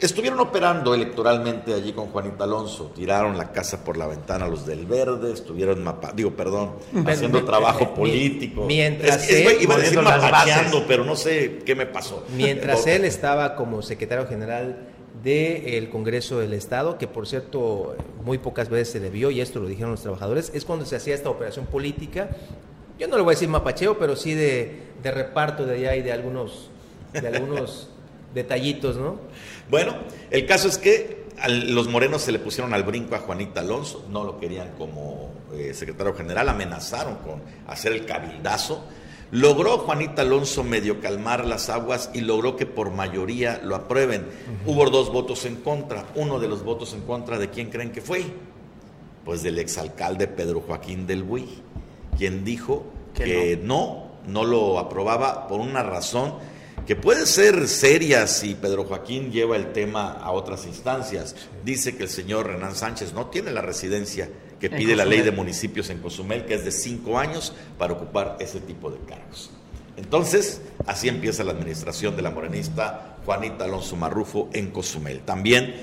Estuvieron 0.00 0.38
operando 0.38 0.94
electoralmente 0.94 1.74
allí 1.74 1.92
con 1.92 2.06
Juanita 2.10 2.44
Alonso, 2.44 2.92
tiraron 2.94 3.36
la 3.36 3.50
casa 3.50 3.82
por 3.82 3.96
la 3.96 4.06
ventana 4.06 4.46
los 4.46 4.64
del 4.64 4.86
Verde, 4.86 5.32
estuvieron 5.32 5.82
mapa, 5.82 6.12
digo, 6.14 6.30
perdón, 6.36 6.74
haciendo 7.04 7.42
trabajo 7.44 7.94
político. 7.94 8.64
Mientras 8.64 9.24
Es- 9.24 9.30
es- 9.30 9.46
él- 9.52 9.58
iba 9.62 9.74
a 9.74 9.78
decir 9.78 10.00
mapacheando, 10.00 10.84
pero 10.86 11.04
no 11.04 11.16
sé 11.16 11.62
qué 11.66 11.74
me 11.74 11.84
pasó. 11.86 12.24
Mientras 12.36 12.86
él 12.86 13.04
estaba 13.04 13.56
como 13.56 13.82
secretario 13.82 14.28
general 14.28 14.86
del 15.22 15.90
Congreso 15.90 16.38
del 16.38 16.52
Estado, 16.52 16.98
que 16.98 17.06
por 17.06 17.26
cierto 17.26 17.96
muy 18.24 18.38
pocas 18.38 18.68
veces 18.68 18.90
se 18.90 19.00
le 19.00 19.10
vio, 19.10 19.30
y 19.30 19.40
esto 19.40 19.60
lo 19.60 19.68
dijeron 19.68 19.92
los 19.92 20.02
trabajadores, 20.02 20.50
es 20.54 20.64
cuando 20.64 20.84
se 20.84 20.96
hacía 20.96 21.14
esta 21.14 21.30
operación 21.30 21.66
política, 21.66 22.30
yo 22.98 23.06
no 23.08 23.16
le 23.16 23.22
voy 23.22 23.32
a 23.32 23.34
decir 23.34 23.48
mapacheo, 23.48 23.98
pero 23.98 24.16
sí 24.16 24.34
de, 24.34 24.82
de 25.02 25.10
reparto 25.10 25.64
de 25.66 25.76
allá 25.76 25.96
y 25.96 26.02
de 26.02 26.12
algunos, 26.12 26.70
de 27.12 27.28
algunos 27.28 27.90
detallitos, 28.34 28.96
¿no? 28.96 29.18
Bueno, 29.70 29.96
el 30.30 30.46
caso 30.46 30.68
es 30.68 30.78
que 30.78 31.28
a 31.40 31.48
los 31.48 31.88
morenos 31.88 32.22
se 32.22 32.32
le 32.32 32.38
pusieron 32.38 32.74
al 32.74 32.82
brinco 32.82 33.14
a 33.14 33.20
Juanita 33.20 33.60
Alonso, 33.60 34.04
no 34.10 34.24
lo 34.24 34.38
querían 34.38 34.72
como 34.76 35.30
eh, 35.54 35.72
secretario 35.74 36.14
general, 36.14 36.48
amenazaron 36.48 37.16
con 37.16 37.42
hacer 37.66 37.92
el 37.92 38.04
cabildazo. 38.04 38.84
Logró 39.30 39.78
Juanita 39.78 40.22
Alonso 40.22 40.64
medio 40.64 41.00
calmar 41.00 41.46
las 41.46 41.68
aguas 41.68 42.10
y 42.14 42.22
logró 42.22 42.56
que 42.56 42.64
por 42.64 42.90
mayoría 42.90 43.60
lo 43.62 43.74
aprueben. 43.74 44.26
Hubo 44.64 44.88
dos 44.88 45.12
votos 45.12 45.44
en 45.44 45.56
contra. 45.56 46.06
Uno 46.14 46.38
de 46.38 46.48
los 46.48 46.64
votos 46.64 46.94
en 46.94 47.02
contra, 47.02 47.38
¿de 47.38 47.50
quién 47.50 47.68
creen 47.68 47.92
que 47.92 48.00
fue? 48.00 48.24
Pues 49.24 49.42
del 49.42 49.58
exalcalde 49.58 50.28
Pedro 50.28 50.60
Joaquín 50.60 51.06
del 51.06 51.22
Buy, 51.22 51.46
quien 52.16 52.44
dijo 52.44 52.86
Que 53.12 53.24
que 53.24 53.60
no, 53.62 54.12
no 54.26 54.44
lo 54.44 54.78
aprobaba 54.78 55.46
por 55.46 55.60
una 55.60 55.82
razón 55.82 56.34
que 56.86 56.96
puede 56.96 57.26
ser 57.26 57.68
seria 57.68 58.26
si 58.26 58.54
Pedro 58.54 58.84
Joaquín 58.84 59.30
lleva 59.30 59.56
el 59.56 59.74
tema 59.74 60.12
a 60.12 60.32
otras 60.32 60.64
instancias. 60.64 61.36
Dice 61.62 61.98
que 61.98 62.04
el 62.04 62.08
señor 62.08 62.46
Renan 62.46 62.74
Sánchez 62.74 63.12
no 63.12 63.26
tiene 63.26 63.52
la 63.52 63.60
residencia 63.60 64.30
que 64.60 64.70
pide 64.70 64.96
la 64.96 65.04
ley 65.04 65.22
de 65.22 65.30
municipios 65.30 65.90
en 65.90 65.98
Cozumel, 65.98 66.44
que 66.44 66.54
es 66.54 66.64
de 66.64 66.72
cinco 66.72 67.18
años 67.18 67.54
para 67.78 67.92
ocupar 67.92 68.36
ese 68.40 68.60
tipo 68.60 68.90
de 68.90 68.98
cargos. 69.00 69.50
Entonces, 69.96 70.60
así 70.86 71.08
empieza 71.08 71.44
la 71.44 71.52
administración 71.52 72.14
de 72.16 72.22
la 72.22 72.30
morenista 72.30 73.16
Juanita 73.24 73.64
Alonso 73.64 73.96
Marrufo 73.96 74.48
en 74.52 74.70
Cozumel. 74.70 75.20
También, 75.20 75.74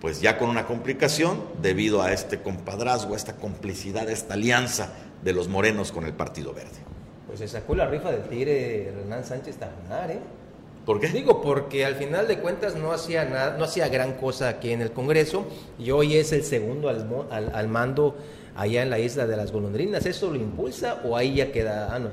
pues 0.00 0.20
ya 0.20 0.38
con 0.38 0.48
una 0.48 0.66
complicación 0.66 1.42
debido 1.60 2.02
a 2.02 2.12
este 2.12 2.40
compadrazgo, 2.40 3.14
a 3.14 3.16
esta 3.16 3.36
complicidad, 3.36 4.08
a 4.08 4.12
esta 4.12 4.34
alianza 4.34 4.92
de 5.22 5.32
los 5.32 5.48
morenos 5.48 5.90
con 5.90 6.04
el 6.04 6.12
Partido 6.12 6.52
Verde. 6.52 6.78
Pues 7.26 7.38
se 7.40 7.48
sacó 7.48 7.74
la 7.74 7.86
rifa 7.86 8.12
del 8.12 8.22
tigre 8.22 8.92
Renan 8.94 9.24
Sánchez 9.24 9.56
Tajonar, 9.56 10.10
¿eh? 10.10 10.20
¿Por 10.84 11.00
qué? 11.00 11.08
Digo, 11.08 11.40
porque 11.40 11.84
al 11.86 11.94
final 11.94 12.28
de 12.28 12.38
cuentas 12.40 12.76
no 12.76 12.92
hacía 12.92 13.24
nada, 13.24 13.56
no 13.56 13.64
hacía 13.64 13.88
gran 13.88 14.14
cosa 14.14 14.48
aquí 14.50 14.70
en 14.70 14.82
el 14.82 14.92
Congreso 14.92 15.46
y 15.78 15.90
hoy 15.90 16.16
es 16.16 16.32
el 16.32 16.44
segundo 16.44 16.88
al, 16.90 17.06
al- 17.30 17.54
al 17.54 17.68
mando 17.68 18.16
allá 18.54 18.82
en 18.82 18.90
la 18.90 18.98
isla 18.98 19.26
de 19.26 19.36
las 19.36 19.50
golondrinas. 19.50 20.04
¿Eso 20.04 20.30
lo 20.30 20.36
impulsa 20.36 21.00
o 21.04 21.16
ahí 21.16 21.36
ya 21.36 21.50
queda? 21.52 21.94
Ah, 21.94 21.98
no. 21.98 22.10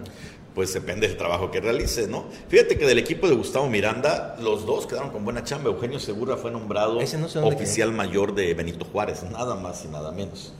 Pues 0.55 0.73
depende 0.73 1.07
del 1.07 1.15
trabajo 1.17 1.49
que 1.51 1.59
realice, 1.61 2.07
¿no? 2.07 2.25
Fíjate 2.49 2.77
que 2.77 2.85
del 2.85 2.97
equipo 2.99 3.27
de 3.27 3.35
Gustavo 3.35 3.67
Miranda, 3.69 4.35
los 4.41 4.65
dos 4.65 4.85
quedaron 4.87 5.09
con 5.09 5.23
buena 5.23 5.43
chamba. 5.43 5.69
Eugenio 5.69 5.99
Segura 5.99 6.35
fue 6.37 6.51
nombrado 6.51 6.99
no 6.99 7.27
sé 7.27 7.39
oficial 7.39 7.91
mayor 7.93 8.33
de 8.35 8.53
Benito 8.53 8.85
Juárez, 8.85 9.23
nada 9.31 9.55
más 9.55 9.83
y 9.85 9.87
nada 9.89 10.11
menos. 10.11 10.53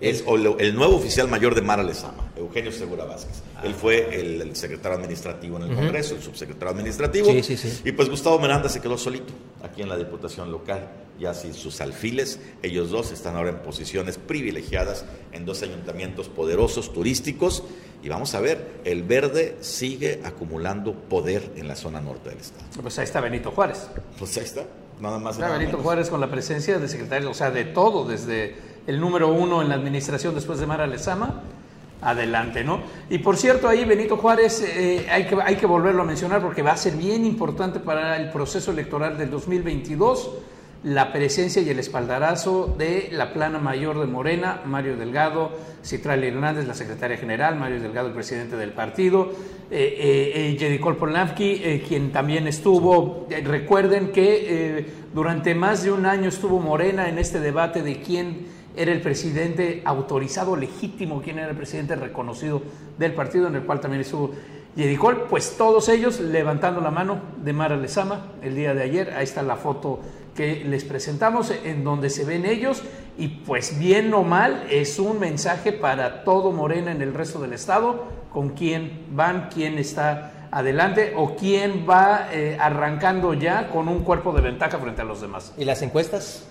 Es 0.00 0.24
el 0.58 0.74
nuevo 0.74 0.96
oficial 0.96 1.28
mayor 1.28 1.54
de 1.54 1.62
Mara 1.62 1.82
Lezama, 1.82 2.30
Eugenio 2.36 2.70
Segura 2.70 3.04
Vázquez. 3.04 3.42
Él 3.62 3.74
fue 3.74 4.20
el, 4.20 4.42
el 4.42 4.56
secretario 4.56 4.98
administrativo 4.98 5.56
en 5.56 5.70
el. 5.70 5.74
Congreso, 5.74 6.14
el 6.14 6.22
subsecretario 6.22 6.70
administrativo. 6.70 7.30
Sí, 7.30 7.42
sí, 7.42 7.56
sí. 7.56 7.80
Y 7.84 7.92
pues 7.92 8.08
Gustavo 8.08 8.38
Miranda 8.38 8.68
se 8.68 8.80
quedó 8.80 8.98
solito 8.98 9.32
aquí 9.62 9.82
en 9.82 9.88
la 9.88 9.96
Diputación 9.96 10.52
Local, 10.52 10.88
ya 11.18 11.32
sin 11.32 11.54
sus 11.54 11.80
alfiles. 11.80 12.38
Ellos 12.62 12.90
dos 12.90 13.10
están 13.10 13.36
ahora 13.36 13.50
en 13.50 13.58
posiciones 13.58 14.18
privilegiadas 14.18 15.04
en 15.32 15.46
dos 15.46 15.62
ayuntamientos 15.62 16.28
poderosos, 16.28 16.92
turísticos. 16.92 17.62
Y 18.02 18.08
vamos 18.08 18.34
a 18.34 18.40
ver, 18.40 18.80
el 18.84 19.02
verde 19.02 19.56
sigue 19.60 20.20
acumulando 20.22 20.92
poder 20.94 21.52
en 21.56 21.66
la 21.66 21.74
zona 21.76 22.00
norte 22.00 22.28
del 22.28 22.38
estado. 22.38 22.64
Pues 22.82 22.98
ahí 22.98 23.04
está 23.04 23.20
Benito 23.20 23.50
Juárez. 23.50 23.88
Pues 24.18 24.36
ahí 24.36 24.44
está, 24.44 24.64
nada 25.00 25.18
más. 25.18 25.38
nada 25.38 25.58
Benito. 25.58 25.78
Juárez 25.78 26.10
con 26.10 26.20
la 26.20 26.30
presencia 26.30 26.78
de 26.78 26.88
secretario, 26.88 27.30
o 27.30 27.34
sea, 27.34 27.50
de 27.50 27.64
todo, 27.64 28.04
desde 28.04 28.56
el 28.86 29.00
número 29.00 29.28
uno 29.28 29.62
en 29.62 29.68
la 29.68 29.74
administración 29.74 30.34
después 30.34 30.58
de 30.58 30.66
Mara 30.66 30.86
Lezama, 30.86 31.42
adelante, 32.02 32.62
¿no? 32.62 32.80
Y 33.10 33.18
por 33.18 33.36
cierto, 33.36 33.68
ahí 33.68 33.84
Benito 33.84 34.16
Juárez 34.16 34.62
eh, 34.62 35.06
hay, 35.10 35.26
que, 35.26 35.36
hay 35.42 35.56
que 35.56 35.66
volverlo 35.66 36.02
a 36.02 36.04
mencionar 36.04 36.42
porque 36.42 36.62
va 36.62 36.72
a 36.72 36.76
ser 36.76 36.94
bien 36.94 37.24
importante 37.24 37.80
para 37.80 38.16
el 38.16 38.30
proceso 38.30 38.70
electoral 38.70 39.18
del 39.18 39.30
2022 39.30 40.30
la 40.84 41.12
presencia 41.12 41.62
y 41.62 41.70
el 41.70 41.78
espaldarazo 41.78 42.74
de 42.78 43.08
la 43.12 43.32
plana 43.32 43.58
mayor 43.58 43.98
de 43.98 44.06
Morena, 44.06 44.62
Mario 44.64 44.96
Delgado, 44.96 45.50
Citral 45.84 46.22
Hernández, 46.22 46.66
la 46.66 46.74
secretaria 46.74 47.16
general, 47.16 47.56
Mario 47.56 47.80
Delgado, 47.80 48.08
el 48.08 48.14
presidente 48.14 48.56
del 48.56 48.70
partido, 48.70 49.32
eh, 49.70 50.56
eh, 50.58 50.76
eh, 50.76 50.94
Polanski, 50.98 51.60
eh, 51.62 51.84
quien 51.86 52.12
también 52.12 52.46
estuvo, 52.46 53.26
eh, 53.30 53.40
recuerden 53.44 54.12
que 54.12 54.86
durante 55.12 55.54
más 55.54 55.82
de 55.82 55.92
un 55.92 56.06
año 56.06 56.28
estuvo 56.28 56.60
Morena 56.60 57.08
en 57.08 57.18
este 57.18 57.40
debate 57.40 57.82
de 57.82 58.00
quién 58.00 58.46
era 58.76 58.92
el 58.92 59.00
presidente 59.00 59.82
autorizado, 59.84 60.54
legítimo, 60.54 61.22
quién 61.22 61.38
era 61.38 61.50
el 61.50 61.56
presidente 61.56 61.96
reconocido 61.96 62.62
del 62.98 63.14
partido, 63.14 63.48
en 63.48 63.56
el 63.56 63.62
cual 63.62 63.80
también 63.80 64.02
estuvo 64.02 64.32
Yedicol, 64.76 65.22
pues 65.30 65.56
todos 65.56 65.88
ellos 65.88 66.20
levantando 66.20 66.82
la 66.82 66.90
mano 66.90 67.18
de 67.42 67.54
Mara 67.54 67.76
Lezama 67.78 68.32
el 68.42 68.54
día 68.54 68.74
de 68.74 68.82
ayer, 68.82 69.14
ahí 69.14 69.24
está 69.24 69.42
la 69.42 69.56
foto 69.56 70.00
que 70.36 70.64
les 70.64 70.84
presentamos 70.84 71.50
en 71.64 71.82
donde 71.82 72.10
se 72.10 72.24
ven 72.24 72.44
ellos 72.44 72.82
y 73.18 73.28
pues 73.28 73.78
bien 73.78 74.12
o 74.14 74.22
mal 74.22 74.66
es 74.70 74.98
un 74.98 75.18
mensaje 75.18 75.72
para 75.72 76.22
todo 76.24 76.52
Morena 76.52 76.92
en 76.92 77.02
el 77.02 77.14
resto 77.14 77.40
del 77.40 77.54
estado, 77.54 78.04
con 78.32 78.50
quién 78.50 79.06
van, 79.10 79.48
quién 79.52 79.78
está 79.78 80.48
adelante 80.50 81.14
o 81.16 81.34
quién 81.34 81.86
va 81.88 82.28
eh, 82.32 82.56
arrancando 82.60 83.34
ya 83.34 83.68
con 83.70 83.88
un 83.88 84.04
cuerpo 84.04 84.32
de 84.32 84.42
ventaja 84.42 84.78
frente 84.78 85.02
a 85.02 85.04
los 85.04 85.20
demás. 85.20 85.54
¿Y 85.56 85.64
las 85.64 85.82
encuestas? 85.82 86.46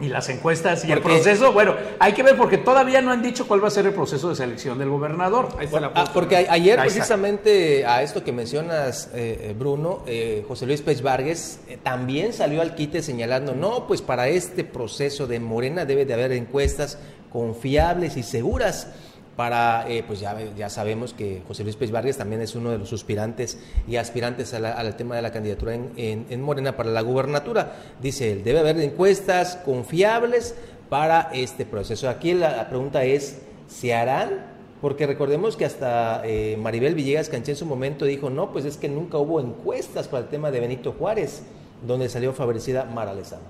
Y 0.00 0.08
las 0.08 0.28
encuestas 0.28 0.84
y 0.84 0.90
el 0.90 1.00
proceso, 1.00 1.52
bueno, 1.52 1.76
hay 2.00 2.14
que 2.14 2.24
ver 2.24 2.36
porque 2.36 2.58
todavía 2.58 3.00
no 3.00 3.12
han 3.12 3.22
dicho 3.22 3.46
cuál 3.46 3.62
va 3.62 3.68
a 3.68 3.70
ser 3.70 3.86
el 3.86 3.92
proceso 3.92 4.28
de 4.28 4.34
selección 4.34 4.76
del 4.76 4.88
gobernador. 4.88 5.48
Ah, 5.94 6.10
porque 6.12 6.36
ayer 6.36 6.80
precisamente 6.80 7.86
a 7.86 8.02
esto 8.02 8.24
que 8.24 8.32
mencionas, 8.32 9.10
eh, 9.14 9.50
eh, 9.50 9.54
Bruno, 9.56 10.02
eh, 10.06 10.44
José 10.48 10.66
Luis 10.66 10.82
Pech 10.82 11.00
Vargas 11.00 11.60
también 11.84 12.32
salió 12.32 12.60
al 12.60 12.74
quite 12.74 13.02
señalando, 13.02 13.54
no, 13.54 13.86
pues 13.86 14.02
para 14.02 14.26
este 14.26 14.64
proceso 14.64 15.28
de 15.28 15.38
Morena 15.38 15.84
debe 15.84 16.04
de 16.04 16.14
haber 16.14 16.32
encuestas 16.32 16.98
confiables 17.30 18.16
y 18.16 18.24
seguras 18.24 18.88
para, 19.36 19.88
eh, 19.88 20.04
pues 20.06 20.20
ya, 20.20 20.36
ya 20.56 20.68
sabemos 20.68 21.12
que 21.12 21.42
José 21.46 21.64
Luis 21.64 21.76
Pérez 21.76 21.90
Vargas 21.90 22.16
también 22.16 22.40
es 22.40 22.54
uno 22.54 22.70
de 22.70 22.78
los 22.78 22.88
suspirantes 22.88 23.58
y 23.88 23.96
aspirantes 23.96 24.54
al 24.54 24.96
tema 24.96 25.16
de 25.16 25.22
la 25.22 25.32
candidatura 25.32 25.74
en, 25.74 25.92
en, 25.96 26.42
Morena 26.42 26.76
para 26.76 26.90
la 26.90 27.00
gubernatura. 27.00 27.76
Dice 28.00 28.30
él, 28.30 28.44
debe 28.44 28.60
haber 28.60 28.78
encuestas 28.80 29.56
confiables 29.64 30.54
para 30.88 31.30
este 31.32 31.64
proceso. 31.64 32.08
Aquí 32.08 32.34
la, 32.34 32.68
pregunta 32.68 33.04
es, 33.04 33.42
¿se 33.66 33.92
harán? 33.92 34.54
Porque 34.80 35.06
recordemos 35.06 35.56
que 35.56 35.64
hasta 35.64 36.22
eh, 36.24 36.56
Maribel 36.60 36.94
Villegas 36.94 37.28
Canché 37.28 37.52
en 37.52 37.56
su 37.56 37.66
momento 37.66 38.04
dijo, 38.04 38.30
no, 38.30 38.52
pues 38.52 38.64
es 38.64 38.76
que 38.76 38.88
nunca 38.88 39.18
hubo 39.18 39.40
encuestas 39.40 40.06
para 40.06 40.24
el 40.24 40.28
tema 40.28 40.50
de 40.50 40.60
Benito 40.60 40.92
Juárez, 40.92 41.42
donde 41.84 42.08
salió 42.08 42.32
favorecida 42.34 42.84
Mara 42.84 43.14
Lezama. 43.14 43.42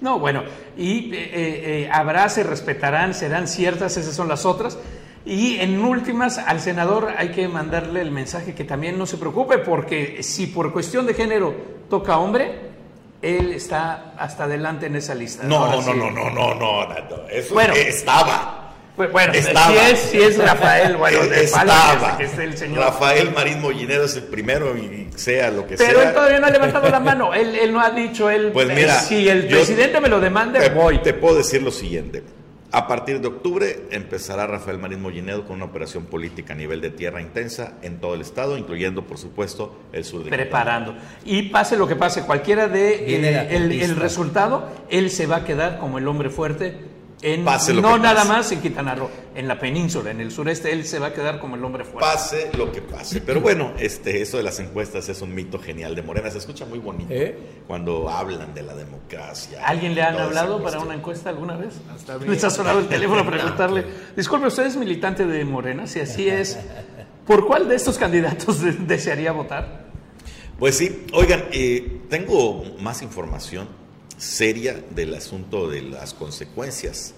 No, 0.00 0.18
bueno, 0.18 0.42
y 0.76 1.10
eh, 1.14 1.88
habrá, 1.90 2.28
se 2.28 2.42
respetarán, 2.42 3.14
serán 3.14 3.48
ciertas, 3.48 3.96
esas 3.96 4.14
son 4.14 4.28
las 4.28 4.44
otras. 4.44 4.76
Y 5.24 5.60
en 5.60 5.78
últimas, 5.84 6.38
al 6.38 6.60
senador 6.60 7.08
hay 7.16 7.30
que 7.30 7.46
mandarle 7.46 8.00
el 8.00 8.10
mensaje 8.10 8.54
que 8.54 8.64
también 8.64 8.98
no 8.98 9.06
se 9.06 9.18
preocupe, 9.18 9.58
porque 9.58 10.22
si 10.22 10.48
por 10.48 10.72
cuestión 10.72 11.06
de 11.06 11.14
género 11.14 11.54
toca 11.88 12.18
hombre, 12.18 12.72
él 13.22 13.52
está 13.52 14.14
hasta 14.18 14.44
adelante 14.44 14.86
en 14.86 14.96
esa 14.96 15.14
lista. 15.14 15.44
No, 15.44 15.68
no, 15.70 15.80
no, 15.80 15.94
no, 15.94 16.10
no, 16.10 16.30
no, 16.30 16.54
no, 16.54 17.28
eso 17.30 17.54
bueno, 17.54 17.72
estaba. 17.74 18.58
Bueno, 18.96 19.32
Si, 19.32 19.38
es, 19.90 19.98
si 20.00 20.20
es 20.20 20.36
Rafael, 20.36 20.96
bueno, 20.96 21.26
de 21.26 21.44
estaba. 21.44 22.18
Que, 22.18 22.24
el 22.24 22.58
señor. 22.58 22.80
Rafael 22.80 23.32
Marín 23.32 23.60
Mollinero 23.60 24.04
es 24.04 24.16
el 24.16 24.24
primero 24.24 24.76
y 24.76 25.08
sea 25.16 25.50
lo 25.50 25.66
que 25.66 25.78
sea. 25.78 25.88
Pero 25.88 26.02
él 26.02 26.12
todavía 26.12 26.40
no 26.40 26.46
ha 26.46 26.50
levantado 26.50 26.90
la 26.90 27.00
mano. 27.00 27.32
Él, 27.32 27.54
él 27.54 27.72
no 27.72 27.80
ha 27.80 27.90
dicho, 27.90 28.28
él, 28.28 28.50
pues 28.52 28.68
mira, 28.68 29.00
si 29.00 29.28
el 29.28 29.46
presidente 29.46 29.98
me 30.00 30.08
lo 30.08 30.20
demanda, 30.20 30.60
voy. 30.70 30.98
Te 30.98 31.14
puedo 31.14 31.36
decir 31.36 31.62
lo 31.62 31.70
siguiente. 31.70 32.22
A 32.74 32.88
partir 32.88 33.20
de 33.20 33.28
octubre 33.28 33.86
empezará 33.90 34.46
Rafael 34.46 34.78
Marín 34.78 35.02
Mollinedo 35.02 35.44
con 35.44 35.56
una 35.56 35.66
operación 35.66 36.06
política 36.06 36.54
a 36.54 36.56
nivel 36.56 36.80
de 36.80 36.88
tierra 36.88 37.20
intensa 37.20 37.74
en 37.82 38.00
todo 38.00 38.14
el 38.14 38.22
estado, 38.22 38.56
incluyendo, 38.56 39.04
por 39.04 39.18
supuesto, 39.18 39.76
el 39.92 40.04
sur 40.04 40.24
de 40.24 40.30
Preparando. 40.30 40.94
Y 41.26 41.50
pase 41.50 41.76
lo 41.76 41.86
que 41.86 41.96
pase, 41.96 42.22
cualquiera 42.22 42.68
de 42.68 43.14
eh, 43.14 43.56
el 43.56 43.96
resultado, 43.96 44.70
él 44.88 45.10
se 45.10 45.26
va 45.26 45.36
a 45.36 45.44
quedar 45.44 45.78
como 45.78 45.98
el 45.98 46.08
hombre 46.08 46.30
fuerte 46.30 46.78
no 47.22 47.98
nada 47.98 48.24
más 48.24 48.50
en 48.50 48.60
Quintana 48.60 48.94
Roo, 48.94 49.08
en 49.34 49.46
la 49.46 49.58
península, 49.58 50.10
en 50.10 50.20
el 50.20 50.32
sureste, 50.32 50.72
él 50.72 50.84
se 50.84 50.98
va 50.98 51.08
a 51.08 51.12
quedar 51.12 51.38
como 51.38 51.54
el 51.56 51.64
hombre 51.64 51.84
fuerte. 51.84 52.00
Pase 52.00 52.50
lo 52.56 52.72
que 52.72 52.82
pase. 52.82 53.20
Pero 53.20 53.40
bueno, 53.40 53.72
este, 53.78 54.20
eso 54.22 54.38
de 54.38 54.42
las 54.42 54.58
encuestas 54.58 55.08
es 55.08 55.22
un 55.22 55.34
mito 55.34 55.58
genial 55.58 55.94
de 55.94 56.02
Morena. 56.02 56.30
Se 56.30 56.38
escucha 56.38 56.66
muy 56.66 56.80
bonito 56.80 57.12
¿Eh? 57.12 57.38
cuando 57.66 58.08
hablan 58.10 58.52
de 58.54 58.62
la 58.62 58.74
democracia. 58.74 59.64
¿Alguien 59.64 59.94
le 59.94 60.02
han 60.02 60.16
hablado 60.16 60.62
para 60.62 60.80
una 60.80 60.94
encuesta 60.94 61.30
alguna 61.30 61.56
vez? 61.56 61.74
Le 62.26 62.36
ha 62.36 62.50
sonado 62.50 62.80
el 62.80 62.88
teléfono 62.88 63.24
para 63.24 63.36
preguntarle. 63.38 63.84
Disculpe, 64.16 64.48
¿usted 64.48 64.66
es 64.66 64.76
militante 64.76 65.24
de 65.24 65.44
Morena? 65.44 65.86
Si 65.86 66.00
así 66.00 66.28
es, 66.28 66.58
¿por 67.26 67.46
cuál 67.46 67.68
de 67.68 67.76
estos 67.76 67.98
candidatos 67.98 68.58
desearía 68.86 69.30
votar? 69.32 69.82
Pues 70.58 70.76
sí, 70.76 71.06
oigan, 71.12 71.44
eh, 71.52 72.02
tengo 72.08 72.64
más 72.80 73.02
información 73.02 73.68
seria 74.22 74.80
del 74.90 75.14
asunto 75.14 75.68
de 75.68 75.82
las 75.82 76.14
consecuencias 76.14 77.12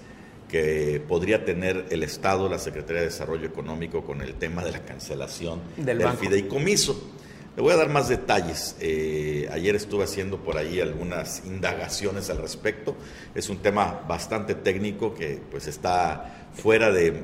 que 0.48 1.02
podría 1.06 1.44
tener 1.44 1.84
el 1.90 2.02
Estado, 2.02 2.48
la 2.48 2.58
Secretaría 2.58 3.00
de 3.00 3.08
Desarrollo 3.08 3.46
Económico 3.46 4.04
con 4.04 4.22
el 4.22 4.34
tema 4.34 4.64
de 4.64 4.72
la 4.72 4.86
cancelación 4.86 5.60
del, 5.76 6.02
fideicomiso. 6.12 7.10
Le 7.56 7.62
voy 7.62 7.74
a 7.74 7.76
dar 7.76 7.90
más 7.90 8.08
detalles. 8.08 8.76
Eh, 8.80 9.48
ayer 9.52 9.76
estuve 9.76 10.04
haciendo 10.04 10.38
por 10.38 10.56
ahí 10.56 10.80
algunas 10.80 11.42
indagaciones 11.44 12.30
al 12.30 12.38
respecto. 12.38 12.96
Es 13.34 13.50
un 13.50 13.58
tema 13.58 14.02
bastante 14.08 14.54
técnico 14.54 15.14
que 15.14 15.38
pues 15.50 15.66
está 15.66 16.48
fuera 16.54 16.90
de, 16.90 17.22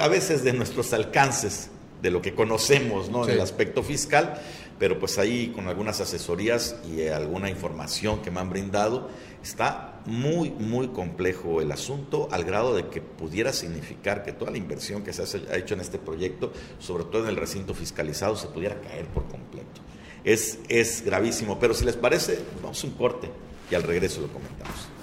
a 0.00 0.08
veces 0.08 0.42
de 0.42 0.54
nuestros 0.54 0.92
alcances, 0.92 1.70
de 2.02 2.10
lo 2.10 2.20
que 2.20 2.34
conocemos, 2.34 3.08
¿no? 3.10 3.24
En 3.24 3.30
el 3.30 3.40
aspecto 3.40 3.82
fiscal 3.82 4.40
pero 4.84 4.98
pues 4.98 5.16
ahí 5.16 5.48
con 5.48 5.66
algunas 5.66 6.02
asesorías 6.02 6.76
y 6.86 7.08
alguna 7.08 7.48
información 7.48 8.20
que 8.20 8.30
me 8.30 8.40
han 8.40 8.50
brindado, 8.50 9.08
está 9.42 10.02
muy, 10.04 10.50
muy 10.50 10.88
complejo 10.88 11.62
el 11.62 11.72
asunto 11.72 12.28
al 12.30 12.44
grado 12.44 12.74
de 12.74 12.88
que 12.88 13.00
pudiera 13.00 13.54
significar 13.54 14.22
que 14.22 14.32
toda 14.34 14.50
la 14.50 14.58
inversión 14.58 15.02
que 15.02 15.14
se 15.14 15.22
ha 15.22 15.56
hecho 15.56 15.72
en 15.72 15.80
este 15.80 15.96
proyecto, 15.96 16.52
sobre 16.80 17.04
todo 17.04 17.22
en 17.22 17.30
el 17.30 17.36
recinto 17.36 17.72
fiscalizado, 17.72 18.36
se 18.36 18.48
pudiera 18.48 18.78
caer 18.82 19.06
por 19.06 19.26
completo. 19.26 19.80
Es, 20.22 20.58
es 20.68 21.02
gravísimo, 21.02 21.58
pero 21.58 21.72
si 21.72 21.86
les 21.86 21.96
parece, 21.96 22.38
vamos 22.62 22.84
a 22.84 22.86
un 22.86 22.92
corte 22.92 23.30
y 23.70 23.74
al 23.74 23.84
regreso 23.84 24.20
lo 24.20 24.28
comentamos. 24.28 24.93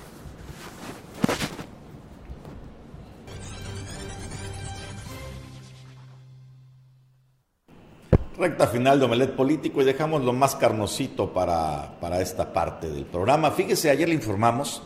Recta 8.42 8.66
final 8.66 8.98
de 8.98 9.06
Omelet 9.06 9.36
Político 9.36 9.84
y 9.84 9.86
dejamos 9.86 10.24
lo 10.24 10.34
más 10.34 10.56
carnosito 10.56 11.32
para, 11.32 11.94
esta 12.20 12.52
parte 12.52 12.90
del 12.90 13.06
programa. 13.06 13.52
Fíjese, 13.52 13.92
ayer 13.92 14.10
le 14.10 14.16
informamos 14.16 14.82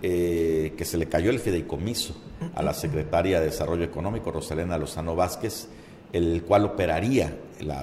eh, 0.00 0.72
que 0.76 0.84
se 0.84 0.96
le 0.96 1.08
cayó 1.08 1.30
el 1.30 1.40
fideicomiso 1.40 2.14
a 2.54 2.62
la 2.62 2.72
secretaria 2.72 3.40
de 3.40 3.46
Desarrollo 3.46 3.82
Económico, 3.82 4.30
Rosalena 4.30 4.78
Lozano 4.78 5.16
Vázquez, 5.16 5.66
el 6.12 6.44
cual 6.44 6.64
operaría 6.64 7.36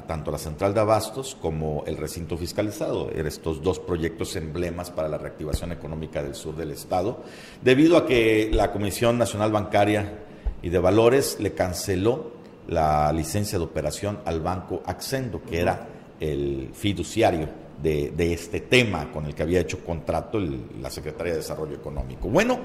tanto 0.07 0.31
la 0.31 0.37
central 0.37 0.73
de 0.73 0.79
abastos 0.79 1.35
como 1.35 1.83
el 1.85 1.97
recinto 1.97 2.37
fiscalizado, 2.37 3.11
estos 3.11 3.61
dos 3.61 3.77
proyectos 3.77 4.37
emblemas 4.37 4.89
para 4.89 5.09
la 5.09 5.17
reactivación 5.17 5.73
económica 5.73 6.23
del 6.23 6.33
sur 6.33 6.55
del 6.55 6.71
estado, 6.71 7.25
debido 7.61 7.97
a 7.97 8.05
que 8.05 8.49
la 8.53 8.71
Comisión 8.71 9.17
Nacional 9.17 9.51
Bancaria 9.51 10.13
y 10.61 10.69
de 10.69 10.79
Valores 10.79 11.41
le 11.41 11.51
canceló 11.51 12.38
la 12.69 13.11
licencia 13.11 13.57
de 13.57 13.65
operación 13.65 14.19
al 14.25 14.41
banco 14.41 14.81
Accendo, 14.85 15.41
que 15.41 15.59
era 15.59 15.87
el 16.19 16.69
fiduciario 16.73 17.49
de, 17.81 18.33
este 18.33 18.61
tema 18.61 19.11
con 19.11 19.25
el 19.25 19.33
que 19.33 19.43
había 19.43 19.61
hecho 19.61 19.83
contrato 19.83 20.39
la 20.39 20.89
Secretaría 20.89 21.33
de 21.33 21.39
Desarrollo 21.39 21.75
Económico. 21.75 22.29
Bueno, 22.29 22.59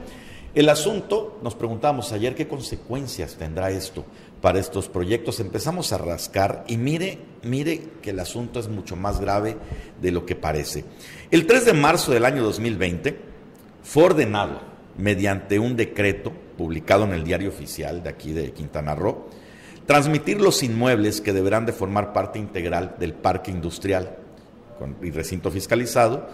el 0.54 0.68
asunto, 0.68 1.38
nos 1.42 1.54
preguntamos 1.54 2.12
ayer 2.12 2.34
qué 2.34 2.46
consecuencias 2.46 3.36
tendrá 3.36 3.70
esto 3.70 4.04
para 4.40 4.58
estos 4.58 4.88
proyectos. 4.88 5.40
Empezamos 5.40 5.92
a 5.92 5.98
rascar 5.98 6.64
y 6.68 6.76
mire, 6.76 7.18
mire 7.42 7.80
que 8.02 8.10
el 8.10 8.20
asunto 8.20 8.60
es 8.60 8.68
mucho 8.68 8.96
más 8.96 9.20
grave 9.20 9.56
de 10.00 10.12
lo 10.12 10.26
que 10.26 10.36
parece. 10.36 10.84
El 11.30 11.46
3 11.46 11.64
de 11.64 11.72
marzo 11.72 12.12
del 12.12 12.24
año 12.24 12.42
2020 12.42 13.18
fue 13.82 14.04
ordenado 14.04 14.60
mediante 14.96 15.58
un 15.58 15.76
decreto 15.76 16.32
publicado 16.56 17.04
en 17.04 17.12
el 17.12 17.24
diario 17.24 17.48
oficial 17.48 18.02
de 18.02 18.10
aquí 18.10 18.32
de 18.32 18.52
Quintana 18.52 18.94
Roo, 18.94 19.26
Transmitir 19.86 20.40
los 20.40 20.62
inmuebles 20.62 21.20
que 21.20 21.32
deberán 21.32 21.66
de 21.66 21.72
formar 21.72 22.12
parte 22.12 22.38
integral 22.38 22.96
del 22.98 23.12
parque 23.12 23.50
industrial 23.50 24.16
y 25.02 25.10
recinto 25.10 25.50
fiscalizado, 25.50 26.26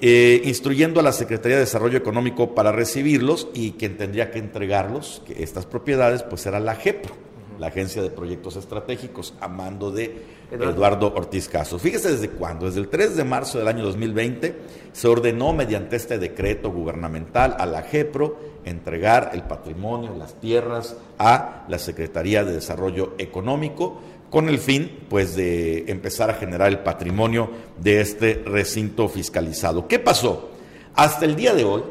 eh, 0.00 0.42
instruyendo 0.44 1.00
a 1.00 1.02
la 1.02 1.12
Secretaría 1.12 1.56
de 1.56 1.64
Desarrollo 1.64 1.98
Económico 1.98 2.54
para 2.54 2.72
recibirlos 2.72 3.48
y 3.54 3.72
quien 3.72 3.96
tendría 3.96 4.30
que 4.30 4.38
entregarlos, 4.38 5.22
que 5.26 5.42
estas 5.42 5.66
propiedades, 5.66 6.22
pues 6.22 6.42
será 6.42 6.60
la 6.60 6.74
JEPRO, 6.74 7.14
la 7.58 7.68
Agencia 7.68 8.02
de 8.02 8.10
Proyectos 8.10 8.56
Estratégicos, 8.56 9.34
a 9.40 9.48
mando 9.48 9.90
de 9.90 10.16
Eduardo 10.50 11.12
Ortiz 11.14 11.48
Caso. 11.48 11.78
Fíjese 11.78 12.12
desde 12.12 12.30
cuándo, 12.30 12.66
desde 12.66 12.80
el 12.80 12.88
3 12.88 13.16
de 13.16 13.24
marzo 13.24 13.58
del 13.58 13.68
año 13.68 13.84
2020 13.84 14.54
se 14.92 15.08
ordenó 15.08 15.52
mediante 15.52 15.96
este 15.96 16.18
decreto 16.18 16.70
gubernamental 16.70 17.56
a 17.58 17.66
la 17.66 17.82
JEPRO 17.82 18.53
entregar 18.64 19.30
el 19.34 19.42
patrimonio, 19.42 20.14
las 20.16 20.34
tierras 20.34 20.96
a 21.18 21.64
la 21.68 21.78
Secretaría 21.78 22.44
de 22.44 22.52
Desarrollo 22.52 23.14
Económico 23.18 24.00
con 24.30 24.48
el 24.48 24.58
fin 24.58 25.06
pues 25.08 25.36
de 25.36 25.84
empezar 25.86 26.28
a 26.28 26.34
generar 26.34 26.68
el 26.68 26.80
patrimonio 26.80 27.50
de 27.78 28.00
este 28.00 28.42
recinto 28.44 29.08
fiscalizado. 29.08 29.86
¿Qué 29.86 29.98
pasó? 29.98 30.50
Hasta 30.94 31.24
el 31.24 31.36
día 31.36 31.54
de 31.54 31.64
hoy 31.64 31.82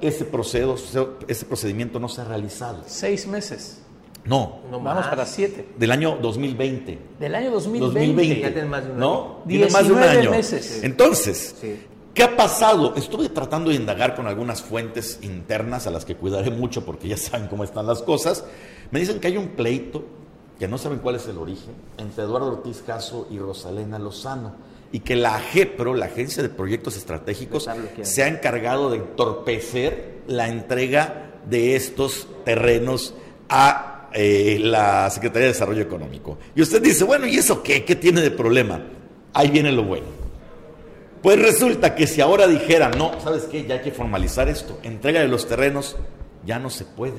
ese, 0.00 0.24
procedo, 0.24 0.76
ese 1.28 1.44
procedimiento 1.44 2.00
no 2.00 2.08
se 2.08 2.20
ha 2.20 2.24
realizado. 2.24 2.82
Seis 2.86 3.26
meses. 3.26 3.80
No. 4.24 4.60
Vamos 4.70 5.06
para 5.06 5.26
siete. 5.26 5.66
Del 5.78 5.92
año 5.92 6.18
2020. 6.20 6.98
Del 7.20 7.34
año 7.34 7.50
2020. 7.52 8.40
Ya 8.40 8.52
tiene 8.52 8.68
más 8.68 8.84
de 8.84 8.90
un 8.90 8.96
año. 8.96 9.06
¿No? 9.06 9.42
Tiene 9.46 9.68
más 9.70 9.86
de 9.86 9.92
un 9.92 9.98
año. 10.02 10.30
meses. 10.30 10.80
Entonces, 10.82 11.54
¿qué 12.14 12.22
ha 12.22 12.36
pasado? 12.36 12.94
Estuve 12.96 13.28
tratando 13.28 13.70
de 13.70 13.76
indagar 13.76 14.14
con 14.14 14.26
algunas 14.26 14.62
fuentes 14.62 15.18
internas 15.22 15.86
a 15.86 15.90
las 15.90 16.04
que 16.04 16.16
cuidaré 16.16 16.50
mucho 16.50 16.84
porque 16.84 17.08
ya 17.08 17.16
saben 17.16 17.48
cómo 17.48 17.64
están 17.64 17.86
las 17.86 18.02
cosas. 18.02 18.44
Me 18.90 19.00
dicen 19.00 19.20
que 19.20 19.26
hay 19.26 19.36
un 19.36 19.48
pleito, 19.48 20.04
que 20.58 20.68
no 20.68 20.78
saben 20.78 21.00
cuál 21.00 21.16
es 21.16 21.26
el 21.26 21.36
origen, 21.36 21.74
entre 21.98 22.24
Eduardo 22.24 22.52
Ortiz 22.52 22.82
Caso 22.86 23.26
y 23.30 23.38
Rosalena 23.38 23.98
Lozano 23.98 24.54
y 24.92 25.00
que 25.00 25.16
la 25.16 25.34
AGEPRO, 25.34 25.94
la 25.94 26.06
Agencia 26.06 26.40
de 26.40 26.48
Proyectos 26.48 26.96
Estratégicos, 26.96 27.68
se 28.02 28.22
ha 28.22 28.28
encargado 28.28 28.90
de 28.90 28.98
entorpecer 28.98 30.22
la 30.28 30.48
entrega 30.48 31.40
de 31.50 31.74
estos 31.74 32.28
terrenos 32.44 33.12
a 33.48 34.08
eh, 34.14 34.58
la 34.60 35.10
Secretaría 35.10 35.48
de 35.48 35.52
Desarrollo 35.52 35.82
Económico. 35.82 36.38
Y 36.54 36.62
usted 36.62 36.80
dice, 36.80 37.02
bueno, 37.02 37.26
¿y 37.26 37.34
eso 37.34 37.60
qué? 37.60 37.84
¿Qué 37.84 37.96
tiene 37.96 38.20
de 38.20 38.30
problema? 38.30 38.80
Ahí 39.32 39.50
viene 39.50 39.72
lo 39.72 39.82
bueno. 39.82 40.23
Pues 41.24 41.40
resulta 41.40 41.94
que 41.94 42.06
si 42.06 42.20
ahora 42.20 42.46
dijeran, 42.46 42.98
no, 42.98 43.18
¿sabes 43.18 43.44
qué? 43.44 43.64
Ya 43.64 43.76
hay 43.76 43.80
que 43.80 43.92
formalizar 43.92 44.46
esto, 44.50 44.78
entrega 44.82 45.20
de 45.20 45.28
los 45.28 45.48
terrenos, 45.48 45.96
ya 46.44 46.58
no 46.58 46.68
se 46.68 46.84
puede. 46.84 47.14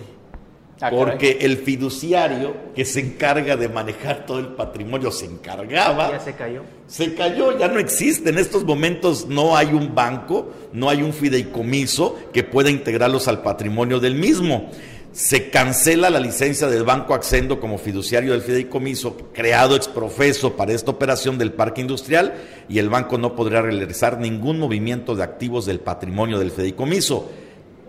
Ah, 0.79 0.91
porque 0.91 1.39
el 1.41 1.57
fiduciario 1.57 2.53
que 2.75 2.85
se 2.85 2.99
encarga 2.99 3.57
de 3.57 3.67
manejar 3.67 4.27
todo 4.27 4.37
el 4.37 4.49
patrimonio 4.49 5.11
se 5.11 5.25
encargaba. 5.25 6.11
Ya 6.11 6.19
se 6.19 6.33
cayó. 6.33 6.61
Se 6.85 7.15
cayó, 7.15 7.57
ya 7.57 7.67
no 7.67 7.79
existe. 7.79 8.29
En 8.29 8.37
estos 8.37 8.63
momentos 8.63 9.27
no 9.27 9.57
hay 9.57 9.73
un 9.73 9.95
banco, 9.95 10.51
no 10.71 10.87
hay 10.87 11.01
un 11.01 11.11
fideicomiso 11.11 12.15
que 12.31 12.43
pueda 12.43 12.69
integrarlos 12.69 13.27
al 13.27 13.41
patrimonio 13.41 13.99
del 13.99 14.13
mismo. 14.13 14.69
Se 15.15 15.49
cancela 15.49 16.09
la 16.09 16.19
licencia 16.19 16.67
del 16.67 16.83
Banco 16.83 17.13
Accendo 17.13 17.61
como 17.61 17.77
fiduciario 17.77 18.33
del 18.33 18.41
fideicomiso 18.41 19.15
creado 19.31 19.77
exprofeso 19.77 20.57
para 20.57 20.73
esta 20.73 20.91
operación 20.91 21.37
del 21.37 21.53
parque 21.53 21.79
industrial 21.79 22.33
y 22.67 22.79
el 22.79 22.89
banco 22.89 23.17
no 23.17 23.33
podrá 23.33 23.61
realizar 23.61 24.19
ningún 24.19 24.59
movimiento 24.59 25.15
de 25.15 25.23
activos 25.23 25.65
del 25.65 25.79
patrimonio 25.79 26.37
del 26.37 26.51
fideicomiso. 26.51 27.29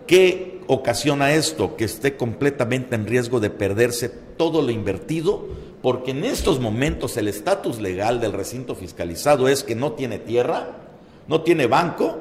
¿Qué 0.07 0.61
ocasiona 0.67 1.33
esto? 1.33 1.75
Que 1.75 1.83
esté 1.83 2.15
completamente 2.15 2.95
en 2.95 3.05
riesgo 3.05 3.41
de 3.41 3.49
perderse 3.49 4.07
todo 4.07 4.61
lo 4.61 4.71
invertido, 4.71 5.49
porque 5.81 6.11
en 6.11 6.23
estos 6.23 6.61
momentos 6.61 7.17
el 7.17 7.27
estatus 7.27 7.81
legal 7.81 8.21
del 8.21 8.31
recinto 8.31 8.73
fiscalizado 8.73 9.49
es 9.49 9.65
que 9.65 9.75
no 9.75 9.91
tiene 9.91 10.17
tierra, 10.17 10.77
no 11.27 11.41
tiene 11.41 11.67
banco 11.67 12.19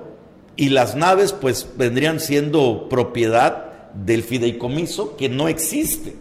y 0.57 0.71
las 0.71 0.97
naves 0.97 1.33
pues 1.33 1.69
vendrían 1.77 2.19
siendo 2.19 2.89
propiedad 2.89 3.66
del 4.05 4.23
fideicomiso 4.23 5.17
que 5.17 5.29
no 5.29 5.49
existe. 5.49 6.15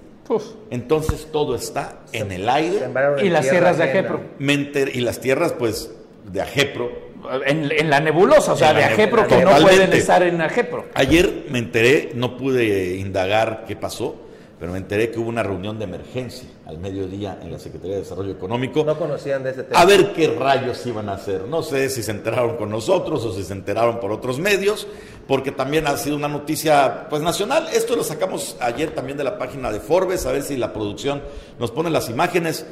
Entonces 0.71 1.28
todo 1.32 1.55
está 1.55 1.99
en 2.11 2.32
el 2.32 2.49
aire. 2.49 2.80
Y 3.21 3.30
las 3.30 3.49
tierras 3.49 3.78
de 3.78 3.84
Ajepro. 3.84 4.21
Y 4.39 5.01
las 5.01 5.19
tierras 5.19 5.53
pues 5.53 5.91
de 6.32 6.41
Ajepro 6.41 7.05
en, 7.45 7.89
la 7.89 7.99
nebulosa, 7.99 8.53
o 8.53 8.57
sea, 8.57 8.73
de 8.73 8.84
Ajepro 8.84 9.28
que 9.28 9.43
no 9.43 9.51
pueden 9.57 9.93
estar 9.93 10.23
en 10.23 10.41
Ajepro. 10.41 10.86
Ayer 10.93 11.45
me 11.49 11.59
enteré, 11.59 12.11
no 12.13 12.38
pude 12.38 12.95
indagar 12.97 13.65
qué 13.67 13.76
pasó, 13.76 14.15
pero 14.60 14.72
me 14.72 14.78
enteré 14.78 15.12
que 15.12 15.20
hubo 15.20 15.28
una 15.28 15.43
reunión 15.43 15.78
de 15.78 15.84
emergencia 15.84 16.47
al 16.66 16.78
mediodía 16.78 17.39
en 17.41 17.51
la 17.51 17.60
Secretaría 17.60 17.95
de 17.95 18.03
Desarrollo 18.03 18.32
Económico. 18.32 18.86
No 18.86 18.97
conocían 18.97 19.43
de 19.43 19.51
ese 19.51 19.64
tema. 19.64 19.80
A 19.80 19.86
ver 19.86 20.14
qué 20.14 20.30
rayos 20.30 20.86
iban 20.86 21.10
a 21.10 21.14
hacer. 21.14 21.41
No 21.41 21.62
sé 21.62 21.89
si 21.89 22.01
se 22.01 22.12
enteraron 22.12 22.56
con 22.56 22.70
nosotros 22.70 23.26
o 23.26 23.34
si 23.34 23.43
se 23.43 23.51
enteraron 23.51 23.99
por 23.99 24.14
otros 24.14 24.39
medios, 24.39 24.88
porque 25.28 25.51
también 25.51 25.88
ha 25.88 25.97
sido 25.97 26.16
una 26.16 26.30
noticia 26.30 27.08
pues 27.10 27.22
nacional. 27.22 27.68
Esto 27.74 27.97
lo 27.97 28.03
sacamos 28.03 28.56
ayer 28.62 28.91
también 28.91 29.18
de 29.18 29.26
la 29.26 29.38
página 29.38 29.72
de 29.72 29.82
Forbes, 29.82 30.26
a 30.26 30.32
ver 30.32 30.43
si 30.43 30.56
la 30.56 30.72
producción 30.72 31.22
nos 31.60 31.72
pone 31.72 31.89
las 31.89 32.10
imágenes. 32.10 32.66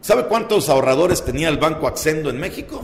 ¿Sabe 0.00 0.24
cuántos 0.24 0.68
ahorradores 0.68 1.22
tenía 1.22 1.48
el 1.48 1.58
Banco 1.58 1.86
Accendo 1.86 2.30
en 2.30 2.40
México? 2.40 2.82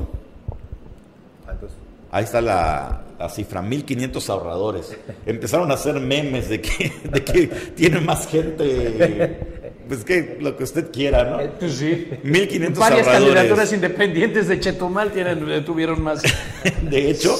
Ahí 2.12 2.24
está 2.24 2.40
la, 2.40 3.05
cifra, 3.28 3.62
1.500 3.62 4.28
ahorradores. 4.30 4.96
Empezaron 5.24 5.70
a 5.70 5.74
hacer 5.74 6.00
memes 6.00 6.48
de 6.48 6.60
que, 6.60 6.92
de 7.10 7.24
que 7.24 7.46
tiene 7.74 8.00
más 8.00 8.26
gente 8.28 9.55
pues 9.88 10.04
que 10.04 10.38
lo 10.40 10.56
que 10.56 10.64
usted 10.64 10.90
quiera, 10.90 11.24
¿no? 11.24 11.40
Eh, 11.40 11.50
pues 11.58 11.74
sí. 11.74 12.08
1500 12.22 12.78
Varias 12.78 13.06
candidaturas 13.06 13.72
independientes 13.72 14.48
de 14.48 14.58
Chetumal 14.58 15.12
tienen, 15.12 15.48
eh, 15.50 15.60
tuvieron 15.60 16.02
más. 16.02 16.22
de 16.82 17.10
hecho, 17.10 17.36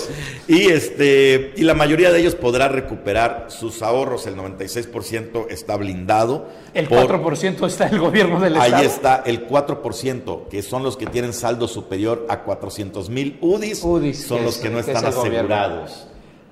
y 0.47 0.69
este 0.69 1.53
y 1.57 1.63
la 1.63 1.75
mayoría 1.75 2.13
de 2.13 2.21
ellos 2.21 2.35
podrá 2.35 2.69
recuperar 2.69 3.47
sus 3.49 3.83
ahorros, 3.83 4.27
el 4.27 4.37
96% 4.37 5.47
está 5.51 5.77
blindado. 5.77 6.49
El 6.73 6.89
4% 6.89 7.67
está 7.67 7.89
el 7.89 7.99
gobierno 7.99 8.39
del 8.39 8.55
Estado. 8.55 8.77
Ahí 8.77 8.87
está 8.87 9.23
el 9.27 9.49
4%, 9.49 10.49
que 10.49 10.63
son 10.63 10.83
los 10.83 10.97
que 10.97 11.07
tienen 11.07 11.33
saldo 11.33 11.67
superior 11.69 12.27
a 12.29 12.43
400 12.43 13.11
mil 13.11 13.39
UDIs, 13.41 13.83
UDIs, 13.83 14.25
son 14.25 14.45
los 14.45 14.59
que 14.59 14.71
no 14.71 14.79
están 14.79 15.05
asegurados. 15.05 16.07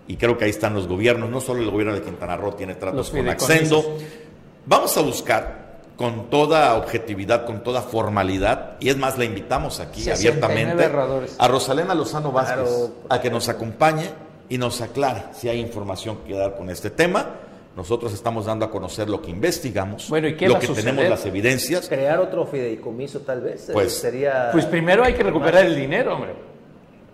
Y 0.06 0.16
creo 0.16 0.36
que 0.36 0.44
ahí 0.44 0.50
están 0.50 0.74
los 0.74 0.86
gobiernos, 0.86 1.30
no 1.30 1.40
solo 1.40 1.62
el 1.62 1.70
gobierno 1.70 1.94
de 1.94 2.02
Quintana 2.02 2.36
Roo 2.36 2.52
tiene 2.52 2.74
tratos 2.74 3.10
con 3.10 3.28
Accendo. 3.28 3.96
Vamos 4.66 4.96
a 4.96 5.02
buscar 5.02 5.63
con 5.96 6.28
toda 6.28 6.74
objetividad, 6.74 7.46
con 7.46 7.62
toda 7.62 7.82
formalidad, 7.82 8.76
y 8.80 8.88
es 8.88 8.96
más, 8.96 9.16
la 9.16 9.24
invitamos 9.24 9.80
aquí 9.80 10.10
abiertamente 10.10 10.90
a 11.38 11.48
Rosalena 11.48 11.94
Lozano 11.94 12.32
Vázquez 12.32 12.90
a 13.08 13.20
que 13.20 13.30
nos 13.30 13.48
acompañe 13.48 14.10
y 14.48 14.58
nos 14.58 14.80
aclare 14.80 15.24
si 15.32 15.48
hay 15.48 15.60
información 15.60 16.18
que 16.26 16.34
dar 16.34 16.56
con 16.56 16.70
este 16.70 16.90
tema. 16.90 17.26
Nosotros 17.76 18.12
estamos 18.12 18.46
dando 18.46 18.64
a 18.64 18.70
conocer 18.70 19.08
lo 19.08 19.20
que 19.20 19.30
investigamos, 19.30 20.08
bueno, 20.08 20.28
¿y 20.28 20.36
qué 20.36 20.46
lo 20.46 20.60
que 20.60 20.68
tenemos 20.68 21.08
las 21.08 21.26
evidencias. 21.26 21.88
Crear 21.88 22.20
otro 22.20 22.46
fideicomiso 22.46 23.20
tal 23.20 23.40
vez. 23.40 23.68
Eh, 23.68 23.72
pues, 23.72 23.94
sería 23.94 24.50
pues 24.52 24.64
primero 24.66 25.02
hay 25.02 25.14
que 25.14 25.24
recuperar 25.24 25.66
el 25.66 25.74
dinero, 25.74 26.14
hombre. 26.14 26.34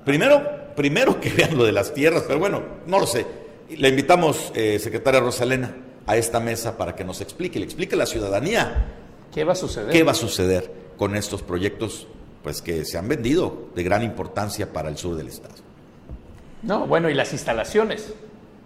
Primero, 0.04 0.42
primero 0.76 1.18
que 1.20 1.30
vean 1.30 1.56
lo 1.56 1.64
de 1.64 1.72
las 1.72 1.94
tierras, 1.94 2.24
pero 2.26 2.38
bueno, 2.38 2.62
no 2.86 2.98
lo 2.98 3.06
sé. 3.06 3.24
Le 3.70 3.88
invitamos, 3.88 4.52
eh, 4.54 4.78
secretaria 4.78 5.20
Rosalena, 5.20 5.74
a 6.10 6.16
esta 6.16 6.40
mesa 6.40 6.76
para 6.76 6.96
que 6.96 7.04
nos 7.04 7.20
explique, 7.20 7.60
le 7.60 7.64
explique 7.64 7.94
a 7.94 7.98
la 7.98 8.06
ciudadanía 8.06 8.88
qué 9.32 9.44
va 9.44 9.52
a 9.52 9.56
suceder. 9.56 9.92
¿Qué 9.92 10.02
va 10.02 10.10
a 10.10 10.16
suceder 10.16 10.68
con 10.96 11.14
estos 11.14 11.40
proyectos 11.42 12.08
pues 12.42 12.60
que 12.60 12.84
se 12.84 12.98
han 12.98 13.06
vendido 13.06 13.68
de 13.76 13.84
gran 13.84 14.02
importancia 14.02 14.72
para 14.72 14.88
el 14.88 14.96
sur 14.96 15.16
del 15.16 15.28
estado? 15.28 15.54
No, 16.62 16.88
bueno, 16.88 17.08
y 17.08 17.14
las 17.14 17.32
instalaciones. 17.32 18.12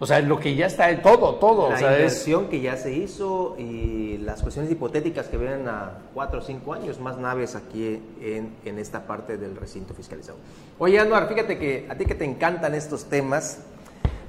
O 0.01 0.07
sea, 0.07 0.21
lo 0.21 0.41
que 0.41 0.55
ya 0.55 0.67
está, 0.67 1.03
todo, 1.03 1.35
todo. 1.35 1.69
La 1.69 1.77
o 1.77 1.79
sea, 1.79 1.93
inversión 1.93 2.49
que 2.49 2.63
ya 2.63 2.79
se 2.79 2.93
hizo 2.93 3.57
y 3.59 4.17
las 4.19 4.41
cuestiones 4.41 4.73
hipotéticas 4.73 5.29
que 5.29 5.37
vienen 5.37 5.69
a 5.69 5.99
cuatro 6.15 6.41
o 6.41 6.43
cinco 6.43 6.73
años, 6.73 6.99
más 6.99 7.19
naves 7.19 7.55
aquí 7.55 8.01
en, 8.23 8.55
en 8.65 8.79
esta 8.79 9.07
parte 9.07 9.37
del 9.37 9.55
recinto 9.55 9.93
fiscalizado. 9.93 10.39
Oye, 10.79 10.99
Anuar, 10.99 11.29
fíjate 11.29 11.59
que 11.59 11.87
a 11.91 11.95
ti 11.95 12.07
que 12.07 12.15
te 12.15 12.25
encantan 12.25 12.75
estos 12.75 13.05
temas, 13.05 13.61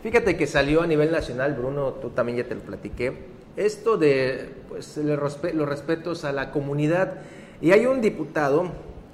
Fíjate 0.05 0.37
que 0.37 0.45
salió 0.45 0.83
a 0.83 0.85
nivel 0.85 1.11
nacional, 1.11 1.55
Bruno, 1.55 1.93
tú 1.93 2.11
también 2.11 2.37
ya 2.37 2.43
te 2.43 2.53
lo 2.53 2.61
platiqué, 2.61 3.11
esto 3.57 3.97
de 3.97 4.51
pues, 4.69 4.97
los 4.97 5.67
respetos 5.67 6.25
a 6.25 6.31
la 6.31 6.51
comunidad. 6.51 7.21
Y 7.59 7.71
hay 7.71 7.87
un 7.87 8.01
diputado 8.01 8.69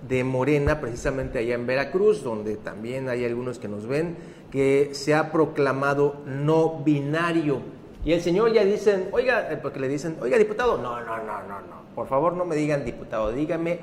de 0.06 0.26
Morena, 0.26 0.82
precisamente 0.82 1.40
allá 1.40 1.56
en 1.56 1.66
Veracruz, 1.66 2.26
donde 2.26 2.58
también 2.58 3.08
hay 3.08 3.24
algunos 3.24 3.58
que 3.58 3.70
nos 3.70 3.88
ven, 3.88 4.18
que 4.52 4.90
se 4.92 5.14
ha 5.14 5.32
proclamado 5.32 6.24
no 6.26 6.82
binario. 6.84 7.62
Y 8.04 8.12
el 8.12 8.20
señor 8.20 8.52
ya 8.52 8.66
dicen, 8.66 9.08
oiga, 9.14 9.50
eh, 9.50 9.56
porque 9.56 9.80
le 9.80 9.88
dicen, 9.88 10.18
oiga, 10.20 10.38
diputado, 10.38 10.78
no, 10.78 11.00
no, 11.00 11.18
no, 11.20 11.42
no, 11.44 11.62
no, 11.62 11.82
por 11.96 12.08
favor 12.08 12.34
no 12.34 12.44
me 12.44 12.58
digan 12.58 12.84
diputado, 12.84 13.32
dígame 13.32 13.80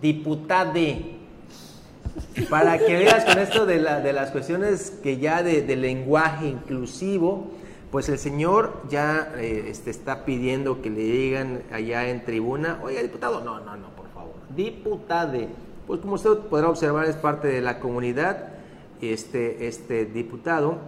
diputade 0.00 1.17
para 2.50 2.78
que 2.78 2.96
veas 2.96 3.24
con 3.24 3.38
esto 3.38 3.66
de, 3.66 3.78
de 3.78 4.12
las 4.12 4.30
cuestiones 4.30 4.90
que 5.02 5.18
ya 5.18 5.42
de, 5.42 5.76
lenguaje 5.76 6.46
inclusivo, 6.48 7.50
pues 7.90 8.08
el 8.08 8.18
señor 8.18 8.82
ya 8.88 9.32
eh, 9.36 9.66
este, 9.68 9.90
está 9.90 10.24
pidiendo 10.24 10.82
que 10.82 10.90
le 10.90 11.00
digan 11.00 11.62
allá 11.72 12.08
en 12.08 12.24
tribuna, 12.24 12.80
oiga 12.82 13.02
diputado, 13.02 13.42
no, 13.42 13.60
no, 13.60 13.76
no, 13.76 13.88
por 13.90 14.08
favor, 14.10 14.34
diputade. 14.54 15.48
Pues 15.86 16.00
como 16.00 16.14
usted 16.14 16.36
podrá 16.50 16.68
observar 16.68 17.06
es 17.06 17.16
parte 17.16 17.48
de 17.48 17.60
la 17.62 17.78
comunidad, 17.80 18.50
este, 19.00 19.66
este 19.66 20.04
diputado, 20.04 20.78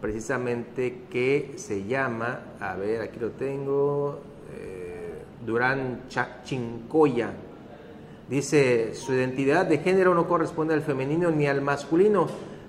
precisamente 0.00 1.02
que 1.10 1.54
se 1.56 1.84
llama, 1.84 2.40
a 2.60 2.74
ver, 2.76 3.02
aquí 3.02 3.18
lo 3.20 3.30
tengo, 3.32 4.20
eh, 4.56 5.22
Durán 5.44 6.02
Dice, 8.28 8.94
su 8.94 9.12
identidad 9.12 9.66
de 9.66 9.78
género 9.78 10.12
no 10.14 10.26
corresponde 10.26 10.74
al 10.74 10.82
femenino 10.82 11.30
ni 11.30 11.46
al 11.46 11.60
masculino. 11.60 12.26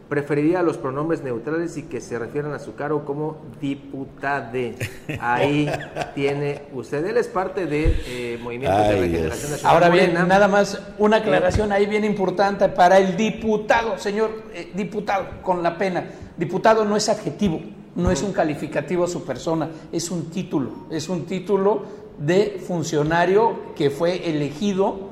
Preferiría 0.08 0.62
los 0.62 0.78
pronombres 0.78 1.24
neutrales 1.24 1.76
y 1.78 1.84
que 1.84 1.99
se 1.99 2.18
refieran 2.18 2.53
a 2.53 2.60
su 2.60 2.76
cargo 2.76 3.03
como 3.03 3.38
diputade. 3.60 4.76
Ahí 5.20 5.70
tiene 6.16 6.62
usted. 6.74 7.03
Él 7.05 7.18
es 7.18 7.28
parte 7.28 7.66
del 7.66 7.93
eh, 8.08 8.39
Movimiento 8.41 8.78
de 8.78 9.01
Regeneración 9.01 9.51
Nacional. 9.51 9.76
Ahora 9.76 9.89
bien, 9.89 10.14
nada 10.14 10.47
más 10.47 10.80
una 10.97 11.18
aclaración 11.18 11.72
ahí 11.72 11.88
bien 11.88 12.05
importante 12.05 12.70
para 12.70 12.99
el 12.99 13.18
diputado, 13.18 13.97
señor 13.97 14.43
eh, 14.53 14.72
diputado, 14.76 15.41
con 15.41 15.62
la 15.64 15.78
pena. 15.78 16.05
Diputado 16.38 16.86
no 16.86 16.95
es 16.95 17.10
adjetivo, 17.10 17.60
no 17.95 18.12
es 18.12 18.22
un 18.22 18.32
calificativo 18.32 19.05
a 19.05 19.08
su 19.08 19.26
persona, 19.26 19.70
es 19.91 20.10
un 20.12 20.30
título. 20.30 20.86
Es 20.91 21.10
un 21.10 21.26
título 21.26 21.84
de 22.18 22.62
funcionario 22.66 23.74
que 23.76 23.89
fue 23.89 24.30
elegido 24.30 25.07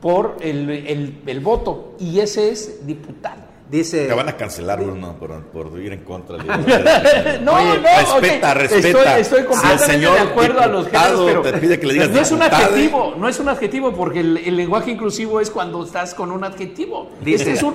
por 0.00 0.36
el, 0.40 1.20
el, 1.26 1.40
voto 1.40 1.94
y 1.98 2.20
ese 2.20 2.50
es 2.50 2.86
diputado. 2.86 3.48
Dice, 3.70 4.06
Te 4.06 4.14
van 4.14 4.28
a 4.28 4.36
cancelar, 4.36 4.82
Bruno, 4.82 5.16
por, 5.18 5.42
por 5.46 5.78
ir 5.78 5.92
en 5.92 6.02
contra. 6.02 6.38
De... 6.38 6.44
no, 7.42 7.52
no, 7.52 7.74
respeta, 7.74 8.54
respeta. 8.54 9.18
Estoy, 9.18 9.44
completamente 9.44 10.06
de 10.06 10.18
acuerdo 10.18 10.60
a 10.60 10.66
los 10.68 10.88
géneros, 10.88 11.20
pero 11.26 11.42
te 11.42 11.52
pide 11.58 11.78
que 11.78 11.86
le 11.86 11.92
digas 11.94 12.10
no 12.10 12.20
es 12.20 12.32
un 12.32 12.42
adjetivo, 12.42 13.14
no 13.18 13.28
es 13.28 13.38
un 13.38 13.48
adjetivo, 13.50 13.92
porque 13.92 14.20
el, 14.20 14.56
lenguaje 14.56 14.92
inclusivo 14.92 15.40
es 15.40 15.50
cuando 15.50 15.84
estás 15.84 16.14
con 16.14 16.32
un 16.32 16.44
adjetivo. 16.44 17.10
Dice, 17.20 17.42
este 17.42 17.52
es 17.52 17.62
un 17.62 17.74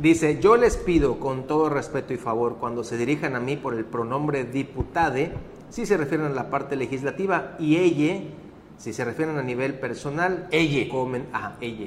Dice, 0.00 0.38
yo 0.40 0.56
les 0.56 0.76
pido 0.76 1.18
con 1.18 1.46
todo 1.46 1.70
respeto 1.70 2.12
y 2.12 2.16
favor, 2.16 2.56
cuando 2.58 2.84
se 2.84 2.98
dirijan 2.98 3.36
a 3.36 3.40
mí 3.40 3.56
por 3.56 3.74
el 3.74 3.84
pronombre 3.84 4.44
diputade, 4.44 5.32
si 5.70 5.86
se 5.86 5.96
refieren 5.96 6.26
a 6.26 6.30
la 6.30 6.50
parte 6.50 6.76
legislativa, 6.76 7.56
y 7.58 7.76
ella, 7.76 8.20
si 8.84 8.92
se 8.92 9.02
refieren 9.02 9.38
a 9.38 9.42
nivel 9.42 9.72
personal, 9.78 10.46
ella. 10.50 10.90
Comen, 10.90 11.26
ajá, 11.32 11.56
ella. 11.62 11.86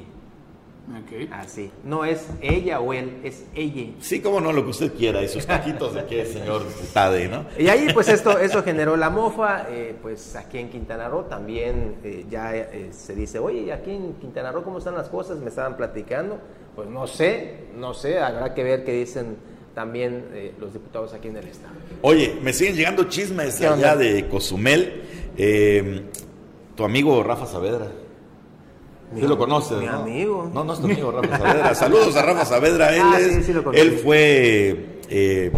Así. 1.30 1.70
No 1.84 2.04
es 2.04 2.26
ella 2.40 2.80
o 2.80 2.92
él, 2.92 3.20
es 3.22 3.44
ella. 3.54 3.92
Sí, 4.00 4.20
como 4.20 4.40
no, 4.40 4.52
lo 4.52 4.64
que 4.64 4.70
usted 4.70 4.92
quiera, 4.94 5.22
y 5.22 5.28
sus 5.28 5.46
taquitos 5.46 5.94
de 5.94 6.06
qué, 6.06 6.26
señor 6.26 6.64
Tade, 6.92 7.28
¿no? 7.28 7.44
Y 7.56 7.68
ahí, 7.68 7.86
pues, 7.94 8.08
esto, 8.08 8.36
eso 8.40 8.64
generó 8.64 8.96
la 8.96 9.10
mofa. 9.10 9.66
Eh, 9.70 9.94
pues 10.02 10.34
aquí 10.34 10.58
en 10.58 10.70
Quintana 10.70 11.08
Roo 11.08 11.22
también 11.26 11.98
eh, 12.02 12.26
ya 12.28 12.56
eh, 12.56 12.88
se 12.90 13.14
dice, 13.14 13.38
oye, 13.38 13.72
aquí 13.72 13.92
en 13.92 14.14
Quintana 14.14 14.50
Roo, 14.50 14.64
¿cómo 14.64 14.78
están 14.78 14.96
las 14.96 15.08
cosas? 15.08 15.38
Me 15.38 15.50
estaban 15.50 15.76
platicando. 15.76 16.40
Pues 16.74 16.88
no 16.88 17.06
sé, 17.06 17.66
no 17.76 17.94
sé, 17.94 18.18
habrá 18.18 18.54
que 18.54 18.64
ver 18.64 18.84
qué 18.84 18.92
dicen 18.92 19.36
también 19.72 20.54
los 20.58 20.72
diputados 20.72 21.14
aquí 21.14 21.28
en 21.28 21.36
el 21.36 21.46
Estado. 21.46 21.74
Oye, 22.02 22.36
me 22.42 22.52
siguen 22.52 22.74
llegando 22.74 23.04
chismes 23.04 23.60
allá 23.60 23.94
de 23.94 24.26
Cozumel. 24.26 25.04
Tu 26.78 26.84
amigo 26.84 27.22
Rafa 27.24 27.44
Saavedra. 27.46 27.88
Sí 29.14 29.26
lo 29.26 29.36
conoces, 29.36 29.78
mi 29.78 29.86
¿no? 29.86 29.92
amigo. 29.98 30.50
No, 30.54 30.62
no 30.64 30.72
es 30.74 30.78
tu 30.78 30.84
amigo 30.86 31.10
Rafa 31.10 31.38
Saavedra. 31.42 31.74
Saludos 31.74 32.14
a 32.16 32.22
Rafa 32.22 32.44
Saavedra. 32.44 32.94
Él, 32.94 33.02
Ah, 33.04 33.18
es- 33.18 33.34
sí, 33.34 33.42
sí 33.42 33.52
lo 33.52 33.72
él 33.72 33.98
fue 33.98 35.00
eh, 35.10 35.50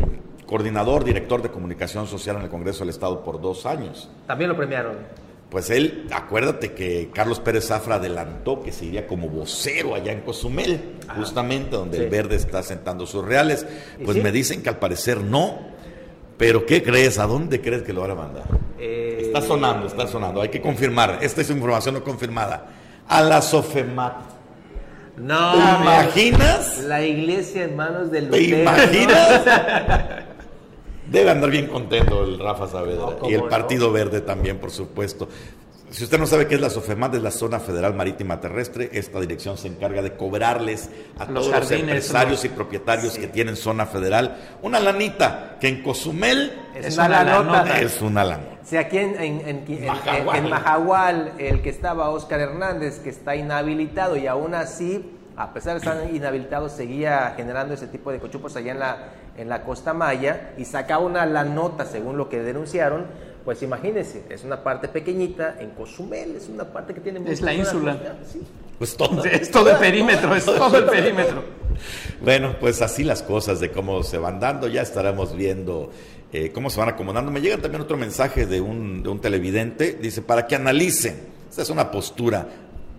coordinador, 0.46 1.04
director 1.04 1.42
de 1.42 1.50
comunicación 1.50 2.06
social 2.06 2.36
en 2.36 2.42
el 2.42 2.48
Congreso 2.48 2.80
del 2.80 2.88
Estado 2.88 3.22
por 3.22 3.38
dos 3.40 3.66
años. 3.66 4.08
También 4.26 4.48
lo 4.50 4.56
premiaron. 4.56 4.96
Pues 5.50 5.68
él, 5.68 6.06
acuérdate 6.12 6.72
que 6.72 7.10
Carlos 7.12 7.38
Pérez 7.40 7.66
Zafra 7.66 7.96
adelantó 7.96 8.62
que 8.62 8.72
se 8.72 8.86
iría 8.86 9.06
como 9.06 9.28
vocero 9.28 9.94
allá 9.96 10.12
en 10.12 10.20
Cozumel, 10.20 10.98
justamente 11.16 11.76
donde 11.76 11.98
sí. 11.98 12.04
el 12.04 12.08
verde 12.08 12.36
está 12.36 12.62
sentando 12.62 13.04
sus 13.04 13.24
reales. 13.24 13.66
¿Y 13.98 14.04
Pues 14.04 14.16
sí? 14.16 14.22
me 14.22 14.32
dicen 14.32 14.62
que 14.62 14.68
al 14.70 14.78
parecer 14.78 15.20
no. 15.20 15.58
Pero 16.40 16.64
¿qué 16.64 16.82
crees? 16.82 17.18
¿A 17.18 17.26
dónde 17.26 17.60
crees 17.60 17.82
que 17.82 17.92
lo 17.92 18.00
van 18.00 18.12
a 18.12 18.14
mandar? 18.14 18.44
Eh, 18.78 19.18
Está 19.24 19.42
sonando, 19.42 19.86
está 19.86 20.06
sonando. 20.06 20.40
Hay 20.40 20.48
que 20.48 20.62
confirmar. 20.62 21.18
Esta 21.20 21.42
es 21.42 21.50
información 21.50 21.96
no 21.96 22.02
confirmada. 22.02 22.66
A 23.06 23.20
la 23.20 23.42
Sofemat. 23.42 24.14
No, 25.18 25.52
¿Te 25.52 25.58
imaginas? 25.58 26.78
La 26.84 27.04
iglesia 27.04 27.64
en 27.64 27.76
manos 27.76 28.10
del 28.10 28.30
¿Te 28.30 28.40
imaginas? 28.40 29.42
Debe 31.10 31.30
andar 31.30 31.50
bien 31.50 31.66
contento 31.66 32.24
el 32.24 32.38
Rafa 32.38 32.68
Saavedra. 32.68 33.02
No, 33.02 33.18
¿cómo 33.18 33.30
y 33.30 33.34
el 33.34 33.42
no? 33.42 33.48
Partido 33.50 33.92
Verde 33.92 34.22
también, 34.22 34.56
por 34.56 34.70
supuesto. 34.70 35.28
Si 35.90 36.04
usted 36.04 36.18
no 36.18 36.26
sabe 36.26 36.46
qué 36.46 36.54
es 36.54 36.60
la 36.60 36.70
SOFEMAT, 36.70 37.16
es 37.16 37.22
la 37.22 37.32
Zona 37.32 37.58
Federal 37.58 37.94
Marítima 37.94 38.40
Terrestre. 38.40 38.90
Esta 38.92 39.18
dirección 39.18 39.58
se 39.58 39.66
encarga 39.66 40.02
de 40.02 40.12
cobrarles 40.14 40.88
a 41.18 41.24
Los 41.24 41.34
todos 41.34 41.46
los 41.46 41.54
jardines, 41.54 41.80
empresarios 41.82 42.32
los- 42.32 42.44
y 42.44 42.48
propietarios 42.50 43.18
que 43.18 43.26
tienen 43.26 43.56
zona 43.56 43.86
federal 43.86 44.36
una 44.62 44.78
lanita 44.78 45.56
que 45.60 45.66
en 45.68 45.82
Cozumel 45.82 46.52
Es 46.76 46.94
una 46.96 47.08
lanota. 47.24 47.80
es 47.80 48.00
una 48.00 48.22
lana. 48.24 48.44
Si 48.62 48.76
aquí 48.76 48.98
en, 48.98 49.20
en, 49.20 49.48
en- 49.48 49.64
en- 49.66 49.86
Majahual. 49.86 50.36
en 50.38 50.48
Majahual, 50.50 51.32
el 51.38 51.60
que 51.60 51.70
estaba 51.70 52.08
Oscar 52.10 52.38
Hernández, 52.40 53.00
que 53.00 53.10
está 53.10 53.34
inhabilitado 53.34 54.16
y 54.16 54.28
aún 54.28 54.54
así, 54.54 55.10
a 55.36 55.52
pesar 55.52 55.72
de 55.72 55.78
estar 55.78 56.08
inhabilitado, 56.14 56.68
seguía 56.68 57.34
generando 57.36 57.74
ese 57.74 57.88
tipo 57.88 58.12
de 58.12 58.20
cochupos 58.20 58.54
allá 58.54 58.70
en 58.70 58.78
la, 58.78 58.98
en 59.36 59.48
la 59.48 59.62
Costa 59.64 59.92
Maya 59.92 60.52
y 60.56 60.66
sacaba 60.66 61.04
una 61.04 61.26
la 61.26 61.42
nota 61.42 61.84
según 61.84 62.16
lo 62.16 62.28
que 62.28 62.38
denunciaron, 62.40 63.06
pues 63.44 63.62
imagínense, 63.62 64.24
es 64.28 64.44
una 64.44 64.62
parte 64.62 64.88
pequeñita 64.88 65.56
en 65.60 65.70
Cozumel, 65.70 66.36
es 66.36 66.48
una 66.48 66.64
parte 66.64 66.94
que 66.94 67.00
tiene... 67.00 67.20
Es 67.30 67.40
la 67.40 67.54
ínsula. 67.54 67.96
sí. 68.30 68.40
Pues 68.78 68.96
todo. 68.96 69.22
Es 69.24 69.50
todo 69.50 69.70
el 69.70 69.76
perímetro, 69.76 70.34
es 70.34 70.44
todo 70.44 70.78
el 70.78 70.84
perímetro. 70.84 71.44
Bueno, 72.22 72.56
pues 72.58 72.80
así 72.80 73.04
las 73.04 73.22
cosas 73.22 73.60
de 73.60 73.70
cómo 73.70 74.02
se 74.02 74.18
van 74.18 74.40
dando, 74.40 74.68
ya 74.68 74.82
estaremos 74.82 75.36
viendo 75.36 75.90
eh, 76.32 76.50
cómo 76.52 76.70
se 76.70 76.80
van 76.80 76.88
acomodando. 76.88 77.30
Me 77.30 77.40
llega 77.40 77.58
también 77.58 77.82
otro 77.82 77.96
mensaje 77.96 78.46
de 78.46 78.60
un, 78.60 79.02
de 79.02 79.08
un 79.08 79.20
televidente, 79.20 79.98
dice, 80.00 80.22
para 80.22 80.46
que 80.46 80.56
analicen, 80.56 81.28
esta 81.48 81.62
es 81.62 81.70
una 81.70 81.90
postura 81.90 82.48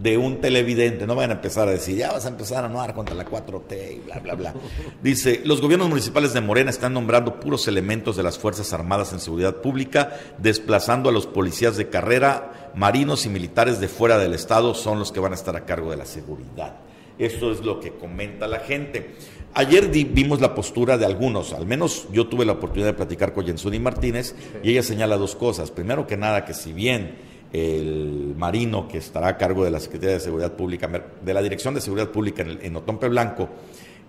de 0.01 0.17
un 0.17 0.41
televidente, 0.41 1.05
no 1.05 1.15
vayan 1.15 1.31
a 1.31 1.33
empezar 1.35 1.67
a 1.67 1.71
decir, 1.71 1.95
ya 1.97 2.11
vas 2.11 2.25
a 2.25 2.29
empezar 2.29 2.63
a 2.63 2.67
anuar 2.67 2.93
contra 2.93 3.13
la 3.13 3.25
4T 3.25 3.95
y 3.97 3.99
bla, 3.99 4.19
bla, 4.19 4.33
bla. 4.35 4.53
Dice, 5.03 5.41
los 5.45 5.61
gobiernos 5.61 5.89
municipales 5.89 6.33
de 6.33 6.41
Morena 6.41 6.69
están 6.71 6.93
nombrando 6.93 7.39
puros 7.39 7.67
elementos 7.67 8.17
de 8.17 8.23
las 8.23 8.39
Fuerzas 8.39 8.73
Armadas 8.73 9.13
en 9.13 9.19
seguridad 9.19 9.57
pública, 9.57 10.17
desplazando 10.39 11.09
a 11.09 11.11
los 11.11 11.27
policías 11.27 11.77
de 11.77 11.89
carrera, 11.89 12.71
marinos 12.75 13.25
y 13.25 13.29
militares 13.29 13.79
de 13.79 13.87
fuera 13.87 14.17
del 14.17 14.33
Estado 14.33 14.73
son 14.73 14.97
los 14.99 15.11
que 15.11 15.19
van 15.19 15.33
a 15.33 15.35
estar 15.35 15.55
a 15.55 15.65
cargo 15.65 15.91
de 15.91 15.97
la 15.97 16.05
seguridad. 16.05 16.77
Eso 17.19 17.51
es 17.51 17.59
lo 17.61 17.79
que 17.79 17.91
comenta 17.91 18.47
la 18.47 18.59
gente. 18.61 19.15
Ayer 19.53 19.91
di- 19.91 20.05
vimos 20.05 20.41
la 20.41 20.55
postura 20.55 20.97
de 20.97 21.05
algunos, 21.05 21.53
al 21.53 21.67
menos 21.67 22.07
yo 22.11 22.25
tuve 22.27 22.45
la 22.45 22.53
oportunidad 22.53 22.87
de 22.87 22.93
platicar 22.93 23.33
con 23.33 23.45
Jensuni 23.45 23.77
Martínez 23.79 24.33
y 24.63 24.71
ella 24.71 24.81
señala 24.81 25.17
dos 25.17 25.35
cosas. 25.35 25.69
Primero 25.69 26.07
que 26.07 26.17
nada, 26.17 26.45
que 26.45 26.53
si 26.55 26.71
bien 26.73 27.17
el 27.53 28.33
marino 28.37 28.87
que 28.87 28.97
estará 28.99 29.27
a 29.29 29.37
cargo 29.37 29.63
de 29.63 29.71
la 29.71 29.79
Secretaría 29.79 30.15
de 30.15 30.19
Seguridad 30.21 30.53
Pública, 30.53 30.89
de 31.23 31.33
la 31.33 31.41
Dirección 31.41 31.73
de 31.73 31.81
Seguridad 31.81 32.09
Pública 32.09 32.41
en, 32.43 32.49
el- 32.49 32.59
en 32.63 32.75
Otompe 32.75 33.07
Blanco, 33.09 33.49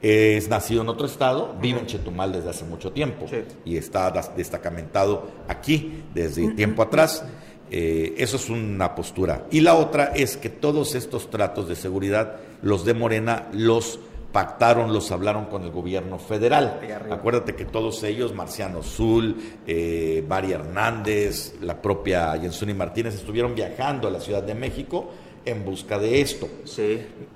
es 0.01 0.49
nacido 0.49 0.83
en 0.83 0.89
otro 0.89 1.07
estado, 1.07 1.55
vive 1.61 1.79
en 1.81 1.87
Chetumal 1.87 2.33
desde 2.33 2.51
hace 2.51 2.65
mucho 2.65 2.91
tiempo 2.93 3.27
y 3.65 3.77
está 3.77 4.11
destacamentado 4.37 5.29
aquí 5.49 6.03
desde 6.13 6.51
tiempo 6.55 6.83
atrás. 6.83 7.25
Eh, 7.71 8.15
eso 8.19 8.37
es 8.37 8.51
una 8.51 8.95
postura. 8.95 9.47
Y 9.51 9.61
la 9.61 9.75
otra 9.77 10.07
es 10.15 10.37
que 10.37 10.51
todos 10.51 10.95
estos 10.95 11.31
tratos 11.31 11.69
de 11.69 11.77
seguridad, 11.77 12.37
los 12.63 12.85
de 12.85 12.93
Morena, 12.95 13.49
los 13.53 13.99
pactaron, 14.33 14.93
los 14.93 15.11
hablaron 15.13 15.47
con 15.47 15.63
el 15.63 15.71
gobierno 15.71 16.19
federal. 16.19 16.81
Acuérdate 17.11 17.55
que 17.55 17.67
todos 17.67 18.03
ellos, 18.03 18.35
Marciano 18.35 18.83
Zul, 18.83 19.37
eh, 19.67 20.25
Mari 20.27 20.53
Hernández, 20.53 21.57
la 21.61 21.81
propia 21.81 22.37
Jensuni 22.39 22.75
Martínez, 22.75 23.15
estuvieron 23.15 23.55
viajando 23.55 24.09
a 24.09 24.11
la 24.11 24.21
Ciudad 24.21 24.43
de 24.43 24.55
México 24.55 25.11
en 25.45 25.65
busca 25.65 25.99
de 25.99 26.21
esto. 26.21 26.49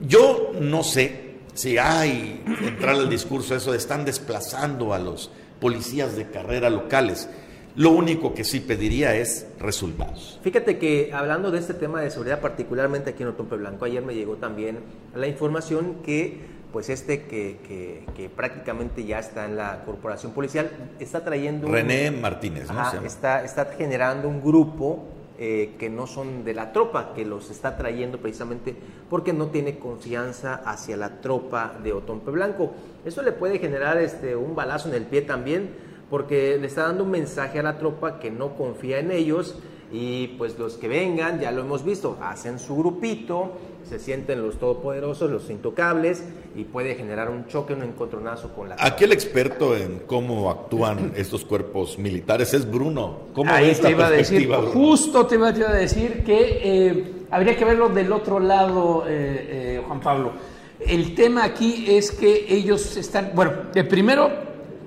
Yo 0.01 0.53
no 0.61 0.83
sé 0.83 1.27
si 1.55 1.79
hay 1.79 2.43
entrar 2.63 2.97
al 2.97 3.09
discurso 3.09 3.55
eso 3.55 3.73
de 3.73 3.79
están 3.79 4.05
desplazando 4.05 4.95
a 4.95 4.99
los 4.99 5.31
policías 5.61 6.17
de 6.17 6.27
carrera 6.31 6.71
locales. 6.71 7.29
Lo 7.77 7.91
único 7.91 8.33
que 8.33 8.43
sí 8.45 8.61
pediría 8.61 9.15
es 9.17 9.47
resultados. 9.59 10.41
Fíjate 10.43 10.79
que 10.79 11.11
hablando 11.13 11.51
de 11.51 11.59
este 11.59 11.75
tema 11.75 12.01
de 12.01 12.11
seguridad, 12.11 12.41
particularmente 12.41 13.11
aquí 13.11 13.23
en 13.23 13.31
Otompe 13.31 13.57
Blanco, 13.57 13.85
ayer 13.85 14.03
me 14.03 14.15
llegó 14.15 14.37
también 14.37 14.79
la 15.15 15.27
información 15.27 15.97
que 16.03 16.56
pues 16.77 16.91
este 16.91 17.23
que, 17.23 17.57
que- 17.67 18.05
que 18.15 18.29
prácticamente 18.29 19.03
ya 19.03 19.19
está 19.19 19.47
en 19.47 19.57
la 19.57 19.83
corporación 19.87 20.33
policial 20.33 20.71
está 21.01 21.25
trayendo 21.25 21.69
un- 21.69 21.73
René 21.73 22.11
Martínez, 22.11 22.71
¿no? 22.71 22.79
Ajá, 22.79 22.91
está, 23.07 23.43
está 23.45 23.65
generando 23.79 24.29
un 24.29 24.43
grupo 24.43 25.05
eh, 25.39 25.75
que 25.79 25.89
no 25.89 26.07
son 26.07 26.45
de 26.45 26.53
la 26.53 26.73
tropa, 26.73 27.15
que 27.15 27.25
los 27.25 27.49
está 27.51 27.79
trayendo 27.79 28.19
precisamente 28.19 28.77
porque 29.09 29.33
no 29.33 29.47
tiene 29.47 29.79
confianza 29.79 30.57
hacia 30.67 30.99
la 30.99 31.23
tropa 31.23 31.73
de 31.83 31.95
Otompe 31.95 32.31
Blanco. 32.31 32.73
Eso 33.07 33.23
le 33.23 33.33
puede 33.33 33.59
generar 33.59 33.97
este, 33.97 34.37
un 34.37 34.55
balazo 34.55 34.91
en 34.91 34.97
el 34.97 35.05
pie 35.05 35.23
también, 35.23 35.71
porque 36.11 36.59
le 36.61 36.67
está 36.67 36.83
dando 36.83 37.05
un 37.05 37.11
mensaje 37.11 37.59
a 37.59 37.63
la 37.63 37.79
tropa 37.79 38.19
que 38.19 38.31
no 38.31 38.55
confía 38.55 38.99
en 38.99 39.13
ellos 39.13 39.59
y 39.91 40.27
pues 40.37 40.59
los 40.59 40.77
que 40.77 40.89
vengan, 40.89 41.41
ya 41.41 41.53
lo 41.53 41.63
hemos 41.63 41.83
visto, 41.87 42.19
hacen 42.21 42.59
su 42.59 42.77
grupito, 42.77 43.53
se 43.89 43.99
sienten 43.99 44.43
los 44.43 44.59
todopoderosos, 44.59 45.31
los 45.31 45.49
intocables 45.51 46.23
y 46.57 46.65
puede 46.65 46.95
generar 46.95 47.31
un 47.31 47.47
choque, 47.47 47.75
un 47.75 47.83
encontronazo 47.83 48.53
con 48.55 48.69
la 48.69 48.77
Aquí 48.79 49.05
el 49.05 49.13
experto 49.13 49.77
en 49.77 50.01
cómo 50.07 50.51
actúan 50.51 51.13
estos 51.17 51.45
cuerpos 51.45 51.99
militares 51.99 52.53
es 52.55 52.71
Bruno. 52.71 53.19
¿Cómo 53.35 53.51
Ahí 53.53 53.69
ves 53.69 53.79
te 53.79 53.85
la 53.85 53.91
iba 53.91 54.07
a 54.07 54.11
decir, 54.11 54.47
Bruno? 54.49 54.69
justo 54.69 55.27
te 55.27 55.37
iba 55.37 55.49
a 55.49 55.53
decir 55.53 56.25
que 56.25 56.61
eh, 56.63 57.13
habría 57.31 57.57
que 57.57 57.65
verlo 57.65 57.89
del 57.89 58.13
otro 58.13 58.41
lado, 58.41 59.05
eh, 59.07 59.77
eh, 59.79 59.83
Juan 59.87 60.01
Pablo. 60.01 60.33
El 60.81 61.15
tema 61.15 61.45
aquí 61.45 61.87
es 61.89 62.11
que 62.11 62.47
ellos 62.49 62.97
están, 62.97 63.31
bueno, 63.35 63.53
eh, 63.75 63.85
primero 63.85 64.31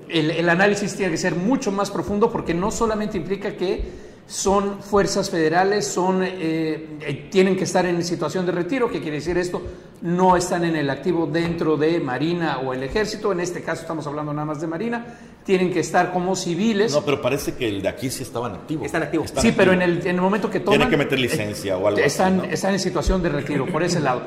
el, 0.08 0.30
el 0.30 0.48
análisis 0.48 0.94
tiene 0.94 1.12
que 1.12 1.18
ser 1.18 1.34
mucho 1.34 1.72
más 1.72 1.90
profundo 1.90 2.30
porque 2.30 2.54
no 2.54 2.70
solamente 2.70 3.16
implica 3.16 3.56
que 3.56 4.09
son 4.30 4.80
fuerzas 4.80 5.28
federales, 5.28 5.88
son, 5.88 6.22
eh, 6.22 6.98
eh, 7.00 7.28
tienen 7.32 7.56
que 7.56 7.64
estar 7.64 7.84
en 7.84 8.04
situación 8.04 8.46
de 8.46 8.52
retiro, 8.52 8.88
¿qué 8.88 9.00
quiere 9.00 9.16
decir 9.16 9.36
esto? 9.36 9.60
No 10.02 10.36
están 10.36 10.64
en 10.64 10.76
el 10.76 10.88
activo 10.88 11.26
dentro 11.26 11.76
de 11.76 11.98
Marina 11.98 12.58
o 12.58 12.72
el 12.72 12.84
Ejército, 12.84 13.32
en 13.32 13.40
este 13.40 13.60
caso 13.60 13.82
estamos 13.82 14.06
hablando 14.06 14.32
nada 14.32 14.44
más 14.44 14.60
de 14.60 14.68
Marina, 14.68 15.04
tienen 15.44 15.72
que 15.72 15.80
estar 15.80 16.12
como 16.12 16.36
civiles. 16.36 16.92
No, 16.92 17.04
pero 17.04 17.20
parece 17.20 17.56
que 17.56 17.68
el 17.68 17.82
de 17.82 17.88
aquí 17.88 18.08
sí 18.08 18.22
estaban 18.22 18.54
activos. 18.54 18.86
Están 18.86 19.02
activos. 19.02 19.32
Sí, 19.36 19.50
pero 19.50 19.72
en 19.72 19.82
el, 19.82 19.98
en 20.06 20.14
el 20.14 20.20
momento 20.20 20.48
que 20.48 20.60
toman... 20.60 20.78
Tienen 20.78 20.90
que 20.90 21.04
meter 21.04 21.18
licencia 21.18 21.76
o 21.76 21.88
algo 21.88 21.98
así, 21.98 22.06
están, 22.06 22.36
¿no? 22.36 22.44
Están 22.44 22.74
en 22.74 22.78
situación 22.78 23.20
de 23.24 23.30
retiro, 23.30 23.66
por 23.66 23.82
ese 23.82 23.98
lado. 23.98 24.22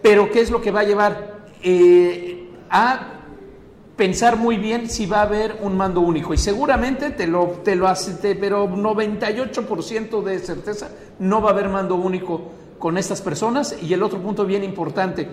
Pero, 0.00 0.30
¿qué 0.30 0.42
es 0.42 0.52
lo 0.52 0.60
que 0.60 0.70
va 0.70 0.80
a 0.80 0.84
llevar? 0.84 1.40
Eh, 1.60 2.48
a 2.70 3.19
pensar 4.00 4.38
muy 4.38 4.56
bien 4.56 4.88
si 4.88 5.04
va 5.04 5.18
a 5.18 5.24
haber 5.24 5.58
un 5.60 5.76
mando 5.76 6.00
único. 6.00 6.32
Y 6.32 6.38
seguramente 6.38 7.10
te 7.10 7.26
lo, 7.26 7.60
te 7.62 7.76
lo 7.76 7.86
hace, 7.86 8.34
pero 8.34 8.66
98% 8.66 10.22
de 10.22 10.38
certeza 10.38 10.88
no 11.18 11.42
va 11.42 11.50
a 11.50 11.52
haber 11.52 11.68
mando 11.68 11.96
único 11.96 12.40
con 12.78 12.96
estas 12.96 13.20
personas. 13.20 13.76
Y 13.82 13.92
el 13.92 14.02
otro 14.02 14.18
punto 14.22 14.46
bien 14.46 14.64
importante, 14.64 15.28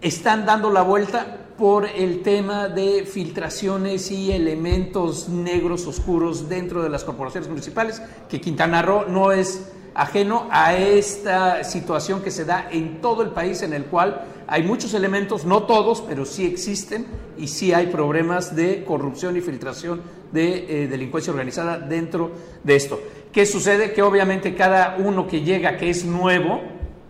están 0.00 0.44
dando 0.44 0.72
la 0.72 0.82
vuelta 0.82 1.52
por 1.56 1.86
el 1.86 2.22
tema 2.22 2.66
de 2.66 3.06
filtraciones 3.06 4.10
y 4.10 4.32
elementos 4.32 5.28
negros 5.28 5.86
oscuros 5.86 6.48
dentro 6.48 6.82
de 6.82 6.88
las 6.88 7.04
corporaciones 7.04 7.48
municipales, 7.48 8.02
que 8.28 8.40
Quintana 8.40 8.82
Roo 8.82 9.04
no 9.06 9.30
es 9.30 9.70
ajeno 9.96 10.46
a 10.50 10.74
esta 10.74 11.64
situación 11.64 12.22
que 12.22 12.30
se 12.30 12.44
da 12.44 12.68
en 12.70 13.00
todo 13.00 13.22
el 13.22 13.30
país 13.30 13.62
en 13.62 13.72
el 13.72 13.86
cual 13.86 14.26
hay 14.46 14.62
muchos 14.62 14.92
elementos, 14.92 15.46
no 15.46 15.62
todos, 15.62 16.02
pero 16.02 16.26
sí 16.26 16.44
existen 16.44 17.06
y 17.38 17.48
sí 17.48 17.72
hay 17.72 17.86
problemas 17.86 18.54
de 18.54 18.84
corrupción 18.84 19.38
y 19.38 19.40
filtración 19.40 20.02
de 20.32 20.84
eh, 20.84 20.86
delincuencia 20.86 21.32
organizada 21.32 21.78
dentro 21.78 22.30
de 22.62 22.76
esto. 22.76 23.00
¿Qué 23.32 23.46
sucede? 23.46 23.94
Que 23.94 24.02
obviamente 24.02 24.54
cada 24.54 24.96
uno 24.98 25.26
que 25.26 25.40
llega 25.40 25.78
que 25.78 25.88
es 25.88 26.04
nuevo 26.04 26.60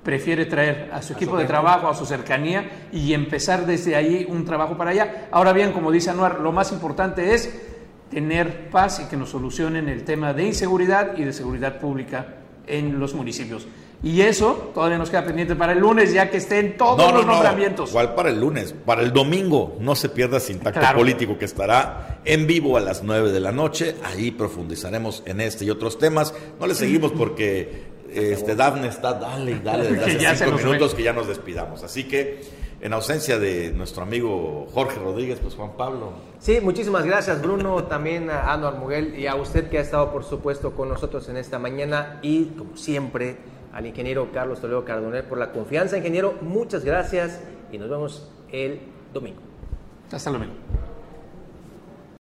prefiere 0.05 0.47
traer 0.47 0.91
a 0.93 1.03
su 1.03 1.15
equipo 1.15 1.37
de 1.37 1.45
trabajo, 1.45 1.89
a 1.89 1.95
su 1.95 2.07
cercanía 2.07 2.89
y 2.93 3.13
empezar 3.13 3.67
desde 3.67 3.97
ahí 3.97 4.25
un 4.31 4.45
trabajo 4.45 4.77
para 4.77 4.93
allá. 4.93 5.27
Ahora 5.33 5.53
bien, 5.53 5.73
como 5.73 5.91
dice 5.91 6.11
Anuar, 6.11 6.39
lo 6.39 6.53
más 6.53 6.71
importante 6.71 7.35
es 7.35 7.53
tener 8.13 8.71
paz 8.71 9.01
y 9.05 9.09
que 9.09 9.17
nos 9.17 9.31
solucionen 9.31 9.89
el 9.89 10.05
tema 10.05 10.33
de 10.33 10.47
inseguridad 10.47 11.19
y 11.19 11.25
de 11.25 11.33
seguridad 11.33 11.81
pública 11.81 12.36
en 12.67 12.99
los 12.99 13.15
municipios. 13.15 13.67
Y 14.03 14.21
eso 14.21 14.71
todavía 14.75 14.99
nos 14.99 15.09
queda 15.09 15.25
pendiente 15.25 15.57
para 15.57 15.73
el 15.73 15.79
lunes, 15.79 16.13
ya 16.13 16.31
que 16.31 16.37
estén 16.37 16.77
todos 16.77 17.13
los 17.13 17.25
nombramientos. 17.25 17.91
¿Cuál 17.91 18.15
para 18.15 18.29
el 18.29 18.39
lunes? 18.39 18.75
Para 18.85 19.03
el 19.03 19.13
domingo, 19.13 19.77
no 19.81 19.95
se 19.95 20.11
pierda 20.11 20.39
Sintacto 20.39 20.81
Político, 20.95 21.39
que 21.39 21.47
estará 21.47 22.21
en 22.25 22.47
vivo 22.47 22.77
a 22.77 22.81
las 22.81 23.03
9 23.03 23.33
de 23.33 23.41
la 23.41 23.53
noche. 23.53 23.97
Ahí 24.05 24.31
profundizaremos 24.31 25.23
en 25.27 25.41
este 25.41 25.65
y 25.65 25.71
otros 25.71 25.99
temas. 25.99 26.35
No 26.61 26.67
le 26.67 26.75
seguimos 26.75 27.13
porque 27.13 27.97
este 28.13 28.55
Dafne 28.55 28.89
está 28.89 29.15
dale 29.15 29.61
dale 29.61 29.91
desde 29.93 30.27
hace 30.27 30.45
cinco 30.45 30.59
minutos 30.59 30.95
que 30.95 31.03
ya 31.03 31.13
nos 31.13 31.27
despidamos. 31.27 31.83
Así 31.83 32.05
que, 32.05 32.43
en 32.81 32.93
ausencia 32.93 33.39
de 33.39 33.73
nuestro 33.73 34.03
amigo 34.03 34.67
Jorge 34.73 34.99
Rodríguez, 34.99 35.39
pues 35.41 35.55
Juan 35.55 35.73
Pablo. 35.77 36.13
Sí, 36.39 36.61
muchísimas 36.61 37.05
gracias 37.05 37.41
Bruno, 37.43 37.85
también 37.85 38.31
a 38.31 38.53
Anuar 38.53 38.75
Muguel 38.75 39.19
y 39.19 39.27
a 39.27 39.35
usted 39.35 39.69
que 39.69 39.79
ha 39.79 39.81
estado 39.81 40.13
por 40.13 40.25
supuesto 40.25 40.73
con 40.73 40.89
nosotros 40.89 41.29
en 41.29 41.37
esta 41.37 41.59
mañana 41.59 42.19
y 42.23 42.47
como 42.57 42.77
siempre 42.77 43.37
al 43.73 43.87
ingeniero 43.87 44.31
Carlos 44.33 44.61
Toledo 44.61 44.85
Cardonel 44.85 45.25
por 45.25 45.39
la 45.39 45.53
confianza. 45.53 45.97
Ingeniero, 45.99 46.35
muchas 46.41 46.85
gracias 46.85 47.41
y 47.73 47.79
nos 47.79 47.89
vemos 47.89 48.31
el 48.51 48.81
domingo. 49.13 49.41
Hasta 50.11 50.31
el 50.31 50.35
domingo. 50.35 50.55